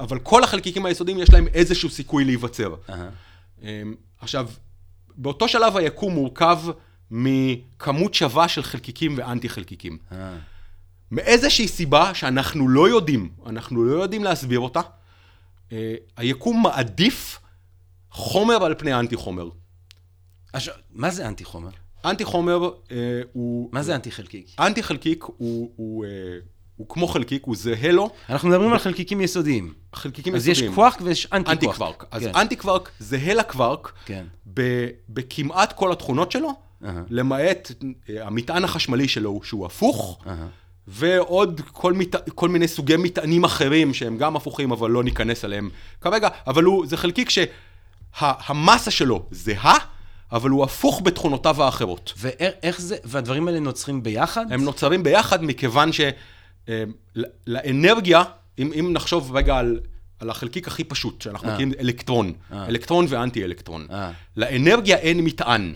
אבל 0.00 0.18
כל 0.18 0.44
החלקיקים 0.44 0.86
היסודיים 0.86 1.18
יש 1.18 1.30
להם 1.32 1.48
איזשהו 1.48 1.90
סיכוי 1.90 2.24
להיווצר. 2.24 2.74
אה, 3.62 3.82
עכשיו, 4.20 4.48
באותו 5.16 5.48
שלב 5.48 5.76
היקום 5.76 6.14
מורכב 6.14 6.58
מכמות 7.10 8.14
שווה 8.14 8.48
של 8.48 8.62
חלקיקים 8.62 9.14
ואנטי 9.18 9.48
חלקיקים. 9.48 9.98
אה. 10.12 10.36
מאיזושהי 11.10 11.68
סיבה 11.68 12.14
שאנחנו 12.14 12.68
לא 12.68 12.88
יודעים, 12.88 13.28
אנחנו 13.46 13.84
לא 13.84 14.02
יודעים 14.02 14.24
להסביר 14.24 14.60
אותה, 14.60 14.80
אה, 15.72 15.94
היקום 16.16 16.62
מעדיף 16.62 17.40
חומר 18.10 18.64
על 18.64 18.74
פני 18.78 18.94
אנטי 18.94 19.16
חומר. 19.16 19.48
עכשיו, 20.52 20.74
מה 20.90 21.10
זה 21.10 21.28
אנטי 21.28 21.44
חומר? 21.44 21.70
אנטי 22.04 22.24
חומר 22.24 22.70
אה, 22.90 23.20
הוא... 23.32 23.68
מה 23.72 23.82
זה 23.82 23.94
אנטי 23.94 24.10
חלקיק? 24.10 24.46
אנטי 24.58 24.82
חלקיק 24.82 25.24
הוא, 25.24 25.70
הוא, 25.76 26.04
אה, 26.04 26.10
הוא 26.80 26.86
כמו 26.88 27.06
חלקיק, 27.06 27.42
הוא 27.44 27.56
זהה 27.56 27.92
לו, 27.92 28.10
אנחנו 28.30 28.48
מדברים 28.48 28.72
על 28.72 28.78
חלקיקים 28.78 29.20
יסודיים. 29.20 29.72
חלקיקים 29.94 30.34
אז 30.34 30.48
יש 30.48 30.52
יסודיים. 30.58 30.74
קווארק 30.74 30.98
ויש 31.02 31.26
אנטי 31.32 31.50
אנטי 31.50 31.66
קווארק. 31.66 31.78
קווארק. 31.78 32.04
אז 32.10 32.22
כן. 32.22 32.30
אנטי 32.34 32.56
קווארק 32.56 32.90
זהה 32.98 33.34
לקווארק 33.34 33.92
כן. 34.04 34.24
ב- 34.54 34.88
בכמעט 35.08 35.72
כל 35.72 35.92
התכונות 35.92 36.32
שלו, 36.32 36.50
אהה. 36.84 37.02
למעט 37.10 37.72
אה, 38.10 38.26
המטען 38.26 38.64
החשמלי 38.64 39.08
שלו 39.08 39.40
שהוא 39.42 39.66
הפוך, 39.66 40.18
אהה. 40.26 40.46
ועוד 40.88 41.60
כל, 41.72 41.92
מט... 41.92 42.28
כל 42.34 42.48
מיני 42.48 42.68
סוגי 42.68 42.96
מטענים 42.96 43.44
אחרים 43.44 43.94
שהם 43.94 44.16
גם 44.16 44.36
הפוכים, 44.36 44.72
אבל 44.72 44.90
לא 44.90 45.04
ניכנס 45.04 45.44
אליהם 45.44 45.70
כרגע, 46.00 46.28
אבל 46.46 46.64
הוא, 46.64 46.86
זה 46.86 46.96
חלקיק 46.96 47.30
שהמסה 47.30 48.90
שלו 48.90 49.22
זהה, 49.30 49.76
אבל 50.32 50.50
הוא 50.50 50.64
הפוך 50.64 51.00
בתכונותיו 51.04 51.62
האחרות. 51.62 52.12
ואיך 52.16 52.80
זה, 52.80 52.96
והדברים 53.04 53.48
האלה 53.48 53.60
נוצרים 53.60 54.02
ביחד? 54.02 54.52
הם 54.52 54.64
נוצרים 54.64 55.02
ביחד 55.02 55.44
מכיוון 55.44 55.90
שלאנרגיה, 56.66 58.22
אם, 58.58 58.72
אם 58.80 58.92
נחשוב 58.92 59.36
רגע 59.36 59.56
על, 59.56 59.80
על 60.18 60.30
החלקיק 60.30 60.68
הכי 60.68 60.84
פשוט, 60.84 61.22
שאנחנו 61.22 61.48
אה. 61.48 61.54
מכירים, 61.54 61.72
אלקטרון, 61.80 62.32
אה. 62.52 62.66
אלקטרון 62.66 63.06
ואנטי 63.08 63.44
אלקטרון. 63.44 63.86
אה. 63.90 64.10
לאנרגיה 64.36 64.96
אין 64.96 65.20
מטען. 65.20 65.74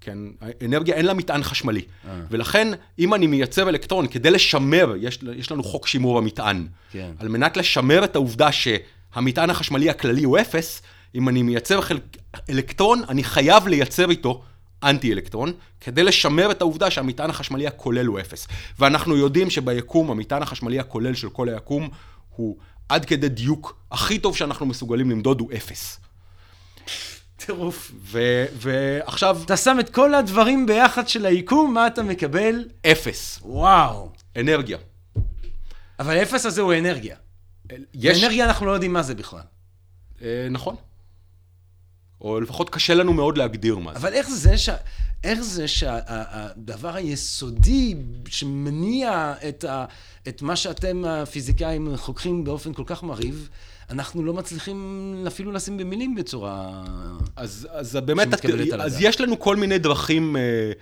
כן, 0.00 0.18
האנרגיה 0.40 0.94
אין 0.94 1.06
לה 1.06 1.14
מטען 1.14 1.42
חשמלי. 1.42 1.80
אה. 1.80 2.20
ולכן, 2.30 2.68
אם 2.98 3.14
אני 3.14 3.26
מייצר 3.26 3.68
אלקטרון, 3.68 4.06
כדי 4.06 4.30
לשמר, 4.30 4.94
יש, 5.00 5.18
יש 5.36 5.52
לנו 5.52 5.64
חוק 5.64 5.86
שימור 5.86 6.18
המטען. 6.18 6.66
כן. 6.90 7.10
על 7.18 7.28
מנת 7.28 7.56
לשמר 7.56 8.04
את 8.04 8.16
העובדה 8.16 8.48
שהמטען 8.52 9.50
החשמלי 9.50 9.90
הכללי 9.90 10.24
הוא 10.24 10.38
אפס, 10.38 10.82
אם 11.14 11.28
אני 11.28 11.42
מייצר 11.42 11.80
חלק, 11.80 12.16
אלקטרון, 12.50 13.02
אני 13.08 13.24
חייב 13.24 13.68
לייצר 13.68 14.10
איתו 14.10 14.42
אנטי 14.84 15.12
אלקטרון, 15.12 15.52
כדי 15.80 16.02
לשמר 16.02 16.50
את 16.50 16.60
העובדה 16.60 16.90
שהמטען 16.90 17.30
החשמלי 17.30 17.66
הכולל 17.66 18.06
הוא 18.06 18.20
אפס. 18.20 18.48
ואנחנו 18.78 19.16
יודעים 19.16 19.50
שביקום, 19.50 20.10
המטען 20.10 20.42
החשמלי 20.42 20.80
הכולל 20.80 21.14
של 21.14 21.28
כל 21.28 21.48
היקום, 21.48 21.88
הוא 22.36 22.56
עד 22.88 23.04
כדי 23.04 23.28
דיוק 23.28 23.76
הכי 23.90 24.18
טוב 24.18 24.36
שאנחנו 24.36 24.66
מסוגלים 24.66 25.10
למדוד 25.10 25.40
הוא 25.40 25.52
אפס. 25.56 26.00
טירוף. 27.36 27.92
ועכשיו, 28.52 29.38
אתה 29.44 29.56
שם 29.56 29.76
את 29.80 29.90
כל 29.90 30.14
הדברים 30.14 30.66
ביחד 30.66 31.08
של 31.08 31.26
היקום, 31.26 31.74
מה 31.74 31.86
אתה 31.86 32.02
מקבל? 32.02 32.64
אפס. 32.86 33.38
וואו. 33.42 34.12
אנרגיה. 34.36 34.78
אבל 35.98 36.16
האפס 36.16 36.46
הזה 36.46 36.60
הוא 36.60 36.74
אנרגיה. 36.74 37.16
יש... 37.94 38.24
אנרגיה 38.24 38.44
אנחנו 38.46 38.66
לא 38.66 38.72
יודעים 38.72 38.92
מה 38.92 39.02
זה 39.02 39.14
בכלל. 39.14 39.40
אה, 40.22 40.48
נכון. 40.50 40.76
או 42.24 42.40
לפחות 42.40 42.70
קשה 42.70 42.94
לנו 42.94 43.12
מאוד 43.12 43.38
להגדיר 43.38 43.78
מה 43.78 43.92
זה. 43.92 43.98
אבל 43.98 44.12
איך 44.12 44.30
זה 44.30 44.58
שה... 44.58 44.76
איך 45.24 45.40
זה 45.40 45.68
שהדבר 45.68 46.94
היסודי 46.94 47.94
שמניע 48.28 49.34
את, 49.48 49.64
ה, 49.64 49.84
את 50.28 50.42
מה 50.42 50.56
שאתם 50.56 51.04
הפיזיקאים 51.04 51.96
חוקרים 51.96 52.44
באופן 52.44 52.72
כל 52.72 52.82
כך 52.86 53.02
מרהיב, 53.02 53.48
אנחנו 53.90 54.22
לא 54.24 54.34
מצליחים 54.34 55.24
אפילו 55.26 55.52
לשים 55.52 55.76
במילים 55.76 56.14
בצורה... 56.14 56.84
אז, 57.36 57.68
אז 57.70 57.96
באמת, 57.96 58.28
על 58.72 58.82
אז. 58.82 58.96
יש 59.00 59.20
לנו 59.20 59.38
כל 59.38 59.56
מיני 59.56 59.78
דרכים 59.78 60.36
אה, 60.36 60.72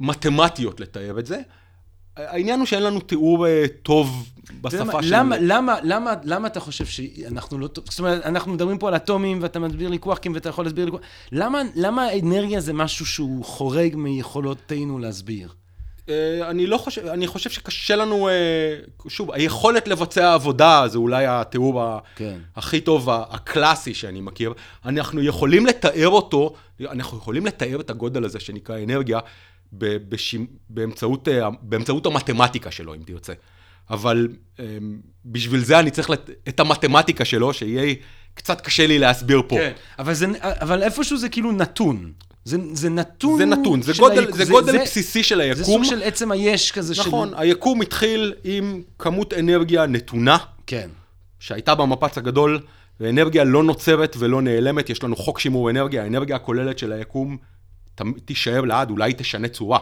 מתמטיות 0.00 0.80
לתאר 0.80 1.18
את 1.18 1.26
זה. 1.26 1.40
העניין 2.16 2.58
הוא 2.58 2.66
שאין 2.66 2.82
לנו 2.82 3.00
תיאור 3.00 3.46
אה, 3.46 3.64
טוב 3.82 4.30
בשפה 4.60 5.02
של... 5.02 5.16
למה, 5.16 5.36
למה, 5.40 5.76
למה, 5.82 6.14
למה 6.24 6.48
אתה 6.48 6.60
חושב 6.60 6.86
שאנחנו 6.86 7.58
לא... 7.58 7.68
זאת 7.74 7.98
אומרת, 7.98 8.24
אנחנו 8.24 8.52
מדברים 8.52 8.78
פה 8.78 8.88
על 8.88 8.96
אטומים, 8.96 9.38
ואתה 9.42 9.58
מסביר 9.58 9.88
לי 9.88 9.98
קווארקים, 9.98 10.34
ואתה 10.34 10.48
יכול 10.48 10.64
להסביר 10.64 10.84
לי 10.84 10.90
קווארקים. 10.90 11.10
למה, 11.32 11.62
למה 11.74 12.04
האנרגיה 12.04 12.60
זה 12.60 12.72
משהו 12.72 13.06
שהוא 13.06 13.44
חורג 13.44 13.96
מיכולותינו 13.96 14.98
להסביר? 14.98 15.48
אה, 16.08 16.50
אני 16.50 16.66
לא 16.66 16.78
חושב, 16.78 17.06
אני 17.06 17.26
חושב 17.26 17.50
שקשה 17.50 17.96
לנו, 17.96 18.28
אה, 18.28 18.32
שוב, 19.08 19.32
היכולת 19.32 19.88
לבצע 19.88 20.34
עבודה 20.34 20.84
זה 20.88 20.98
אולי 20.98 21.26
התיאור 21.26 21.82
כן. 22.16 22.38
הכי 22.56 22.80
טוב, 22.80 23.10
הקלאסי 23.10 23.94
שאני 23.94 24.20
מכיר. 24.20 24.52
אנחנו 24.84 25.22
יכולים 25.22 25.66
לתאר 25.66 26.08
אותו, 26.08 26.54
אנחנו 26.80 27.18
יכולים 27.18 27.46
לתאר 27.46 27.80
את 27.80 27.90
הגודל 27.90 28.24
הזה 28.24 28.40
שנקרא 28.40 28.78
אנרגיה 28.78 29.18
בשימ- 29.72 30.46
באמצעות, 30.68 31.28
אה, 31.28 31.48
באמצעות 31.62 32.06
המתמטיקה 32.06 32.70
שלו, 32.70 32.94
אם 32.94 33.00
תרצה. 33.06 33.32
אבל 33.90 34.28
אה, 34.60 34.64
בשביל 35.26 35.60
זה 35.60 35.78
אני 35.78 35.90
צריך 35.90 36.10
לת- 36.10 36.30
את 36.48 36.60
המתמטיקה 36.60 37.24
שלו, 37.24 37.52
שיהיה 37.52 37.94
קצת 38.34 38.60
קשה 38.60 38.86
לי 38.86 38.98
להסביר 38.98 39.42
פה. 39.48 39.56
כן, 39.56 39.72
אבל, 39.98 40.14
זה, 40.14 40.26
אבל 40.42 40.82
איפשהו 40.82 41.18
זה 41.18 41.28
כאילו 41.28 41.52
נתון. 41.52 42.12
זה, 42.44 42.56
זה 42.72 42.90
נתון 42.90 43.38
זה 43.38 43.44
נתון, 43.44 43.82
זה 43.82 43.92
גודל, 43.98 44.18
היקום. 44.18 44.36
זה 44.36 44.44
גודל 44.44 44.78
בסיסי 44.82 45.22
של 45.22 45.40
היקום. 45.40 45.56
זה 45.58 45.64
סוג 45.64 45.84
של 45.84 46.02
עצם 46.02 46.32
היש 46.32 46.72
כזה 46.72 46.94
נכון, 46.98 47.28
של... 47.28 47.34
היקום 47.38 47.82
התחיל 47.82 48.34
עם 48.44 48.82
כמות 48.98 49.34
אנרגיה 49.34 49.86
נתונה, 49.86 50.36
כן. 50.66 50.88
שהייתה 51.40 51.74
במפץ 51.74 52.18
הגדול, 52.18 52.60
ואנרגיה 53.00 53.44
לא 53.44 53.62
נוצרת 53.62 54.16
ולא 54.18 54.42
נעלמת, 54.42 54.90
יש 54.90 55.02
לנו 55.02 55.16
חוק 55.16 55.38
שימור 55.38 55.70
אנרגיה, 55.70 56.02
האנרגיה 56.02 56.36
הכוללת 56.36 56.78
של 56.78 56.92
היקום 56.92 57.36
תישאר 58.24 58.60
לעד, 58.60 58.90
אולי 58.90 59.12
תשנה 59.16 59.48
צורה. 59.48 59.78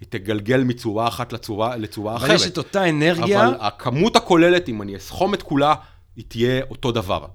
היא 0.00 0.06
תגלגל 0.10 0.64
מצורה 0.64 1.08
אחת 1.08 1.32
לצורה, 1.32 1.76
לצורה 1.76 2.16
אחרת. 2.16 2.26
אבל 2.26 2.34
יש 2.34 2.46
את 2.46 2.58
אותה 2.58 2.88
אנרגיה... 2.88 3.46
אבל 3.48 3.54
הכמות 3.60 4.16
הכוללת, 4.16 4.68
אם 4.68 4.82
אני 4.82 4.96
אסכום 4.96 5.34
את 5.34 5.42
כולה, 5.42 5.74
היא 6.16 6.24
תהיה 6.28 6.62
אותו 6.70 6.92
דבר. 6.92 7.26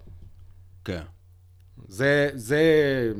כן. 0.86 1.01
זה, 1.88 2.30
זה 2.34 2.61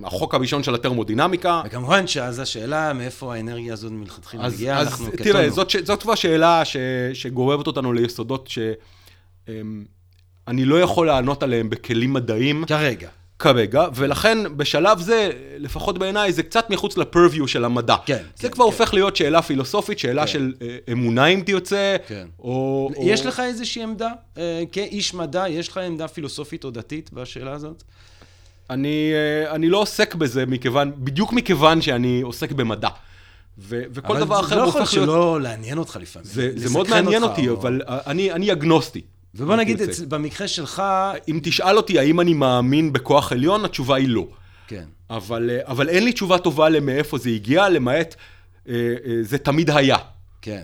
החוק 0.04 0.36
הראשון 0.36 0.64
של 0.64 0.76
הטרמודינמיקה. 0.76 1.62
וכמובן 1.66 2.08
שאז 2.08 2.40
השאלה 2.40 2.94
מאיפה 2.94 3.36
האנרגיה 3.36 3.74
הזאת 3.74 3.92
מלכתחילה 3.92 4.48
מגיעה, 4.50 4.80
אז 4.80 4.88
אנחנו 4.88 5.06
תראה, 5.12 5.34
קטונו. 5.42 5.50
זאת, 5.56 5.70
ש- 5.70 5.76
זאת 5.78 6.02
כבר 6.02 6.16
שאלה 6.16 6.66
ש, 6.66 6.78
שגוררת 7.14 7.68
אותנו 7.68 7.94
ליסודות 7.94 8.50
שאני 9.48 10.66
לא 10.66 10.82
יכול 10.82 11.08
לענות 11.08 11.44
עליהם 11.44 11.70
בכלים 11.70 12.14
מדעיים 12.14 12.66
כרגע. 12.68 13.10
כרגע, 13.40 13.86
ולכן 13.96 14.58
בשלב 14.58 15.00
זה, 15.00 15.30
לפחות 15.58 15.98
בעיניי, 15.98 16.34
זה 16.34 16.44
קצת 16.44 16.70
מחוץ 16.70 16.98
לפרוויו 16.98 17.48
של 17.48 17.66
המדע. 17.66 17.96
כן, 18.06 18.24
זה 18.36 18.48
כן, 18.48 18.54
כבר 18.54 18.66
כן. 18.66 18.72
הופך 18.72 18.94
להיות 18.94 19.16
שאלה 19.16 19.42
פילוסופית, 19.42 20.00
שאלה 20.00 20.22
כן. 20.22 20.28
של 20.28 20.54
אה, 20.62 20.78
אמונה 20.92 21.26
אם 21.26 21.42
תרצה, 21.46 21.96
כן. 22.08 22.28
או... 22.40 22.90
או... 22.96 23.04
יש 23.06 23.26
לך 23.26 23.40
איזושהי 23.40 23.84
עמדה? 23.84 24.10
אה, 24.38 24.64
כאיש 24.72 25.14
מדע, 25.14 25.50
יש 25.50 25.68
לך 25.68 25.78
עמדה 25.78 26.08
פילוסופית 26.08 26.64
או 26.64 26.72
דתית 26.72 27.14
בשאלה 27.14 27.52
הזאת? 27.52 27.84
אני, 28.70 29.12
אה, 29.14 29.56
אני 29.56 29.70
לא 29.70 29.78
עוסק 29.78 30.16
בזה 30.16 30.46
מכיוון, 30.46 30.92
בדיוק 30.98 31.34
מכיוון 31.34 31.82
שאני 31.82 32.22
עוסק 32.22 32.52
במדע. 32.52 32.90
ו, 33.58 33.82
וכל 33.92 34.20
דבר 34.20 34.40
אחר 34.40 34.62
אבל 34.62 34.72
זה 34.72 34.78
הופך 34.78 34.94
לא 34.94 35.02
להיות... 35.02 35.10
יכול 35.10 35.16
שלא 35.16 35.42
לעניין 35.42 35.78
אותך 35.78 35.98
לפעמים. 36.02 36.28
זה, 36.30 36.52
זה 36.56 36.70
מאוד 36.70 36.90
מעניין 36.90 37.24
אותי, 37.24 37.50
או- 37.50 37.56
אבל 37.56 37.82
אני, 37.88 38.32
אני 38.32 38.52
אגנוסטי. 38.52 39.02
ובוא 39.36 39.56
נגיד, 39.56 39.78
תרצה. 39.78 39.92
אצ- 39.92 40.06
במקרה 40.08 40.48
שלך, 40.48 40.84
אם 41.30 41.40
תשאל 41.44 41.78
אותי 41.78 42.00
האם 42.00 42.20
אני 42.20 42.34
מאמין 42.34 42.94
בכוח 42.94 43.32
עליון, 43.32 43.66
התשובה 43.66 43.96
היא 43.96 44.10
לא. 44.10 44.28
כן. 44.68 44.84
אבל, 45.10 45.50
אה, 45.50 45.60
אבל 45.72 45.90
אין 45.90 46.04
לי 46.04 46.14
תשובה 46.14 46.38
טובה 46.38 46.70
למאיפה 46.70 47.18
זה 47.18 47.30
הגיע, 47.30 47.70
למעט 47.70 48.16
אה, 48.70 48.74
אה, 49.06 49.16
זה 49.22 49.38
תמיד 49.38 49.70
היה. 49.70 49.98
כן. 50.42 50.64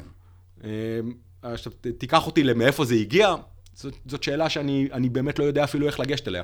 אה, 0.64 0.70
עכשיו, 1.44 1.72
תיקח 1.98 2.28
אותי 2.28 2.44
למאיפה 2.44 2.86
זה 2.86 2.96
הגיע, 2.96 3.36
זאת, 3.76 3.94
זאת 4.06 4.24
שאלה 4.24 4.50
שאני 4.50 4.88
אני 4.94 5.10
באמת 5.10 5.40
לא 5.40 5.44
יודע 5.44 5.64
אפילו 5.64 5.88
איך 5.88 6.00
לגשת 6.00 6.28
אליה. 6.28 6.44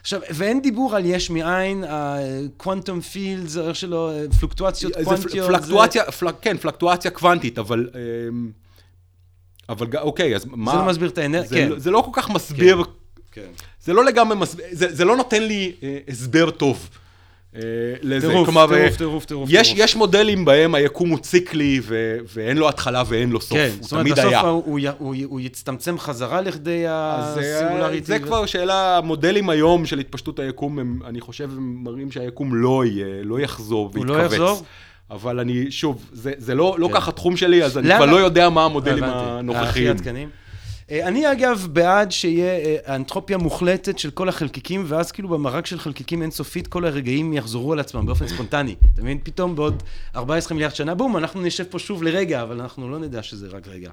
עכשיו, 0.00 0.20
ואין 0.30 0.62
דיבור 0.62 0.96
על 0.96 1.02
יש 1.06 1.30
מאין, 1.30 1.84
הקוונטום 1.88 3.00
פילדס, 3.00 3.56
איך 3.56 3.76
שלא, 3.76 4.10
אה, 4.12 4.24
פלוקטואציות 4.40 4.92
זה 4.98 5.04
קוונטיות. 5.04 5.48
פלקטואציה, 5.50 6.04
פל, 6.12 6.26
כן, 6.40 6.56
פלקטואציה 6.58 7.10
קוונטית, 7.10 7.58
אבל... 7.58 7.88
אמ, 8.28 8.50
אבל 9.72 9.86
אוקיי, 10.00 10.36
אז 10.36 10.46
מה... 10.50 10.72
זה 10.72 10.78
לא 10.78 10.84
מסביר 10.84 11.08
את 11.08 11.18
האנרגיה, 11.18 11.48
זה, 11.48 11.56
כן. 11.56 11.68
לא- 11.68 11.78
זה 11.78 11.90
לא 11.90 12.02
כל 12.04 12.20
כך 12.20 12.30
מסביר, 12.30 12.82
כן. 13.32 13.46
זה 13.84 13.92
לא 13.92 14.04
לגמרי 14.04 14.36
מסביר, 14.36 14.66
זה, 14.72 14.94
זה 14.94 15.04
לא 15.04 15.16
נותן 15.16 15.42
לי 15.42 15.72
אה, 15.82 15.98
הסבר 16.08 16.50
טוב. 16.50 16.88
אה, 17.56 17.60
לזה, 18.02 18.28
טירוף, 18.28 18.44
כלומר, 18.46 18.66
טירוף, 18.66 18.92
אה, 18.92 18.98
טירוף, 18.98 19.24
טירוף, 19.24 19.48
יש, 19.52 19.68
טירוף. 19.68 19.84
יש 19.84 19.96
מודלים 19.96 20.44
בהם 20.44 20.74
היקום 20.74 21.10
הוא 21.10 21.18
ציקלי 21.18 21.80
ו, 21.82 22.16
ואין 22.34 22.56
לו 22.56 22.68
התחלה 22.68 23.02
ואין 23.06 23.30
לו 23.30 23.40
סוף, 23.40 23.58
כן, 23.58 23.70
הוא 23.78 23.82
זאת 23.82 23.92
אומרת, 23.92 24.06
בסוף. 24.06 24.34
הוא, 24.34 24.62
הוא, 24.64 24.80
הוא, 24.98 25.14
הוא 25.24 25.40
יצטמצם 25.40 25.98
חזרה 25.98 26.40
לכדי 26.40 26.86
אה, 26.86 27.18
הסינגולריטי. 27.18 28.06
זה 28.06 28.18
כבר 28.18 28.46
שאלה, 28.46 28.98
המודלים 28.98 29.50
היום 29.50 29.86
של 29.86 29.98
התפשטות 29.98 30.38
היקום, 30.38 30.78
הם, 30.78 30.98
אני 31.06 31.20
חושב, 31.20 31.50
הם 31.50 31.84
מראים 31.84 32.10
שהיקום 32.10 32.54
לא 32.54 32.84
יהיה, 32.84 33.22
לא 33.22 33.40
יחזור 33.40 33.90
הוא 33.96 34.06
לא 34.06 34.12
ויתכווץ. 34.12 34.32
יחזור? 34.32 34.62
אבל 35.12 35.40
אני, 35.40 35.70
שוב, 35.70 36.06
זה, 36.12 36.32
זה 36.38 36.54
לא, 36.54 36.76
לא 36.78 36.86
כן. 36.88 36.94
ככה 36.94 37.12
תחום 37.12 37.36
שלי, 37.36 37.64
אז 37.64 37.78
אני? 37.78 37.96
כבר 37.96 38.06
לא 38.06 38.16
יודע 38.16 38.48
מה 38.48 38.64
המודלים 38.64 39.04
הנוכחיים. 39.04 39.96
אה, 40.90 41.08
אני 41.08 41.32
אגב 41.32 41.68
בעד 41.72 42.12
שיהיה 42.12 42.46
אה, 42.46 42.94
אנטרופיה 42.96 43.38
מוחלטת 43.38 43.98
של 43.98 44.10
כל 44.10 44.28
החלקיקים, 44.28 44.84
ואז 44.86 45.12
כאילו 45.12 45.28
במרק 45.28 45.66
של 45.66 45.78
חלקיקים 45.78 46.22
אינסופית 46.22 46.66
כל 46.66 46.84
הרגעים 46.84 47.32
יחזרו 47.32 47.72
על 47.72 47.80
עצמם 47.80 48.06
באופן 48.06 48.28
ספונטני. 48.28 48.74
אתה 48.94 49.02
מבין? 49.02 49.18
פתאום 49.22 49.56
בעוד 49.56 49.82
14 50.16 50.54
מיליארד 50.54 50.74
שנה, 50.74 50.94
בום, 50.94 51.16
אנחנו 51.16 51.42
נשב 51.42 51.64
פה 51.64 51.78
שוב 51.78 52.02
לרגע, 52.02 52.42
אבל 52.42 52.60
אנחנו 52.60 52.90
לא 52.90 52.98
נדע 52.98 53.22
שזה 53.22 53.48
רק 53.52 53.68
רגע. 53.68 53.90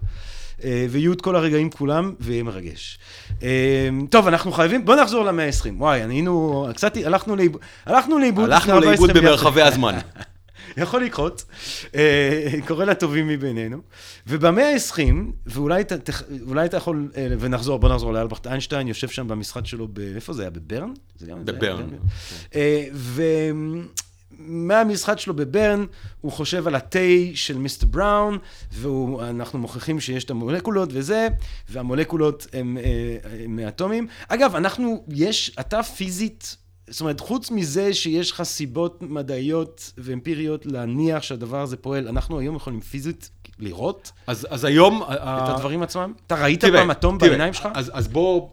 אה, 0.63 0.85
ויהיו 0.89 1.13
את 1.13 1.21
כל 1.21 1.35
הרגעים 1.35 1.69
כולם, 1.69 2.13
ויהיה 2.19 2.43
מרגש. 2.43 2.99
טוב, 4.09 4.27
אנחנו 4.27 4.51
חייבים, 4.51 4.85
בוא 4.85 4.95
נחזור 4.95 5.25
למאה 5.25 5.45
ה-20. 5.45 5.69
וואי, 5.77 6.01
היינו, 6.01 6.67
קצת, 6.75 6.97
הלכנו 7.05 7.35
לאיבוד, 7.35 7.61
הלכנו 7.85 8.19
לאיבוד 8.19 8.43
לפני 8.43 8.55
הלכנו 8.55 8.73
14 8.73 8.89
לאיבוד 8.89 9.13
מיליארד 9.13 9.39
במרחבי. 9.39 9.61
הזמן. 9.61 9.95
יכול 10.77 11.03
לקרות, 11.03 11.45
אה, 11.95 12.51
קורה 12.67 12.85
לטובים 12.85 13.27
מבינינו. 13.27 13.77
ובמאה 14.27 14.73
ה-20, 14.73 15.13
ואולי 15.45 15.81
אתה, 15.81 15.95
אולי 16.47 16.65
אתה 16.65 16.77
יכול, 16.77 17.11
אה, 17.17 17.27
ונחזור, 17.39 17.79
בוא 17.79 17.89
נחזור 17.89 18.13
לאלברט 18.13 18.47
איינשטיין, 18.47 18.87
יושב 18.87 19.07
שם 19.09 19.27
במשרד 19.27 19.65
שלו, 19.65 19.87
ב- 19.93 19.99
איפה 20.15 20.33
זה 20.33 20.41
היה? 20.41 20.49
בברן? 20.49 20.93
בברן. 21.45 21.89
אה, 22.55 22.85
ומהמשרד 24.39 25.19
שלו 25.19 25.33
בברן, 25.33 25.85
הוא 26.21 26.31
חושב 26.31 26.67
על 26.67 26.75
התה 26.75 26.99
של 27.33 27.57
מיסטר 27.57 27.87
בראון, 27.87 28.37
ואנחנו 28.71 29.59
מוכיחים 29.59 29.99
שיש 29.99 30.23
את 30.23 30.29
המולקולות 30.29 30.89
וזה, 30.93 31.27
והמולקולות 31.69 32.47
הם, 32.53 32.77
הם 33.43 33.55
מאטומים. 33.55 34.07
אגב, 34.27 34.55
אנחנו, 34.55 35.03
יש, 35.07 35.55
אתה 35.59 35.83
פיזית, 35.83 36.57
זאת 36.89 37.01
אומרת, 37.01 37.19
חוץ 37.19 37.51
מזה 37.51 37.93
שיש 37.93 38.31
לך 38.31 38.43
סיבות 38.43 39.01
מדעיות 39.01 39.93
ואמפיריות 39.97 40.65
להניח 40.65 41.23
שהדבר 41.23 41.61
הזה 41.61 41.77
פועל, 41.77 42.07
אנחנו 42.07 42.39
היום 42.39 42.55
יכולים 42.55 42.81
פיזית 42.81 43.29
לראות 43.59 44.11
אז, 44.27 44.47
אז 44.49 44.63
היום... 44.63 45.03
את 45.03 45.49
הדברים 45.49 45.83
עצמם? 45.83 46.13
אתה 46.27 46.43
ראית 46.43 46.61
תראה, 46.61 46.79
פעם 46.79 46.91
אטום 46.91 47.17
תראה, 47.17 47.29
בעיניים 47.29 47.53
שלך? 47.53 47.67
אז, 47.73 47.91
אז 47.93 48.07
בוא... 48.07 48.49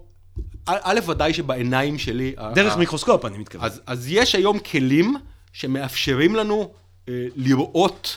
א', 0.66 1.01
ודאי 1.07 1.34
שבעיניים 1.34 1.99
שלי... 1.99 2.34
דרך 2.55 2.74
ה- 2.74 2.78
מיקרוסקופ, 2.78 3.24
אני 3.24 3.39
מתכוון. 3.39 3.64
אז, 3.64 3.80
אז 3.87 4.07
יש 4.09 4.34
היום 4.34 4.59
כלים 4.59 5.16
שמאפשרים 5.53 6.37
לנו 6.37 6.70
אה, 7.09 7.26
לראות 7.37 8.16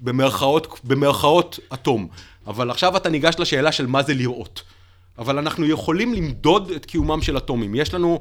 במרכאות, 0.00 0.80
במרכאות 0.84 1.58
אטום. 1.74 2.08
אבל 2.46 2.70
עכשיו 2.70 2.96
אתה 2.96 3.08
ניגש 3.08 3.34
לשאלה 3.38 3.72
של 3.72 3.86
מה 3.86 4.02
זה 4.02 4.14
לראות. 4.14 4.62
אבל 5.18 5.38
אנחנו 5.38 5.66
יכולים 5.66 6.14
למדוד 6.14 6.70
את 6.70 6.86
קיומם 6.86 7.22
של 7.22 7.36
אטומים. 7.36 7.74
יש 7.74 7.94
לנו 7.94 8.20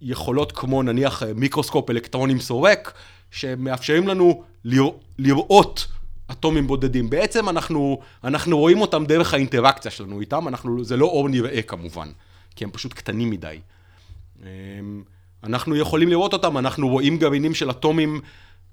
יכולות 0.00 0.52
כמו 0.52 0.82
נניח 0.82 1.22
אה, 1.22 1.34
מיקרוסקופ 1.34 1.90
אלקטרונים 1.90 2.40
סורק, 2.40 2.92
שמאפשרים 3.30 4.08
לנו 4.08 4.42
לרא- 4.64 4.90
לראות 5.18 5.86
אטומים 6.30 6.66
בודדים. 6.66 7.10
בעצם 7.10 7.48
אנחנו, 7.48 7.98
אנחנו 8.24 8.58
רואים 8.58 8.80
אותם 8.80 9.04
דרך 9.04 9.34
האינטראקציה 9.34 9.90
שלנו 9.90 10.20
איתם, 10.20 10.48
אנחנו, 10.48 10.84
זה 10.84 10.96
לא 10.96 11.06
אור 11.06 11.28
נראה 11.28 11.62
כמובן, 11.62 12.08
כי 12.56 12.64
הם 12.64 12.70
פשוט 12.70 12.92
קטנים 12.92 13.30
מדי. 13.30 13.58
אמ, 14.42 14.46
אנחנו 15.44 15.76
יכולים 15.76 16.08
לראות 16.08 16.32
אותם, 16.32 16.58
אנחנו 16.58 16.88
רואים 16.88 17.18
גרעינים 17.18 17.54
של 17.54 17.70
אטומים 17.70 18.20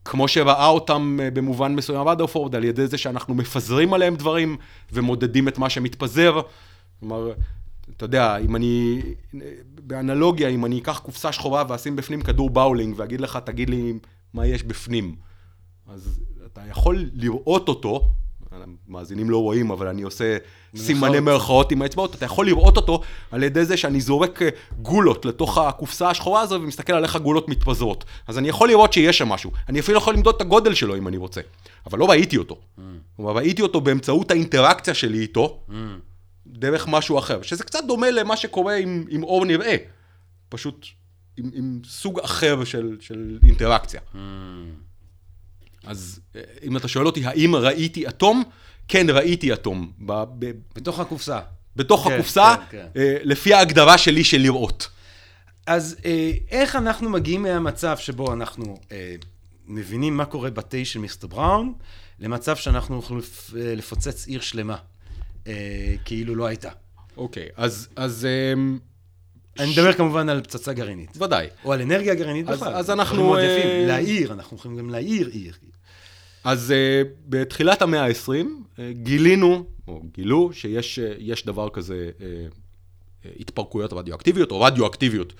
כמו 0.05 0.27
שראה 0.27 0.67
אותם 0.67 1.19
אה, 1.21 1.31
במובן 1.31 1.75
מסוים 1.75 2.07
רדרפורד, 2.07 2.55
על 2.55 2.63
ידי 2.63 2.87
זה 2.87 2.97
שאנחנו 2.97 3.35
מפזרים 3.35 3.93
עליהם 3.93 4.15
דברים 4.15 4.57
ומודדים 4.91 5.47
את 5.47 5.57
מה 5.57 5.69
שמתפזר. 5.69 6.41
כלומר, 6.99 7.31
אתה 7.97 8.05
יודע, 8.05 8.37
אם 8.37 8.55
אני, 8.55 9.01
באנלוגיה, 9.83 10.49
אם 10.49 10.65
אני 10.65 10.79
אקח 10.79 10.99
קופסה 10.99 11.31
שחורה 11.31 11.63
ואשים 11.69 11.95
בפנים 11.95 12.21
כדור 12.21 12.49
באולינג 12.49 12.93
ואגיד 12.97 13.21
לך, 13.21 13.39
תגיד 13.45 13.69
לי 13.69 13.93
מה 14.33 14.47
יש 14.47 14.63
בפנים, 14.63 15.15
אז 15.87 16.19
אתה 16.45 16.61
יכול 16.69 17.09
לראות 17.13 17.69
אותו, 17.69 18.09
המאזינים 18.51 19.29
לא 19.29 19.37
רואים, 19.37 19.71
אבל 19.71 19.87
אני 19.87 20.01
עושה 20.01 20.37
סימני 20.75 21.19
מרכאות 21.19 21.71
עם 21.71 21.81
האצבעות, 21.81 22.15
אתה 22.15 22.25
יכול 22.25 22.45
לראות 22.45 22.77
אותו 22.77 23.01
על 23.31 23.43
ידי 23.43 23.65
זה 23.65 23.77
שאני 23.77 24.01
זורק 24.01 24.41
אה, 24.41 24.49
גולות 24.81 25.25
לתוך 25.25 25.57
הקופסה 25.57 26.09
השחורה 26.09 26.41
הזו 26.41 26.55
ומסתכל 26.55 26.93
על 26.93 27.03
איך 27.03 27.15
הגולות 27.15 27.49
מתפזרות. 27.49 28.05
אז 28.27 28.37
אני 28.37 28.49
יכול 28.49 28.69
לראות 28.69 28.93
שיש 28.93 29.17
שם 29.17 29.29
משהו. 29.29 29.51
אני 29.69 29.79
אפילו 29.79 29.97
יכול 29.97 30.13
למדוד 30.13 30.35
את 30.35 30.41
הגודל 30.41 30.73
שלו 30.73 30.97
אם 30.97 31.07
אני 31.07 31.17
רוצה, 31.17 31.41
אבל 31.85 31.99
לא 31.99 32.09
ראיתי 32.09 32.37
אותו. 32.37 32.57
כלומר, 33.15 33.31
ראיתי 33.31 33.61
אותו 33.61 33.81
באמצעות 33.81 34.31
האינטראקציה 34.31 34.93
שלי 34.93 35.19
איתו, 35.19 35.59
דרך 36.47 36.87
משהו 36.87 37.19
אחר, 37.19 37.41
שזה 37.41 37.63
קצת 37.63 37.79
דומה 37.87 38.11
למה 38.11 38.37
שקורה 38.37 38.75
עם, 38.75 39.05
עם 39.09 39.23
אור 39.23 39.45
נראה, 39.45 39.75
פשוט 40.49 40.85
עם, 41.37 41.49
עם 41.53 41.79
סוג 41.85 42.19
אחר 42.19 42.63
של, 42.63 42.97
של 42.99 43.39
אינטראקציה. 43.45 44.01
אז 45.83 46.19
אה, 46.35 46.41
אם 46.63 46.77
אתה 46.77 46.87
שואל 46.87 47.05
אותי, 47.05 47.25
האם 47.25 47.55
ראיתי 47.55 48.07
אטום? 48.07 48.43
כן, 48.87 49.09
ראיתי 49.09 49.53
אטום. 49.53 49.91
ב, 50.05 50.23
ב, 50.39 50.51
בתוך 50.75 50.99
הקופסה. 50.99 51.39
בתוך 51.75 52.07
כן, 52.07 52.13
הקופסה, 52.13 52.55
כן, 52.69 52.77
כן. 52.93 52.99
אה, 53.01 53.17
לפי 53.23 53.53
ההגדרה 53.53 53.97
שלי 53.97 54.23
של 54.23 54.37
לראות. 54.37 54.87
אז 55.65 55.95
אה, 56.05 56.31
איך 56.51 56.75
אנחנו 56.75 57.09
מגיעים 57.09 57.41
מהמצב 57.43 57.97
שבו 57.97 58.33
אנחנו 58.33 58.77
אה, 58.91 59.15
מבינים 59.67 60.17
מה 60.17 60.25
קורה 60.25 60.49
בתה 60.49 60.77
של 60.83 60.99
מיסטר 60.99 61.27
בראון, 61.27 61.73
למצב 62.19 62.55
שאנחנו 62.55 62.99
יכולים 62.99 63.19
לפ- 63.19 63.53
לפוצץ 63.55 64.27
עיר 64.27 64.41
שלמה, 64.41 64.75
אה, 65.47 65.53
כאילו 66.05 66.35
לא 66.35 66.45
הייתה. 66.45 66.69
אוקיי, 67.17 67.47
אז, 67.55 67.87
אז 67.95 68.27
אמ, 68.53 68.79
אני 69.59 69.71
מדבר 69.71 69.93
כמובן 69.93 70.29
על 70.29 70.41
פצצה 70.41 70.73
גרעינית. 70.73 71.17
ודאי. 71.21 71.47
או 71.65 71.73
על 71.73 71.81
אנרגיה 71.81 72.15
גרעינית 72.15 72.49
אז- 72.49 72.57
בכלל. 72.59 72.73
אז 72.73 72.85
דברים 72.85 72.99
אנחנו, 72.99 73.23
מאוד 73.23 73.39
אה, 73.39 73.43
יפים. 73.57 73.87
להעיר, 73.87 74.33
אנחנו 74.33 74.57
יכולים 74.57 74.77
גם 74.77 74.89
להעיר 74.89 75.27
עיר. 75.27 75.53
אז 76.43 76.73
uh, 76.73 77.07
בתחילת 77.29 77.81
המאה 77.81 78.05
ה-20 78.05 78.29
uh, 78.29 78.79
גילינו, 78.91 79.65
או 79.87 80.01
גילו, 80.15 80.49
שיש 80.53 80.99
יש 81.19 81.45
דבר 81.45 81.69
כזה 81.69 82.09
uh, 82.17 82.21
uh, 82.21 83.27
התפרקויות 83.39 83.93
רדיואקטיביות, 83.93 84.51
או 84.51 84.61
רדיואקטיביות 84.61 85.33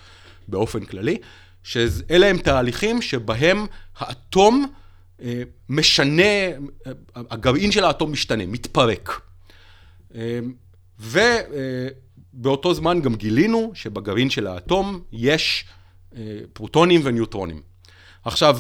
באופן 0.48 0.86
כללי, 0.86 1.18
שאלה 1.64 2.28
הם 2.28 2.38
תהליכים 2.38 3.02
שבהם 3.02 3.66
האטום 3.98 4.66
uh, 5.20 5.24
משנה, 5.70 6.24
uh, 6.54 6.90
הגרעין 7.16 7.72
של 7.72 7.84
האטום 7.84 8.12
משתנה, 8.12 8.46
מתפרק. 8.46 9.22
Uh, 10.12 10.16
ובאותו 11.00 12.74
זמן 12.74 13.02
גם 13.02 13.16
גילינו 13.16 13.72
שבגרעין 13.74 14.30
של 14.30 14.48
האטום 14.48 15.02
יש 15.12 15.66
uh, 16.12 16.16
פרוטונים 16.54 17.02
וניוטרונים. 17.04 17.62
עכשיו, 18.24 18.60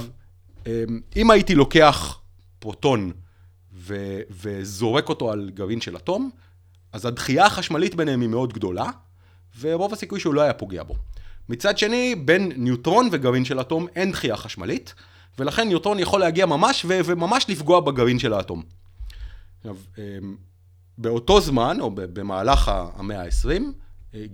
אם 1.15 1.31
הייתי 1.31 1.55
לוקח 1.55 2.19
פרוטון 2.59 3.11
ו- 3.73 4.21
וזורק 4.29 5.09
אותו 5.09 5.31
על 5.31 5.51
גרעין 5.53 5.81
של 5.81 5.97
אטום, 5.97 6.29
אז 6.93 7.05
הדחייה 7.05 7.45
החשמלית 7.45 7.95
ביניהם 7.95 8.21
היא 8.21 8.29
מאוד 8.29 8.53
גדולה, 8.53 8.85
ורוב 9.59 9.93
הסיכוי 9.93 10.19
שהוא 10.19 10.33
לא 10.33 10.41
היה 10.41 10.53
פוגע 10.53 10.83
בו. 10.83 10.95
מצד 11.49 11.77
שני, 11.77 12.15
בין 12.15 12.51
ניוטרון 12.55 13.09
וגרעין 13.11 13.45
של 13.45 13.61
אטום 13.61 13.87
אין 13.95 14.11
דחייה 14.11 14.37
חשמלית, 14.37 14.93
ולכן 15.39 15.67
ניוטרון 15.67 15.99
יכול 15.99 16.19
להגיע 16.19 16.45
ממש 16.45 16.85
ו- 16.87 16.99
וממש 17.05 17.45
לפגוע 17.49 17.79
בגרעין 17.79 18.19
של 18.19 18.33
האטום. 18.33 18.63
עכשיו, 19.57 19.75
אמ, 19.97 20.35
באותו 21.01 21.41
זמן, 21.41 21.77
או 21.79 21.91
במהלך 21.95 22.71
המאה 22.95 23.23
ה-20, 23.23 23.61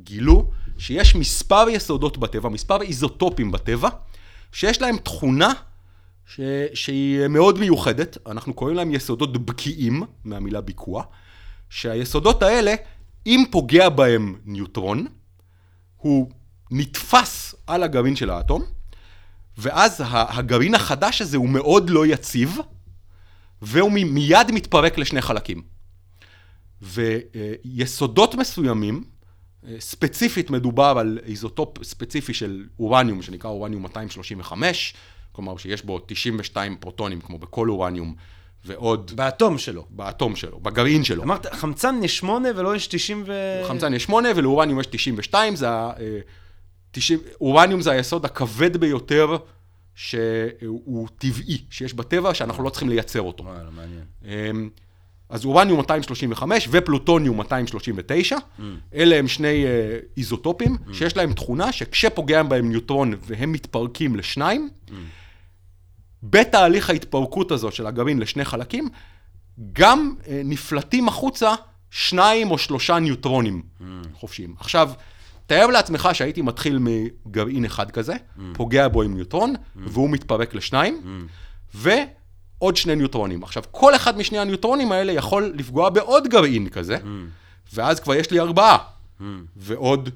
גילו 0.04 0.50
שיש 0.78 1.16
מספר 1.16 1.66
יסודות 1.70 2.18
בטבע, 2.18 2.50
מספר 2.50 2.82
איזוטופים 2.82 3.52
בטבע, 3.52 3.90
שיש 4.52 4.82
להם 4.82 4.98
תכונה 4.98 5.54
ש... 6.26 6.40
שהיא 6.74 7.28
מאוד 7.28 7.60
מיוחדת, 7.60 8.18
אנחנו 8.28 8.54
קוראים 8.54 8.78
להם 8.78 8.92
יסודות 8.92 9.46
בקיעים, 9.46 10.04
מהמילה 10.24 10.62
ביקוע, 10.62 11.04
שהיסודות 11.70 12.44
האלה, 12.44 12.76
אם 13.26 13.44
פוגע 13.52 13.90
בהם 13.90 14.36
ניוטרון, 14.46 15.08
הוא 15.98 16.32
נתפס 16.72 17.56
על 17.68 17.84
הגרעין 17.84 18.16
של 18.16 18.30
האטום, 18.30 18.64
ואז 19.58 20.04
הגרעין 20.08 20.76
החדש 20.76 21.22
הזה 21.22 21.38
הוא 21.38 21.50
מאוד 21.50 21.90
לא 21.90 22.06
יציב, 22.06 22.58
והוא 23.62 23.92
מיד 23.92 24.52
מתפרק 24.52 24.98
לשני 24.98 25.22
חלקים. 25.22 25.77
ויסודות 26.82 28.36
מסוימים, 28.36 29.04
ספציפית 29.80 30.50
מדובר 30.50 30.96
על 31.00 31.20
איזוטופ 31.24 31.84
ספציפי 31.84 32.34
של 32.34 32.66
אורניום, 32.80 33.22
שנקרא 33.22 33.50
אורניום 33.50 33.84
235, 33.84 34.94
כלומר 35.32 35.58
שיש 35.58 35.86
בו 35.86 36.00
92 36.08 36.78
פרוטונים, 36.78 37.22
כמו 37.22 37.38
בכל 37.38 37.70
אורניום, 37.70 38.16
ועוד... 38.66 39.12
באטום 39.16 39.58
שלו. 39.58 39.86
באטום 39.90 40.36
שלו, 40.36 40.60
בגרעין 40.60 41.04
שלו. 41.04 41.24
אמרת, 41.24 41.46
חמצן 41.54 42.00
יש 42.04 42.18
8 42.18 42.50
ולא 42.56 42.76
יש 42.76 42.88
90 42.88 43.24
ו... 43.28 43.62
חמצן 43.68 43.94
יש 43.94 44.04
8 44.04 44.30
ולאורניום 44.36 44.80
יש 44.80 44.88
92, 44.88 45.56
זה 45.56 45.70
ה... 45.70 45.92
90... 46.92 47.20
אה, 47.20 47.32
אורניום 47.42 47.82
זה 47.82 47.92
היסוד 47.92 48.26
הכבד 48.26 48.78
ביותר 48.78 49.38
שהוא 49.96 51.08
טבעי, 51.18 51.62
שיש 51.70 51.94
בטבע, 51.94 52.34
שאנחנו 52.34 52.64
לא 52.64 52.70
צריכים 52.70 52.90
לייצר 52.90 53.22
אותו. 53.22 53.44
וואלה, 53.44 53.70
מעניין. 53.70 54.70
אז 55.30 55.46
אורניום 55.46 55.78
235 55.78 56.68
ופלוטוניום 56.72 57.38
239, 57.38 58.38
mm. 58.38 58.62
אלה 58.94 59.16
הם 59.16 59.28
שני 59.28 59.64
uh, 59.66 60.06
איזוטופים 60.18 60.76
mm. 60.76 60.94
שיש 60.94 61.18
להם 61.18 61.34
תכונה 61.34 61.72
שכשפוגע 61.72 62.44
בהם 62.44 62.70
ניוטרון 62.70 63.14
והם 63.22 63.52
מתפרקים 63.52 64.16
לשניים, 64.16 64.70
mm. 64.88 64.92
בתהליך 66.24 66.90
ההתפרקות 66.90 67.52
הזו 67.52 67.72
של 67.72 67.88
הגרעין 67.88 68.20
לשני 68.20 68.46
חלקים, 68.46 68.90
גם 69.74 70.16
uh, 70.20 70.28
נפלטים 70.46 71.08
החוצה 71.08 71.54
שניים 71.92 72.52
או 72.52 72.58
שלושה 72.58 73.00
ניוטרונים 73.00 73.62
mm. 73.62 73.84
חופשיים. 74.14 74.56
עכשיו, 74.60 74.92
תאר 75.46 75.68
לעצמך 75.68 76.10
שהייתי 76.14 76.42
מתחיל 76.42 76.80
מגרעין 76.82 77.66
אחד 77.66 77.92
כזה, 77.92 78.14
mm. 78.14 78.42
פוגע 78.54 78.88
בו 78.88 79.02
עם 79.02 79.14
ניוטרון, 79.14 79.56
mm. 79.56 79.80
והוא 79.86 80.10
מתפרק 80.10 80.54
לשניים, 80.54 81.02
mm. 81.04 81.78
ועוד 82.62 82.76
שני 82.76 82.96
ניוטרונים. 82.96 83.44
עכשיו, 83.44 83.64
כל 83.72 83.96
אחד 83.96 84.18
משני 84.18 84.40
הניוטרונים 84.40 84.92
האלה 84.92 85.12
יכול 85.12 85.54
לפגוע 85.56 85.90
בעוד 85.90 86.28
גרעין 86.28 86.70
כזה, 86.70 86.96
mm. 86.96 87.08
ואז 87.74 88.00
כבר 88.00 88.16
יש 88.16 88.32
לי 88.32 88.40
ארבעה. 88.40 88.78
Mm. 89.20 89.24
ועוד, 89.56 90.10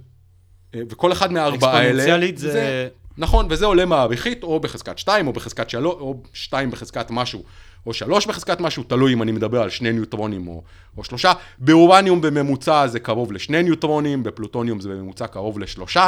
אה, 0.75 0.81
וכל 0.89 1.11
אחד 1.11 1.31
מהארבעה 1.31 1.71
האלה... 1.71 1.87
אקספוננציאלית 1.89 2.37
זה... 2.37 2.51
זה... 2.51 2.87
נכון, 3.17 3.47
וזה 3.49 3.65
עולה 3.65 3.85
מעריכית, 3.85 4.43
או 4.43 4.59
בחזקת 4.59 4.97
2, 4.97 5.27
או 5.27 5.33
בחזקת 5.33 5.69
3, 5.69 5.85
או 5.85 6.23
2 6.33 6.71
בחזקת 6.71 7.07
משהו, 7.09 7.43
או 7.85 7.93
3 7.93 8.27
בחזקת 8.27 8.61
משהו, 8.61 8.83
תלוי 8.83 9.13
אם 9.13 9.21
אני 9.21 9.31
מדבר 9.31 9.61
על 9.61 9.69
שני 9.69 9.91
ניוטרונים 9.91 10.47
או, 10.47 10.63
או 10.97 11.03
שלושה. 11.03 11.33
באורניום 11.57 12.21
בממוצע 12.21 12.87
זה 12.87 12.99
קרוב 12.99 13.31
לשני 13.31 13.63
ניוטרונים, 13.63 14.23
בפלוטוניום 14.23 14.79
זה 14.79 14.89
בממוצע 14.89 15.27
קרוב 15.27 15.59
לשלושה. 15.59 16.07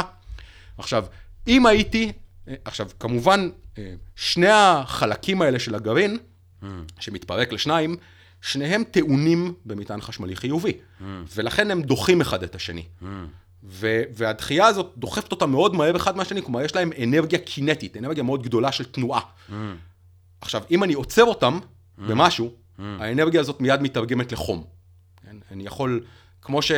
עכשיו, 0.78 1.04
אם 1.48 1.66
הייתי, 1.66 2.12
עכשיו, 2.64 2.90
כמובן, 3.00 3.48
שני 4.16 4.48
החלקים 4.50 5.42
האלה 5.42 5.58
של 5.58 5.74
הגרעין, 5.74 6.18
mm. 6.62 6.66
שמתפרק 7.00 7.52
לשניים, 7.52 7.96
שניהם 8.40 8.84
טעונים 8.90 9.54
במטען 9.66 10.00
חשמלי 10.00 10.36
חיובי, 10.36 10.72
mm. 10.72 11.04
ולכן 11.34 11.70
הם 11.70 11.82
דוחים 11.82 12.20
אחד 12.20 12.42
את 12.42 12.54
השני. 12.54 12.84
Mm. 13.02 13.06
ו- 13.64 14.02
והדחייה 14.14 14.66
הזאת 14.66 14.92
דוחפת 14.96 15.32
אותם 15.32 15.50
מאוד 15.50 15.74
מהר 15.74 15.96
אחד 15.96 16.16
מהשני, 16.16 16.42
כלומר 16.42 16.62
יש 16.62 16.74
להם 16.74 16.90
אנרגיה 17.02 17.38
קינטית, 17.38 17.96
אנרגיה 17.96 18.22
מאוד 18.22 18.42
גדולה 18.42 18.72
של 18.72 18.84
תנועה. 18.84 19.20
Mm. 19.20 19.52
עכשיו, 20.40 20.62
אם 20.70 20.84
אני 20.84 20.94
עוצר 20.94 21.24
אותם 21.24 21.58
mm. 21.58 22.02
במשהו, 22.08 22.50
mm. 22.78 22.82
האנרגיה 22.82 23.40
הזאת 23.40 23.60
מיד 23.60 23.82
מתרגמת 23.82 24.32
לחום. 24.32 24.64
כן? 25.22 25.36
אני 25.50 25.64
יכול, 25.66 26.04
כמו 26.42 26.62
ש... 26.62 26.72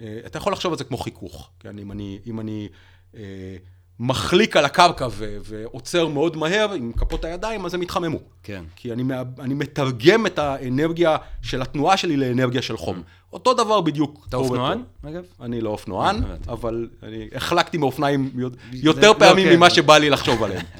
אה, 0.00 0.20
אתה 0.26 0.38
יכול 0.38 0.52
לחשוב 0.52 0.72
על 0.72 0.78
זה 0.78 0.84
כמו 0.84 0.98
חיכוך. 0.98 1.50
כן? 1.60 1.78
אם 1.78 1.92
אני, 1.92 2.18
אם 2.26 2.40
אני 2.40 2.68
אה, 3.16 3.56
מחליק 4.00 4.56
על 4.56 4.64
הקרקע 4.64 5.08
ו- 5.10 5.36
ועוצר 5.44 6.08
מאוד 6.08 6.36
מהר 6.36 6.72
עם 6.72 6.92
כפות 6.92 7.24
הידיים, 7.24 7.66
אז 7.66 7.74
הם 7.74 7.82
יתחממו. 7.82 8.18
כן. 8.42 8.64
כי 8.76 8.92
אני, 8.92 9.02
אני 9.38 9.54
מתרגם 9.54 10.26
את 10.26 10.38
האנרגיה 10.38 11.16
של 11.42 11.62
התנועה 11.62 11.96
שלי 11.96 12.16
לאנרגיה 12.16 12.62
של 12.62 12.76
חום. 12.76 13.02
אותו 13.32 13.54
דבר 13.54 13.80
בדיוק. 13.80 14.26
אתה 14.28 14.36
אופנוען, 14.36 14.82
אגב? 15.08 15.24
אני 15.40 15.60
לא 15.60 15.70
אופנוען, 15.70 16.24
אה, 16.24 16.34
אבל 16.48 16.88
אני 17.02 17.28
החלקתי 17.34 17.78
מאופניים 17.78 18.30
יותר 18.72 19.08
לא, 19.08 19.16
פעמים 19.18 19.48
כן. 19.48 19.56
ממה 19.56 19.70
שבא 19.70 19.98
לי 19.98 20.10
לחשוב 20.10 20.42
עליהם. 20.42 20.64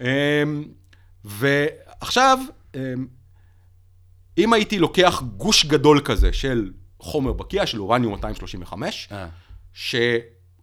אמ, 0.00 0.64
ועכשיו, 1.24 2.38
אמ, 2.74 2.80
אם 4.38 4.52
הייתי 4.52 4.78
לוקח 4.78 5.22
גוש 5.36 5.66
גדול 5.66 6.00
כזה 6.04 6.32
של 6.32 6.70
חומר 7.00 7.32
בקיע, 7.32 7.66
של 7.66 7.80
אורניום 7.80 8.12
235, 8.12 9.08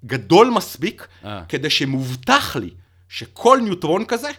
שגדול 0.04 0.50
מספיק, 0.56 1.08
כדי 1.50 1.70
שמובטח 1.70 2.56
לי 2.56 2.70
שכל 3.10 3.60
ניוטרון 3.64 4.06
כזה, 4.06 4.30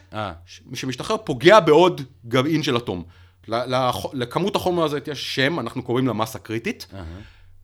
שמשתחרר, 0.73 1.17
פוגע 1.17 1.59
בעוד 1.59 2.01
גרעין 2.25 2.63
של 2.63 2.77
אטום. 2.77 3.03
לכמות 4.13 4.55
החומר 4.55 4.83
הזה 4.83 4.99
יש 5.11 5.35
שם, 5.35 5.59
אנחנו 5.59 5.83
קוראים 5.83 6.07
לה 6.07 6.13
מסה 6.13 6.39
קריטית, 6.39 6.87
uh-huh. 6.91 6.95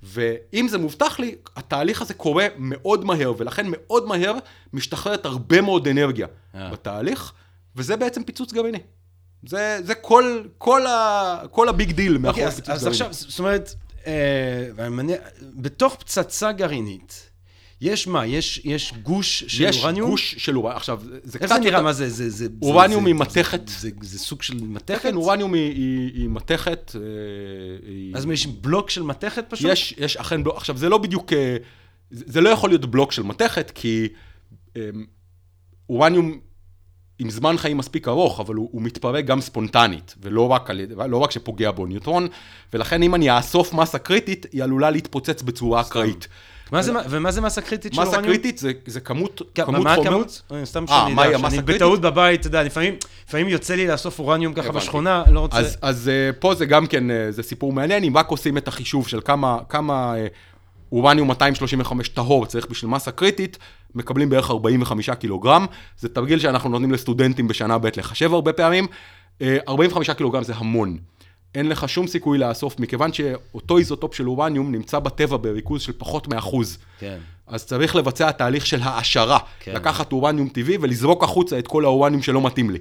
ואם 0.04 0.68
זה 0.70 0.78
מובטח 0.78 1.20
לי, 1.20 1.36
התהליך 1.56 2.02
הזה 2.02 2.14
קורה 2.14 2.48
מאוד 2.58 3.06
מהר, 3.06 3.34
ולכן 3.38 3.66
מאוד 3.70 4.06
מהר 4.06 4.34
משתחררת 4.74 5.26
הרבה 5.26 5.62
מאוד 5.62 5.88
אנרגיה 5.88 6.28
uh-huh. 6.28 6.58
בתהליך, 6.72 7.34
וזה 7.76 7.98
בעצם 7.98 8.24
פיצוץ 8.24 8.54
גרעיני. 8.54 8.80
זה, 9.48 9.80
זה 9.84 9.96
כל, 9.96 10.42
כל, 10.58 10.88
ה, 10.88 11.42
כל 11.52 11.70
ה 11.70 11.75
big 11.75 11.92
deal 11.92 12.18
מאחורי 12.18 12.48
okay, 12.48 12.50
פיצוץ 12.52 12.66
גרעיני. 12.68 12.82
אז 12.82 12.88
עכשיו, 12.88 13.14
זאת 13.14 13.40
אומרת, 13.40 13.74
אה, 14.08 14.70
בתוך 15.56 15.96
פצצה 15.96 16.52
גרעינית, 16.52 17.29
יש 17.82 18.08
מה? 18.08 18.26
יש, 18.26 18.62
יש 18.64 18.94
גוש 19.04 19.44
של 19.48 19.64
יש 19.64 19.78
אורניום? 19.78 20.08
יש 20.08 20.12
גוש 20.12 20.36
של 20.38 20.58
אורניום. 20.58 20.78
עכשיו, 20.78 21.02
זה 21.24 21.40
קצת... 21.40 21.42
איך 21.42 21.54
זה 21.54 21.60
נראה? 21.60 21.82
מה 21.82 21.94
זה? 21.94 22.10
זה, 22.10 22.30
זה 22.30 22.48
אורניום 22.62 23.06
היא 23.06 23.16
מתכת. 23.16 23.62
זה, 23.68 23.74
זה, 23.80 23.90
זה 24.02 24.20
סוג 24.20 24.42
של 24.42 24.64
מתכת? 24.64 25.02
כן, 25.02 25.16
אורניום 25.16 25.54
היא, 25.54 25.72
היא, 25.72 26.12
היא 26.14 26.30
מתכת. 26.30 26.92
אה, 26.96 28.18
אז 28.18 28.26
היא... 28.26 28.34
יש 28.34 28.48
בלוק 28.48 28.90
של 28.90 29.04
מתכת 29.04 29.46
פשוט? 29.50 29.72
יש, 29.72 29.96
יש 29.98 30.18
אכן 30.18 30.44
בלוק. 30.44 30.58
עכשיו, 30.58 30.78
זה 30.78 30.90
לא 30.90 30.98
בדיוק... 30.98 31.34
אה, 31.34 31.58
זה 32.12 32.42
לא 32.42 32.50
יכול 32.50 32.70
להיות 32.70 32.86
בלוק 32.86 33.12
של 33.12 33.24
מתכת, 33.24 33.72
כי 33.76 34.08
אה, 34.78 34.90
אורניום 35.90 36.40
עם 37.20 37.30
זמן 37.30 37.58
חיים 37.58 37.78
מספיק 37.78 38.08
ארוך, 38.08 38.40
אבל 38.40 38.56
הוא, 38.56 38.70
הוא 38.72 38.82
מתפרק 38.82 39.26
גם 39.26 39.42
ספונטנית, 39.42 40.16
ולא 40.22 40.48
רק, 40.48 40.70
על, 40.70 40.82
לא 41.08 41.18
רק 41.18 41.32
שפוגע 41.32 41.72
בו 41.72 41.86
ניוטרון, 41.86 42.28
ולכן 42.74 43.04
אם 43.04 43.16
אני 43.16 43.38
אאסוף 43.38 43.74
מסה 43.74 44.00
קריטית, 44.00 44.46
היא 44.52 44.64
עלולה 44.64 44.90
להתפוצץ 44.90 45.42
בצורה 45.42 45.82
אקראית. 45.82 46.28
מה 46.72 46.82
זה, 46.82 46.92
ומה 47.10 47.32
זה 47.32 47.42
מסה 47.42 47.62
קריטית 47.62 47.94
של 47.94 48.02
אורניום? 48.02 48.22
מסה 48.22 48.28
קריטית 48.28 48.58
זה, 48.58 48.72
זה 48.86 49.00
כמות, 49.00 49.42
כ- 49.56 49.62
כמות 49.62 49.84
מה 49.84 49.96
חומר. 49.96 50.10
מה 50.10 50.16
הכמות? 50.16 50.42
סתם 50.64 50.88
שאני 50.88 51.12
יודע, 51.12 51.50
שאני 51.50 51.62
בטעות 51.62 52.02
בבית, 52.02 52.40
אתה 52.40 52.48
יודע, 52.48 52.64
לפעמים, 52.64 52.94
לפעמים 53.28 53.50
יוצא 53.50 53.76
לי 53.76 53.88
לאסוף 53.88 54.20
אורניום 54.20 54.54
ככה. 54.54 54.72
בשכונה, 54.72 55.24
לא 55.32 55.40
רוצה... 55.40 55.58
אז, 55.58 55.78
אז 55.82 56.12
uh, 56.32 56.36
פה 56.40 56.56
זה 56.56 56.66
גם 56.66 56.88
כן, 56.88 57.10
uh, 57.10 57.14
זה 57.30 57.44
סיפור 57.44 57.74
מעניין, 57.74 58.04
אם 58.04 58.18
רק 58.18 58.28
עושים 58.30 58.58
את 58.58 58.68
החישוב 58.68 59.08
של 59.08 59.22
כמה, 59.26 59.58
כמה 59.70 60.14
uh, 60.14 60.18
אורניום 60.92 61.28
235 61.28 62.10
טהור 62.10 62.46
צריך 62.46 62.68
בשביל 62.70 62.92
מסה 62.92 63.12
קריטית, 63.12 63.58
מקבלים 63.96 64.30
בערך 64.30 64.50
45 64.52 65.10
קילוגרם. 65.10 65.66
זה 66.00 66.10
תרגיל 66.10 66.40
שאנחנו 66.40 66.70
נותנים 66.70 66.92
לסטודנטים 66.92 67.48
בשנה 67.48 67.78
ב' 67.78 67.88
לחשב 67.98 68.34
הרבה 68.34 68.54
פעמים. 68.54 68.88
45 69.68 70.10
קילוגרם 70.10 70.44
זה 70.44 70.54
המון. 70.56 70.98
אין 71.56 71.70
לך 71.70 71.90
שום 71.90 72.08
סיכוי 72.08 72.38
לאסוף, 72.38 72.80
מכיוון 72.80 73.14
שאותו 73.14 73.78
איזוטופ 73.78 74.16
של 74.16 74.30
אורניום 74.30 74.72
נמצא 74.72 75.00
בטבע 75.00 75.38
בריכוז 75.38 75.82
של 75.82 75.94
פחות 75.98 76.28
מאחוז. 76.28 76.78
כן. 77.00 77.18
אז 77.48 77.66
צריך 77.66 77.96
לבצע 77.96 78.32
תהליך 78.32 78.66
של 78.66 78.80
העשרה. 78.82 79.40
כן. 79.60 79.74
לקחת 79.74 80.12
אורניום 80.12 80.50
טבעי 80.50 80.78
ולזרוק 80.82 81.24
החוצה 81.24 81.60
את 81.60 81.68
כל 81.68 81.86
האורניום 81.86 82.22
שלא 82.22 82.42
מתאים 82.42 82.70
לי. 82.70 82.80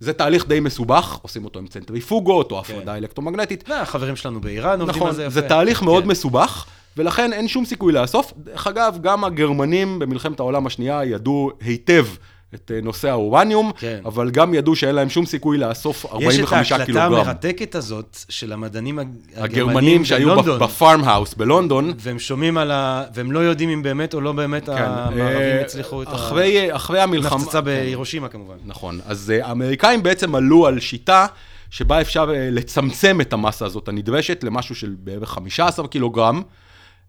זה 0.00 0.12
תהליך 0.12 0.48
די 0.48 0.60
מסובך, 0.60 1.18
עושים 1.22 1.44
אותו 1.44 1.58
עם 1.58 1.66
צנטריפוגות 1.66 2.52
או 2.52 2.62
כן. 2.62 2.74
הפרדה 2.74 2.96
אלקטרומגנטית. 2.96 3.70
החברים 3.70 4.16
שלנו 4.16 4.40
באיראן 4.40 4.80
עובדים 4.80 4.96
נכון, 4.96 5.08
על 5.08 5.14
זה 5.14 5.22
יפה. 5.22 5.30
זה 5.30 5.42
תהליך 5.42 5.82
מאוד 5.82 6.02
כן. 6.02 6.08
מסובך, 6.08 6.66
ולכן 6.96 7.32
אין 7.32 7.48
שום 7.48 7.64
סיכוי 7.64 7.92
לאסוף. 7.92 8.32
דרך 8.36 8.66
אגב, 8.66 8.98
גם 9.02 9.24
הגרמנים 9.24 9.98
במלחמת 9.98 10.40
העולם 10.40 10.66
השנייה 10.66 11.04
ידעו 11.04 11.50
היטב 11.60 12.06
את 12.54 12.70
אה, 12.74 12.80
נושא 12.82 13.08
האורניום, 13.08 13.72
כן. 13.78 14.00
אבל 14.04 14.30
גם 14.30 14.54
ידעו 14.54 14.76
שאין 14.76 14.94
להם 14.94 15.08
שום 15.08 15.26
סיכוי 15.26 15.58
לאסוף 15.58 16.06
45 16.06 16.38
קילוגרם. 16.38 16.62
יש 16.62 16.72
את 16.72 16.80
ההקלטה 16.80 17.04
המרתקת 17.04 17.74
הזאת 17.74 18.18
של 18.28 18.52
המדענים 18.52 18.98
הגרמנים 18.98 19.68
הגרמנים 19.68 20.04
שהיו 20.04 20.42
בפארם 20.42 21.04
האוס 21.04 21.34
בלונדון. 21.34 21.92
והם 21.96 22.18
שומעים 22.18 22.58
על 22.58 22.70
ה... 22.70 23.04
והם 23.14 23.32
לא 23.32 23.38
יודעים 23.38 23.70
אם 23.70 23.82
באמת 23.82 24.14
או 24.14 24.20
לא 24.20 24.32
באמת 24.32 24.66
כן. 24.66 24.72
המערבים 24.72 25.26
אה, 25.26 25.60
הצליחו 25.60 26.02
את 26.02 26.08
אחרי, 26.08 26.70
ה... 26.70 26.76
אחרי 26.76 27.00
המלחמה... 27.00 27.38
מפצצה 27.38 27.60
בהירושימה 27.60 28.28
כמובן. 28.28 28.56
נכון. 28.64 29.00
אז 29.06 29.30
אה, 29.30 29.46
האמריקאים 29.46 30.02
בעצם 30.02 30.34
עלו 30.34 30.66
על 30.66 30.80
שיטה 30.80 31.26
שבה 31.70 32.00
אפשר 32.00 32.30
לצמצם 32.34 33.20
את 33.20 33.32
המסה 33.32 33.66
הזאת 33.66 33.88
הנדרשת 33.88 34.44
למשהו 34.44 34.74
של 34.74 34.94
בערך 34.98 35.28
15 35.28 35.88
קילוגרם. 35.88 36.42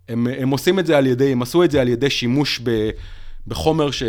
הם, 0.09 0.27
הם 0.37 0.49
עושים 0.49 0.79
את 0.79 0.85
זה 0.85 0.97
על 0.97 1.07
ידי, 1.07 1.31
הם 1.31 1.41
עשו 1.41 1.63
את 1.63 1.71
זה 1.71 1.81
על 1.81 1.87
ידי 1.87 2.09
שימוש 2.09 2.59
ב, 2.63 2.89
בחומר 3.47 3.91
ש... 3.91 4.03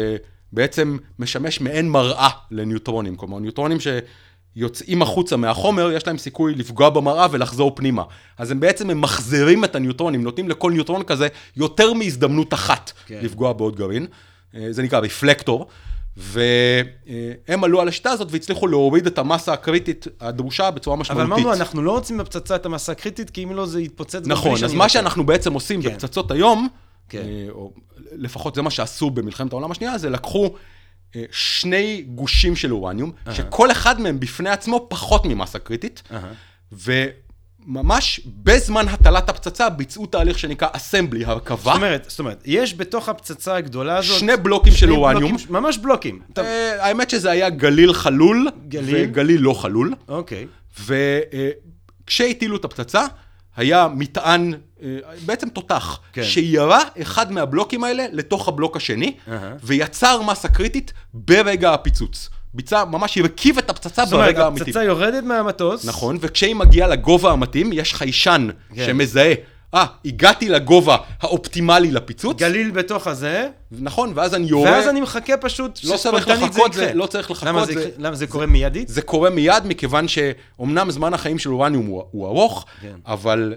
בעצם 0.53 0.96
משמש 1.18 1.61
מעין 1.61 1.90
מראה 1.90 2.28
לניוטרונים. 2.50 3.16
כלומר, 3.16 3.38
ניוטרונים 3.38 3.78
שיוצאים 3.80 5.03
החוצה 5.03 5.36
מהחומר, 5.36 5.92
יש 5.92 6.07
להם 6.07 6.18
סיכוי 6.18 6.55
לפגוע 6.55 6.90
במראה 6.90 7.26
ולחזור 7.30 7.72
פנימה. 7.74 8.03
אז 8.38 8.50
הם 8.50 8.61
בעצם 8.61 8.88
ממחזרים 8.88 9.64
את 9.64 9.76
הניוטרונים, 9.76 10.22
נותנים 10.22 10.48
לכל 10.48 10.72
ניוטרון 10.72 11.03
כזה 11.03 11.28
יותר 11.57 11.92
מהזדמנות 11.92 12.55
אחת 12.55 12.92
כן. 13.07 13.20
לפגוע 13.22 13.53
בעוד 13.53 13.76
גרעין. 13.76 14.07
אה, 14.55 14.66
זה 14.70 14.82
נקרא 14.82 14.98
רפלקטור, 14.98 15.66
והם 16.16 17.64
עלו 17.64 17.80
על 17.80 17.88
השיטה 17.88 18.11
הזאת 18.11 18.28
והצליחו 18.30 18.66
להוריד 18.66 19.07
את 19.07 19.18
המסה 19.18 19.53
הקריטית 19.53 20.07
הדרושה 20.20 20.70
בצורה 20.70 20.94
אבל 20.94 21.00
משמעותית. 21.00 21.32
אמרנו, 21.32 21.53
אנחנו 21.53 21.82
לא 21.82 21.90
רוצים 21.90 22.18
בפצצה 22.18 22.57
את 22.57 22.66
המסה 22.66 22.92
הקריטית, 22.92 23.30
כי 23.30 23.44
אם 23.44 23.53
לא, 23.53 23.66
זה 23.66 23.80
יתפוצץ. 23.80 24.22
נכון, 24.26 24.64
אז 24.64 24.74
מה. 24.74 24.88
שאנחנו 24.88 25.26
בעצם 25.26 25.53
עושים 25.53 25.82
כן. 25.82 25.88
בפצצות 25.88 26.30
היום, 26.30 26.68
כן. 27.09 27.22
אה, 27.22 27.46
או 27.50 27.72
לפחות 28.12 28.55
זה 28.55 28.62
מה 28.62 28.70
שעשו 28.70 29.11
במלחמת 29.11 29.53
העולם 29.53 29.70
השנייה, 29.70 29.98
זה 29.98 30.11
לקחו 30.11 30.55
אה, 31.16 31.24
שני 31.30 32.05
גושים 32.09 32.57
של 32.57 32.72
אורניום, 32.72 33.12
שכל 33.32 33.70
אחד 33.70 34.00
מהם 34.00 34.20
בפני 34.20 34.50
עצמו 34.50 34.86
פחות 34.90 35.24
ממסה 35.26 35.59
קריטית, 35.59 36.03
אהה. 36.12 36.32
וממש 36.72 38.20
בזמן 38.26 38.88
הטלת 38.88 39.28
הפצצה 39.28 39.68
ביצעו 39.68 40.07
תהליך 40.07 40.38
שנקרא 40.38 40.68
אסמבלי, 40.72 41.24
הרכבה, 41.24 41.62
זאת 41.62 41.76
אומרת, 41.76 42.05
זאת 42.09 42.18
אומרת, 42.18 42.42
יש 42.44 42.74
בתוך 42.74 43.09
הפצצה 43.09 43.57
הגדולה 43.57 43.96
הזאת... 43.96 44.18
שני 44.18 44.36
בלוקים 44.36 44.72
של 44.72 44.78
שני 44.78 44.90
אורניום. 44.90 45.30
בלוקים, 45.30 45.53
ממש 45.53 45.78
בלוקים. 45.78 46.20
טוב, 46.32 46.44
אה, 46.44 46.86
האמת 46.86 47.11
שזה 47.11 47.30
היה 47.30 47.50
גליל 47.50 47.92
חלול, 47.92 48.48
גליל? 48.68 49.09
וגליל 49.09 49.40
לא 49.40 49.55
חלול. 49.55 49.94
אוקיי. 50.09 50.46
וכשהטילו 52.05 52.57
את 52.57 52.64
הפצצה, 52.64 53.07
היה 53.57 53.88
מטען, 53.94 54.55
אה, 54.82 54.88
בעצם 55.26 55.48
תותח, 55.48 56.00
כן. 56.12 56.24
שירה 56.24 56.80
אחד 57.03 57.32
מהבלוקים 57.32 57.84
האלה 57.84 58.07
לתוך 58.12 58.48
הבלוק 58.48 58.76
השני, 58.76 59.14
אהה. 59.28 59.53
ויצר 59.62 60.22
מסה 60.22 60.48
קריטית 60.48 60.92
ברגע 61.14 61.74
הפיצוץ. 61.74 62.28
ביצע, 62.55 62.84
ממש 62.84 63.18
הרכיב 63.18 63.59
את 63.59 63.70
הפצצה 63.70 64.05
זאת 64.05 64.12
אומרת, 64.12 64.26
ברגע 64.26 64.44
האמיתי. 64.44 64.62
הפצצה 64.62 64.84
יורדת 64.84 65.24
מהמטוס. 65.24 65.84
נכון, 65.84 66.18
וכשהיא 66.20 66.55
מגיעה 66.55 66.88
לגובה 66.88 67.32
המתאים, 67.32 67.70
יש 67.72 67.94
חיישן 67.94 68.48
כן. 68.74 68.86
שמזהה, 68.86 69.34
אה, 69.75 69.85
הגעתי 70.05 70.49
לגובה 70.49 70.97
האופטימלי 71.20 71.91
לפיצוץ, 71.91 72.39
גליל 72.39 72.70
בתוך 72.70 73.07
הזה, 73.07 73.49
נכון, 73.73 74.12
ואז 74.14 74.35
אני 74.35 74.47
יורה, 74.47 74.70
ואז 74.70 74.89
אני 74.89 75.01
מחכה 75.01 75.37
פשוט 75.37 75.81
לא 75.85 75.97
צריך 75.97 75.99
שספונטנית 75.99 76.39
זה 76.39 76.59
לחכות, 76.59 76.73
זה- 76.73 76.83
יקרה. 76.83 76.95
לא 76.95 77.07
צריך 77.07 77.31
לחכות, 77.31 77.49
למה 77.49 77.66
זה, 77.66 77.73
זה- 77.75 77.91
למה 77.99 78.16
זה 78.16 78.27
קורה 78.27 78.47
מיידית? 78.47 78.89
זה 78.89 79.03
קורה 79.03 79.31
מיד, 79.31 79.66
מכיוון 79.66 80.09
שאומנם 80.09 80.91
זמן 80.91 81.14
החיים 81.14 81.39
של 81.39 81.51
אורניום 81.53 81.87
הוא, 81.87 82.03
הוא 82.11 82.27
ארוך, 82.27 82.64
כן. 82.81 82.97
אבל 83.07 83.55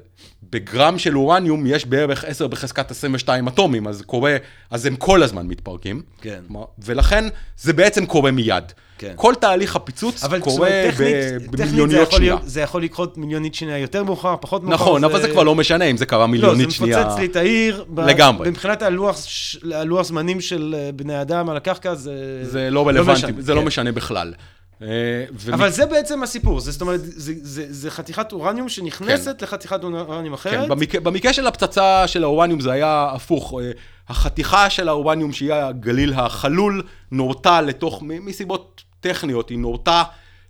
בגרם 0.50 0.98
של 1.00 1.18
אורניום 1.18 1.66
יש 1.66 1.86
בערך 1.86 2.26
10 2.26 2.48
בחזקת 2.48 2.92
22 2.92 3.48
אטומים, 3.48 3.88
אז 3.88 4.02
קורה, 4.02 4.38
אז 4.72 4.86
הם 4.86 4.96
כל 4.96 5.24
הזמן 5.24 5.48
מתפרקים. 5.48 6.02
כן. 6.22 6.42
ולכן 6.80 7.26
זה 7.58 7.74
בעצם 7.74 8.06
קורה 8.06 8.32
מיד. 8.32 8.64
כן. 8.98 9.14
כל 9.16 9.34
תהליך 9.40 9.76
הפיצוץ 9.76 10.24
אבל 10.24 10.40
קורה 10.40 10.70
טכנית, 10.92 10.94
טכנית 11.16 11.42
זה 11.42 11.66
במיליוניות 11.66 12.12
שנייה. 12.12 12.34
להיות, 12.34 12.50
זה 12.50 12.62
יכול 12.62 12.84
לקרות 12.84 13.18
מיליונית 13.18 13.56
שנייה 13.56 13.78
יותר 13.78 14.04
מאוחר, 14.04 14.36
פחות 14.42 14.64
מאוחר. 14.64 14.76
נכון, 14.76 15.04
אבל 15.04 15.22
זה 15.22 15.30
כבר 15.30 15.44
לא 15.44 15.56
משנה 15.56 15.86
אם 15.86 15.98
זה 15.98 16.06
קרה 16.06 16.20
לא, 16.20 16.26
זה 16.26 16.32
מיליונית 16.32 16.72
שנייה. 16.72 17.00
מפוצץ 17.06 17.20
לי 17.20 17.26
את 17.26 17.36
העיר. 17.36 17.86
ב- 17.90 18.00
לגמרי. 18.00 18.50
מבחינת 18.50 18.82
הלוח, 18.82 19.22
ש- 19.26 19.58
הלוח 19.74 20.06
זמנים 20.06 20.42
של 20.42 20.76
אה, 20.78 20.92
בני 20.92 21.22
אדם 21.22 21.50
על 21.50 21.58
הקרקע, 21.58 21.96
זה... 21.96 22.14
זה 22.44 22.70
לא 22.70 22.88
רלוונטי, 22.88 23.12
משנה, 23.26 23.42
זה 23.42 23.54
לא 23.54 23.60
כן. 23.60 23.68
משנה 23.68 23.92
בכלל. 23.92 24.34
אה, 24.82 24.88
ומ- 25.32 25.54
אבל 25.54 25.70
זה 25.72 25.86
בעצם 25.86 26.24
הסיפור, 26.24 26.60
זה, 26.60 26.72
זאת 26.72 26.82
אומרת, 26.82 27.00
זה, 27.04 27.34
זה, 27.42 27.66
זה 27.70 27.92
חתיכת 27.92 28.32
אורניום 28.32 28.70
שנכנסת 28.70 29.42
לחתיכת 29.42 29.84
אורניום 29.84 30.34
אחרת. 30.34 30.62
כן, 30.64 30.70
במקרה, 30.70 31.02
במקרה 31.02 31.34
של 31.34 31.48
הפצצה 31.48 32.08
של 32.08 32.24
האורניום 32.24 32.60
זה 32.60 32.72
היה 32.72 33.10
הפוך. 33.14 33.54
אה, 33.62 33.72
החתיכה 34.10 34.70
של 34.70 34.90
האורניום, 34.90 35.34
שהיא 35.34 35.54
הגליל 35.54 36.14
החלול, 36.14 36.84
נורתה 37.12 37.62
לתוך, 37.62 38.04
מסיבות 38.06 38.84
טכניות, 39.00 39.50
היא 39.50 39.58
נורתה 39.58 40.04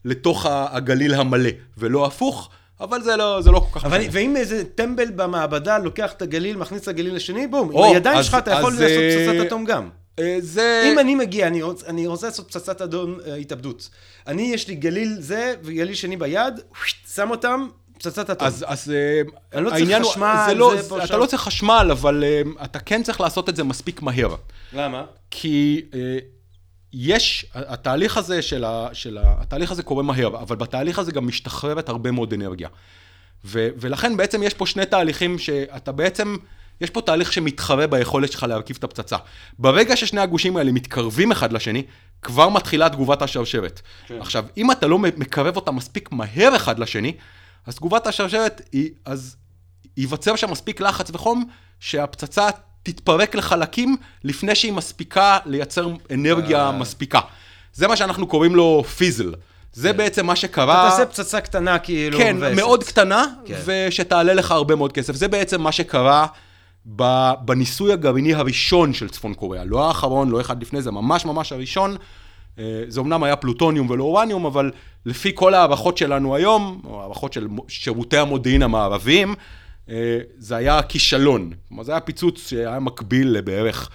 לתוך 0.06 0.46
הגליל 0.50 1.14
המלא, 1.14 1.50
ולא 1.78 2.06
הפוך, 2.06 2.50
אבל 2.82 3.02
זה 3.02 3.16
לא, 3.16 3.42
זה 3.42 3.52
לא 3.52 3.60
כל 3.60 3.80
כך 3.80 3.86
אבל 3.86 3.98
משנה. 3.98 4.10
ואם 4.14 4.38
איזה 4.38 4.64
טמבל 4.76 5.12
במעבדה 5.16 5.78
לוקח 5.78 6.12
את 6.14 6.22
הגליל, 6.22 6.58
מכניס 6.58 6.84
את 6.84 6.88
הגליל 6.88 7.16
לשני, 7.16 7.48
בום, 7.48 7.70
עם 7.70 7.76
או, 7.76 7.86
הידיים 7.86 8.18
אז- 8.18 8.26
שלך 8.26 8.36
אתה 8.36 8.52
יכול 8.52 8.74
אז, 8.74 8.80
לעשות 8.82 8.98
אה, 8.98 9.34
פצצת 9.36 9.48
אטום 9.48 9.66
גם. 9.66 9.90
אה, 10.20 10.38
זה... 10.40 10.90
אם 10.94 11.00
אני 11.00 11.16
מגיע, 11.16 11.48
אני 11.48 11.62
רוצה, 11.62 11.88
אני 11.88 12.08
רוצה 12.08 12.28
לעשות 12.28 12.48
פצצת 12.48 12.82
אדום 12.82 13.18
אה, 13.28 13.36
התאבדות. 13.36 13.90
אני, 14.28 14.52
יש 14.54 14.68
לי 14.68 14.76
גליל 14.76 15.16
זה 15.20 15.54
וגליל 15.64 15.94
שני 15.94 16.18
ביד, 16.18 16.60
שם 17.14 17.30
אותם, 17.30 17.68
פצצת 17.98 18.30
אטום. 18.30 18.48
אז, 18.48 18.66
אז 18.68 18.92
אה, 18.92 19.22
אני 19.54 19.64
לא 19.66 19.70
צריך 19.70 20.08
חשמל, 20.10 20.44
זה 20.48 20.54
לא, 20.54 20.82
זה 20.82 20.90
פה, 20.90 20.98
אתה 20.98 21.08
שם. 21.08 21.20
לא 21.20 21.26
צריך 21.26 21.42
חשמל, 21.42 21.88
אבל 21.92 22.24
אה, 22.24 22.42
אתה 22.64 22.80
כן 22.80 23.04
צריך 23.04 23.22
לעשות 23.22 23.50
את 23.50 23.56
זה 23.56 23.64
מספיק 23.64 24.02
מהר. 24.02 24.36
למה? 24.74 25.06
כי 25.32 25.82
אה, 25.94 26.18
יש, 26.94 27.46
התהליך 27.54 28.18
הזה 28.18 28.42
של 28.42 28.64
ה... 28.64 28.90
של 28.94 29.18
ה... 29.18 29.36
התהליך 29.38 29.72
הזה 29.72 29.84
קורה 29.84 30.04
מהר, 30.04 30.28
אבל 30.28 30.56
בתהליך 30.56 31.00
הזה 31.00 31.12
גם 31.12 31.28
משתחררת 31.28 31.90
הרבה 31.90 32.12
מאוד 32.12 32.34
אנרגיה. 32.34 32.70
ו, 33.46 33.68
ולכן 33.78 34.18
בעצם 34.18 34.44
יש 34.44 34.54
פה 34.54 34.66
שני 34.66 34.86
תהליכים 34.86 35.40
שאתה 35.40 35.92
בעצם, 35.92 36.36
יש 36.82 36.90
פה 36.90 37.02
תהליך 37.02 37.34
שמתחרה 37.34 37.88
ביכולת 37.88 38.32
שלך 38.32 38.44
להרכיב 38.44 38.76
את 38.80 38.84
הפצצה. 38.84 39.18
ברגע 39.60 39.96
ששני 39.96 40.22
הגושים 40.22 40.58
האלה 40.58 40.72
מתקרבים 40.72 41.32
אחד 41.32 41.54
לשני, 41.54 41.84
כבר 42.22 42.50
מתחילה 42.50 42.90
תגובת 42.90 43.22
השרשרת. 43.22 43.82
כן. 44.08 44.22
עכשיו, 44.22 44.46
אם 44.58 44.72
אתה 44.72 44.88
לא 44.88 45.00
מקרב 45.00 45.56
אותה 45.56 45.72
מספיק 45.72 46.12
מהר 46.12 46.56
אחד 46.56 46.80
לשני, 46.80 47.14
אז 47.66 47.76
תגובת 47.76 48.08
השרשרת 48.08 48.62
היא, 48.72 48.90
אז 49.06 49.36
ייווצר 49.98 50.36
שם 50.36 50.52
מספיק 50.52 50.82
לחץ 50.82 51.10
וחום, 51.14 51.46
שהפצצה 51.80 52.48
תתפרק 52.84 53.36
לחלקים 53.36 53.98
לפני 54.24 54.56
שהיא 54.56 54.74
מספיקה 54.74 55.38
לייצר 55.46 55.88
אנרגיה 56.12 56.72
מספיקה. 56.72 57.20
זה 57.74 57.88
מה 57.88 57.96
שאנחנו 57.96 58.28
קוראים 58.28 58.56
לו 58.56 58.84
פיזל. 58.98 59.34
זה 59.74 59.94
בעצם 59.94 60.26
מה 60.26 60.36
שקרה... 60.36 60.88
אתה 60.88 60.92
תעשה 60.92 61.06
פצצה 61.06 61.42
קטנה 61.42 61.80
כאילו. 61.80 62.18
כן. 62.18 62.56
מאוד 62.56 62.84
קטנה, 62.84 63.26
כן. 63.46 63.60
ושתעלה 63.66 64.34
לך 64.34 64.52
הרבה 64.52 64.76
מאוד 64.76 64.92
כסף. 64.92 65.16
זה 65.16 65.28
בעצם 65.28 65.62
מה 65.62 65.72
שקרה 65.72 66.28
בניסוי 67.46 67.94
הגרעיני 67.94 68.34
הראשון 68.34 68.94
של 68.94 69.10
צפון 69.10 69.34
קוריאה. 69.34 69.66
לא 69.66 69.88
האחרון, 69.88 70.30
לא 70.30 70.42
אחד 70.42 70.62
לפני 70.62 70.82
זה, 70.82 70.92
ממש 70.92 71.26
ממש 71.26 71.52
הראשון. 71.52 71.96
אה, 72.60 72.84
זה 72.88 73.00
אמנם 73.02 73.24
היה 73.24 73.36
פלוטוניום 73.36 73.90
ולא 73.90 74.04
אורניום, 74.04 74.46
אבל 74.46 74.72
לפי 75.06 75.32
כל 75.36 75.54
ההערכות 75.54 75.98
שלנו 75.98 76.36
היום, 76.36 76.82
או 76.84 77.02
הערכות 77.02 77.34
של 77.34 77.48
שירותי 77.68 78.18
המודיעין 78.18 78.62
המערביים, 78.62 79.36
אה, 79.90 80.20
זה 80.38 80.56
היה 80.56 80.82
כישלון. 80.82 81.52
כלומר, 81.68 81.84
זה 81.84 81.92
היה 81.92 82.02
פיצוץ 82.02 82.50
שהיה 82.50 82.80
מקביל 82.80 83.28
לבערך 83.28 83.90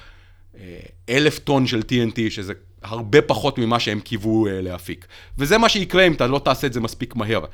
אה, 0.58 0.80
אלף 1.08 1.38
טון 1.38 1.66
של 1.66 1.80
TNT, 1.80 2.30
שזה 2.30 2.52
הרבה 2.82 3.22
פחות 3.22 3.58
ממה 3.58 3.80
שהם 3.80 4.00
קיוו 4.00 4.46
להפיק. 4.50 5.06
וזה 5.38 5.58
מה 5.58 5.68
שיקרה 5.68 6.06
אם 6.06 6.12
אתה 6.12 6.26
לא 6.26 6.38
תעשה 6.38 6.66
את 6.66 6.72
זה 6.72 6.80
מספיק 6.80 7.16
מהר. 7.16 7.44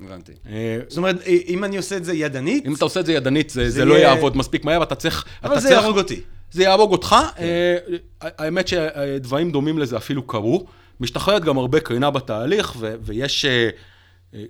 הבנתי. 0.00 0.32
אה, 0.48 0.78
זאת 0.88 0.98
אומרת, 0.98 1.16
אה, 1.26 1.36
אם 1.48 1.64
אני 1.64 1.76
עושה 1.76 1.96
את 1.96 2.04
זה 2.04 2.14
ידנית, 2.14 2.66
אם 2.66 2.74
אתה 2.74 2.84
עושה 2.84 3.00
את 3.00 3.06
זה 3.06 3.12
ידנית, 3.12 3.50
זה, 3.50 3.64
זה 3.64 3.70
זה 3.70 3.84
לא 3.84 3.94
יהיה- 3.94 4.08
יעבוד 4.08 4.36
מספיק 4.36 4.64
מהר, 4.64 4.82
אתה 4.82 4.94
צריך... 4.94 5.24
אבל 5.42 5.52
אתה 5.52 5.60
זה 5.60 5.68
צריך- 5.68 5.80
יהרוג 5.82 5.98
אותי. 5.98 6.20
זה 6.50 6.62
יהרוג 6.62 6.92
אותך. 6.92 7.16
אה, 7.38 7.76
האמת 8.20 8.68
שדברים 8.68 9.50
דומים 9.50 9.78
לזה 9.78 9.96
אפילו 9.96 10.22
קרו. 10.26 10.66
משתחררת 11.00 11.44
גם 11.44 11.58
הרבה 11.58 11.80
קרינה 11.80 12.10
בתהליך, 12.10 12.74
ו- 12.78 12.94
ויש... 13.02 13.44
אה, 13.44 13.68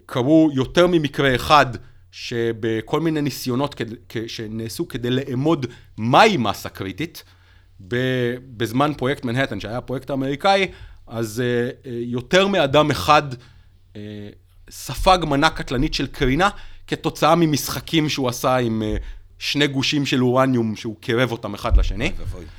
קרו 0.07 0.51
יותר 0.55 0.87
ממקרה 0.87 1.35
אחד 1.35 1.67
שבכל 2.11 3.01
מיני 3.01 3.21
ניסיונות 3.23 3.75
כ- 4.09 4.17
שנעשו 4.27 4.89
כדי 4.89 5.11
לאמוד 5.11 5.67
מהי 5.99 6.37
מסה 6.37 6.69
קריטית, 6.69 7.25
בזמן 8.57 8.93
פרויקט 8.97 9.25
מנהטן, 9.25 9.61
שהיה 9.61 9.79
הפרויקט 9.79 10.11
האמריקאי, 10.11 10.67
אז 11.07 11.43
אה, 11.45 11.71
יותר 11.91 12.47
מאדם 12.49 12.91
אחד 12.91 13.23
אה, 13.97 14.01
ספג 14.71 15.19
מנה 15.23 15.51
קטלנית 15.51 15.95
של 15.95 16.07
קרינה 16.07 16.49
כתוצאה 16.87 17.35
ממשחקים 17.35 18.09
שהוא 18.09 18.29
עשה 18.29 18.57
עם 18.57 18.83
אה, 18.83 18.97
שני 19.39 19.67
גושים 19.67 20.07
של 20.07 20.23
אורניום 20.23 20.77
שהוא 20.77 20.97
קירב 21.01 21.33
אותם 21.33 21.55
אחד 21.55 21.77
לשני. 21.77 22.13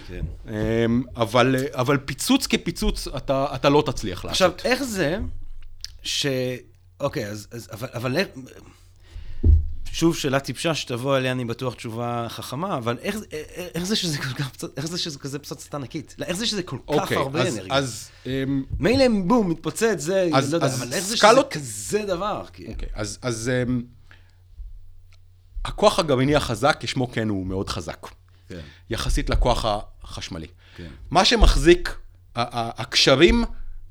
כן. 0.08 0.26
אמ, 0.50 1.04
אבל, 1.16 1.56
אבל 1.72 1.98
פיצוץ 1.98 2.48
כפיצוץ 2.48 3.08
אתה, 3.08 3.46
אתה 3.56 3.70
לא 3.70 3.84
תצליח 3.86 4.26
עכשיו, 4.26 4.52
לעשות. 4.52 4.66
איך 4.66 4.84
זה 4.84 5.18
ש... 6.04 6.26
אוקיי, 7.00 7.28
אז, 7.28 7.48
אז 7.52 7.70
אבל, 7.72 7.88
אבל 7.94 8.18
איך... 8.18 8.28
שוב, 9.92 10.16
שאלה 10.18 10.40
טיפשה 10.40 10.76
שתבוא 10.76 11.16
עליה, 11.16 11.32
אני 11.32 11.46
בטוח 11.46 11.74
תשובה 11.74 12.26
חכמה, 12.30 12.78
אבל 12.78 12.98
איך, 13.02 13.16
איך, 13.32 13.48
איך 13.76 13.84
זה 13.84 13.96
שזה 13.96 14.18
כל 14.18 14.24
כך, 14.24 14.52
פצצ- 14.56 14.68
איך 14.78 14.88
זה 14.88 14.98
שזה 14.98 15.20
כזה 15.20 15.40
פצצה 15.40 15.78
ענקית? 15.78 16.16
לא, 16.18 16.26
איך 16.26 16.38
זה 16.38 16.46
שזה 16.46 16.64
כל 16.64 16.78
כך 16.78 16.94
אוקיי, 16.94 17.18
הרבה 17.18 17.42
אז, 17.42 17.56
אנרגיה? 17.58 17.76
אז, 17.76 18.10
אמ, 18.26 18.64
מילא 18.80 19.06
בום, 19.26 19.50
מתפוצץ, 19.50 19.96
זה, 20.00 20.30
אז- 20.34 20.52
לא 20.54 20.58
יודע, 20.58 20.68
אבל 20.76 20.94
איך 20.94 21.04
זה 21.06 21.18
שזה 21.18 21.28
כזה 21.52 22.04
דבר? 22.08 22.46
כאילו? 22.54 22.72
אוקיי, 22.72 22.90
אז, 22.94 23.20
אז 23.22 23.52
אמ, 23.68 23.84
הכוח 25.66 26.00
הגרעיני 26.00 26.36
החזק, 26.36 26.78
כשמו 26.80 27.12
כן, 27.12 27.30
הוא 27.30 27.46
מאוד 27.46 27.70
חזק. 27.70 28.08
כן. 28.50 28.60
יחסית 28.90 29.30
לכוח 29.30 29.66
החשמלי. 30.04 30.48
כן. 30.76 30.88
מה 31.12 31.26
שמחזיק, 31.26 31.98
הקשרים 32.36 33.44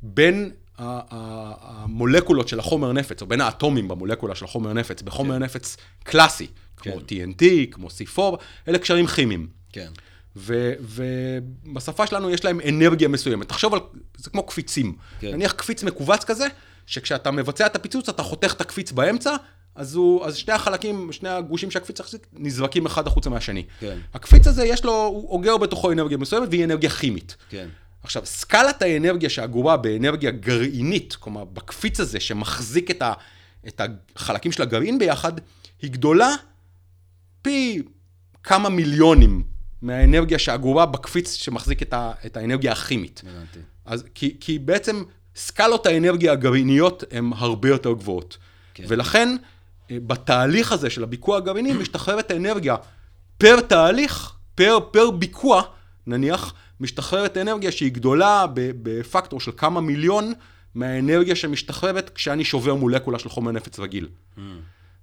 בין 0.03 0.51
המולקולות 0.79 2.49
של 2.49 2.59
החומר 2.59 2.93
נפץ, 2.93 3.22
או 3.22 3.27
בין 3.27 3.41
האטומים 3.41 3.89
במולקולה 3.89 4.35
של 4.35 4.45
החומר 4.45 4.72
נפץ, 4.72 5.03
בחומר 5.03 5.35
כן. 5.35 5.43
נפץ 5.43 5.77
קלאסי, 6.05 6.47
כמו 6.77 6.93
כן. 7.07 7.31
TNT, 7.31 7.45
כמו 7.70 7.89
C4, 7.89 8.20
אלה 8.68 8.79
קשרים 8.79 9.07
כימיים. 9.07 9.49
כן. 9.72 9.91
ובשפה 10.37 12.07
שלנו 12.07 12.31
יש 12.31 12.45
להם 12.45 12.61
אנרגיה 12.68 13.09
מסוימת. 13.09 13.49
תחשוב 13.49 13.74
על, 13.74 13.81
זה 14.16 14.31
כמו 14.31 14.43
קפיצים. 14.43 14.97
כן. 15.20 15.33
נניח 15.33 15.53
קפיץ 15.53 15.83
מכווץ 15.83 16.24
כזה, 16.24 16.47
שכשאתה 16.87 17.31
מבצע 17.31 17.66
את 17.66 17.77
הפיצוץ, 17.77 18.09
אתה 18.09 18.22
חותך 18.22 18.53
את 18.57 18.61
הקפיץ 18.61 18.93
באמצע, 18.93 19.37
אז, 19.74 19.95
הוא, 19.95 20.27
אז 20.27 20.37
שני 20.37 20.55
החלקים, 20.55 21.12
שני 21.12 21.29
הגושים 21.29 21.70
שהקפיץ 21.70 22.01
החזיק, 22.01 22.27
נזרקים 22.33 22.87
אחד 22.87 23.07
החוצה 23.07 23.31
מהשני. 23.31 23.64
כן. 23.81 23.99
הקפיץ 24.14 24.47
הזה, 24.47 24.66
יש 24.66 24.85
לו, 24.85 25.05
הוא 25.05 25.31
אוגר 25.31 25.57
בתוכו 25.57 25.93
אנרגיה 25.93 26.18
מסוימת, 26.18 26.49
והיא 26.51 26.64
אנרגיה 26.64 26.91
כימית. 26.91 27.37
כן. 27.49 27.68
עכשיו, 28.07 28.26
סקלת 28.26 28.82
האנרגיה 28.82 29.30
שאגורה 29.30 29.76
באנרגיה 29.76 30.30
גרעינית, 30.30 31.16
כלומר, 31.20 31.44
בקפיץ 31.44 32.00
הזה 32.00 32.20
שמחזיק 32.20 32.90
את, 32.90 33.02
ה, 33.02 33.12
את 33.68 33.80
החלקים 34.16 34.52
של 34.52 34.62
הגרעין 34.62 34.98
ביחד, 34.98 35.32
היא 35.82 35.90
גדולה 35.90 36.30
פי 37.42 37.82
כמה 38.42 38.68
מיליונים 38.68 39.42
מהאנרגיה 39.82 40.38
שאגורה 40.38 40.86
בקפיץ 40.86 41.32
שמחזיק 41.32 41.82
את, 41.82 41.92
ה, 41.92 42.12
את 42.26 42.36
האנרגיה 42.36 42.72
הכימית. 42.72 43.22
הבנתי. 43.26 43.59
אז 43.84 44.04
כי, 44.14 44.36
כי 44.40 44.59
בעצם 44.59 45.02
סקלות 45.36 45.86
האנרגיה 45.86 46.32
הגרעיניות 46.32 47.04
הן 47.11 47.30
הרבה 47.36 47.68
יותר 47.68 47.92
גבוהות. 47.92 48.38
כן. 48.74 48.82
כן. 48.82 48.88
ולכן, 48.92 49.36
אה, 49.90 49.96
בתהליך 50.07 50.72
הזה 50.72 50.90
של 50.90 51.02
הביקוע 51.02 51.36
הגרעיני, 51.36 51.72
משתחררת 51.72 52.30
האנרגיה 52.30 52.76
פר 53.38 53.61
תהליך, 53.61 54.32
פר, 54.54 54.78
פר 54.90 55.11
ביקוע, 55.11 55.62
נניח, 56.07 56.54
משתחררת 56.81 57.37
אנרגיה 57.37 57.72
שהיא 57.72 57.93
גדולה 57.93 58.45
בפקטור 58.57 59.41
של 59.41 59.51
כמה 59.57 59.81
מיליון 59.81 60.33
מהאנרגיה 60.74 61.37
שמשתחררת 61.37 62.11
כשאני 62.11 62.45
שובר 62.45 62.74
מולקולה 62.74 63.18
של 63.18 63.29
חומר 63.29 63.53
נפץ 63.53 63.79
רגיל. 63.79 64.09
ו- 64.39 64.45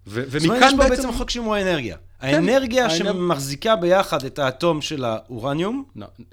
זאת 0.08 0.18
אומרת, 0.18 0.34
יש 0.34 0.46
ומכאן 0.50 0.72
פה 0.72 0.78
בעצם... 0.78 0.90
בעצם 0.90 1.12
חוק 1.18 1.30
שימור 1.30 1.56
האנרגיה. 1.56 1.98
האנרגיה 2.20 2.86
האנרג- 2.88 2.98
שמחזיקה 2.98 3.76
ביחד 3.76 4.26
את 4.26 4.40
האטום 4.40 4.82
של 4.82 5.04
האורניום, 5.06 5.84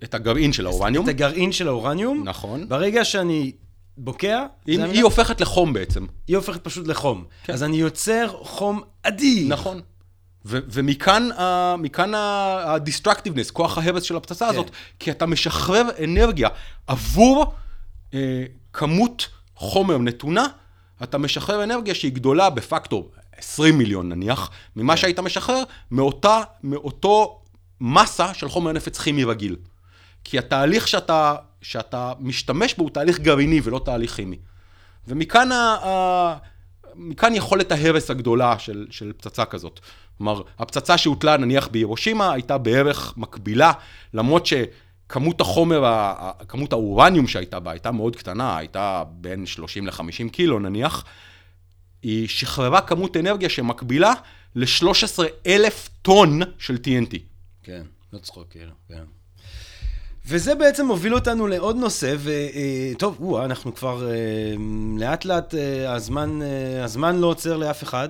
את 0.05 0.15
הגרעין 0.15 0.53
של 0.53 0.67
האורניום, 0.67 1.05
את 1.05 1.11
הגרעין 1.11 1.53
של 1.53 1.69
האורניום, 1.69 2.29
נכון. 2.29 2.69
ברגע 2.69 3.05
שאני 3.05 3.53
בוקע, 3.99 4.47
זה 4.77 4.85
היא? 4.85 5.03
הופכת 5.03 5.41
לחום 5.41 5.73
בעצם. 5.73 6.07
היא 6.29 6.37
הופכת 6.37 6.65
פשוט 6.65 6.87
לחום. 6.87 7.25
כן. 7.45 7.53
אז 7.53 7.63
אני 7.63 7.77
יוצר 7.77 8.29
חום 8.43 8.81
אדיר. 9.03 9.49
נכון. 9.49 9.81
ומכאן 10.45 12.15
ה-destructiveness, 12.15 13.53
כוח 13.53 13.79
ההרס 13.79 14.03
של 14.03 14.17
הפצצה 14.17 14.47
כן. 14.47 14.53
הזאת, 14.55 14.71
כי 14.99 15.11
אתה 15.11 15.27
משחרר 15.27 15.83
אנרגיה 16.05 16.49
עבור 16.87 17.55
אה, 18.15 18.45
כמות 18.73 19.29
חומר 19.55 19.99
נתונה, 19.99 20.47
אתה 21.03 21.19
משחרר 21.19 21.65
אנרגיה 21.65 21.95
שהיא 21.95 22.13
גדולה 22.13 22.51
בפקטור 22.51 23.11
20 23.37 23.79
מיליון 23.79 24.09
נניח, 24.09 24.51
ממה 24.77 24.97
שהיית 24.97 25.19
משחרר 25.21 25.63
מאותה, 25.91 26.41
מאותו 26.63 27.43
מסה 27.81 28.35
של 28.35 28.49
חומר 28.49 28.73
נפץ 28.73 28.99
כימי 28.99 29.25
רגיל. 29.25 29.57
כי 30.25 30.39
התהליך 30.39 30.89
שאתה, 30.89 31.35
שאתה 31.63 32.13
משתמש 32.21 32.75
בו 32.75 32.83
הוא 32.83 32.91
תהליך 32.91 33.21
גרעיני 33.21 33.61
ולא 33.65 33.81
תהליך 33.85 34.17
כימי. 34.17 34.39
ומכאן 35.09 35.53
ה, 35.53 36.37
מכאן 36.95 37.35
יכולת 37.35 37.73
ההרס 37.73 38.11
הגדולה 38.11 38.59
של, 38.59 38.87
של 38.91 39.13
פצצה 39.13 39.45
כזאת. 39.45 39.81
כלומר, 40.19 40.43
הפצצה 40.59 40.99
שהוטלה 40.99 41.37
נניח 41.37 41.69
בהירושימה 41.69 42.33
הייתה 42.33 42.59
בערך 42.59 43.15
מקבילה, 43.17 43.73
למרות 44.15 44.47
שכמות 44.47 45.41
החומר, 45.41 45.85
כמות 46.49 46.73
האורניום 46.73 47.27
שהייתה 47.27 47.61
בה 47.61 47.71
הייתה 47.71 47.91
מאוד 47.91 48.17
קטנה, 48.17 48.57
הייתה 48.57 49.05
בין 49.11 49.47
30 49.47 49.87
ל-50 49.87 50.31
קילו 50.33 50.59
נניח, 50.59 51.05
היא 52.03 52.29
שחררה 52.29 52.81
כמות 52.81 53.17
אנרגיה 53.17 53.49
שמקבילה 53.49 54.13
ל-13 54.55 55.23
אלף 55.47 55.89
טון 56.03 56.41
של 56.59 56.79
TNT. 56.85 57.17
כן, 57.63 57.83
לא 58.13 58.19
צחוק, 58.19 58.49
כן. 58.89 59.05
וזה 60.29 60.55
בעצם 60.55 60.87
מוביל 60.87 61.15
אותנו 61.15 61.47
לעוד 61.47 61.77
נושא, 61.77 62.15
וטוב, 62.95 63.17
או, 63.21 63.45
אנחנו 63.45 63.75
כבר 63.75 64.09
אה, 64.11 64.15
לאט 64.99 65.25
לאט, 65.25 65.55
אה, 65.55 65.93
הזמן, 65.95 66.43
אה, 66.43 66.85
הזמן 66.85 67.19
לא 67.19 67.27
עוצר 67.27 67.57
לאף 67.57 67.83
אחד, 67.83 68.09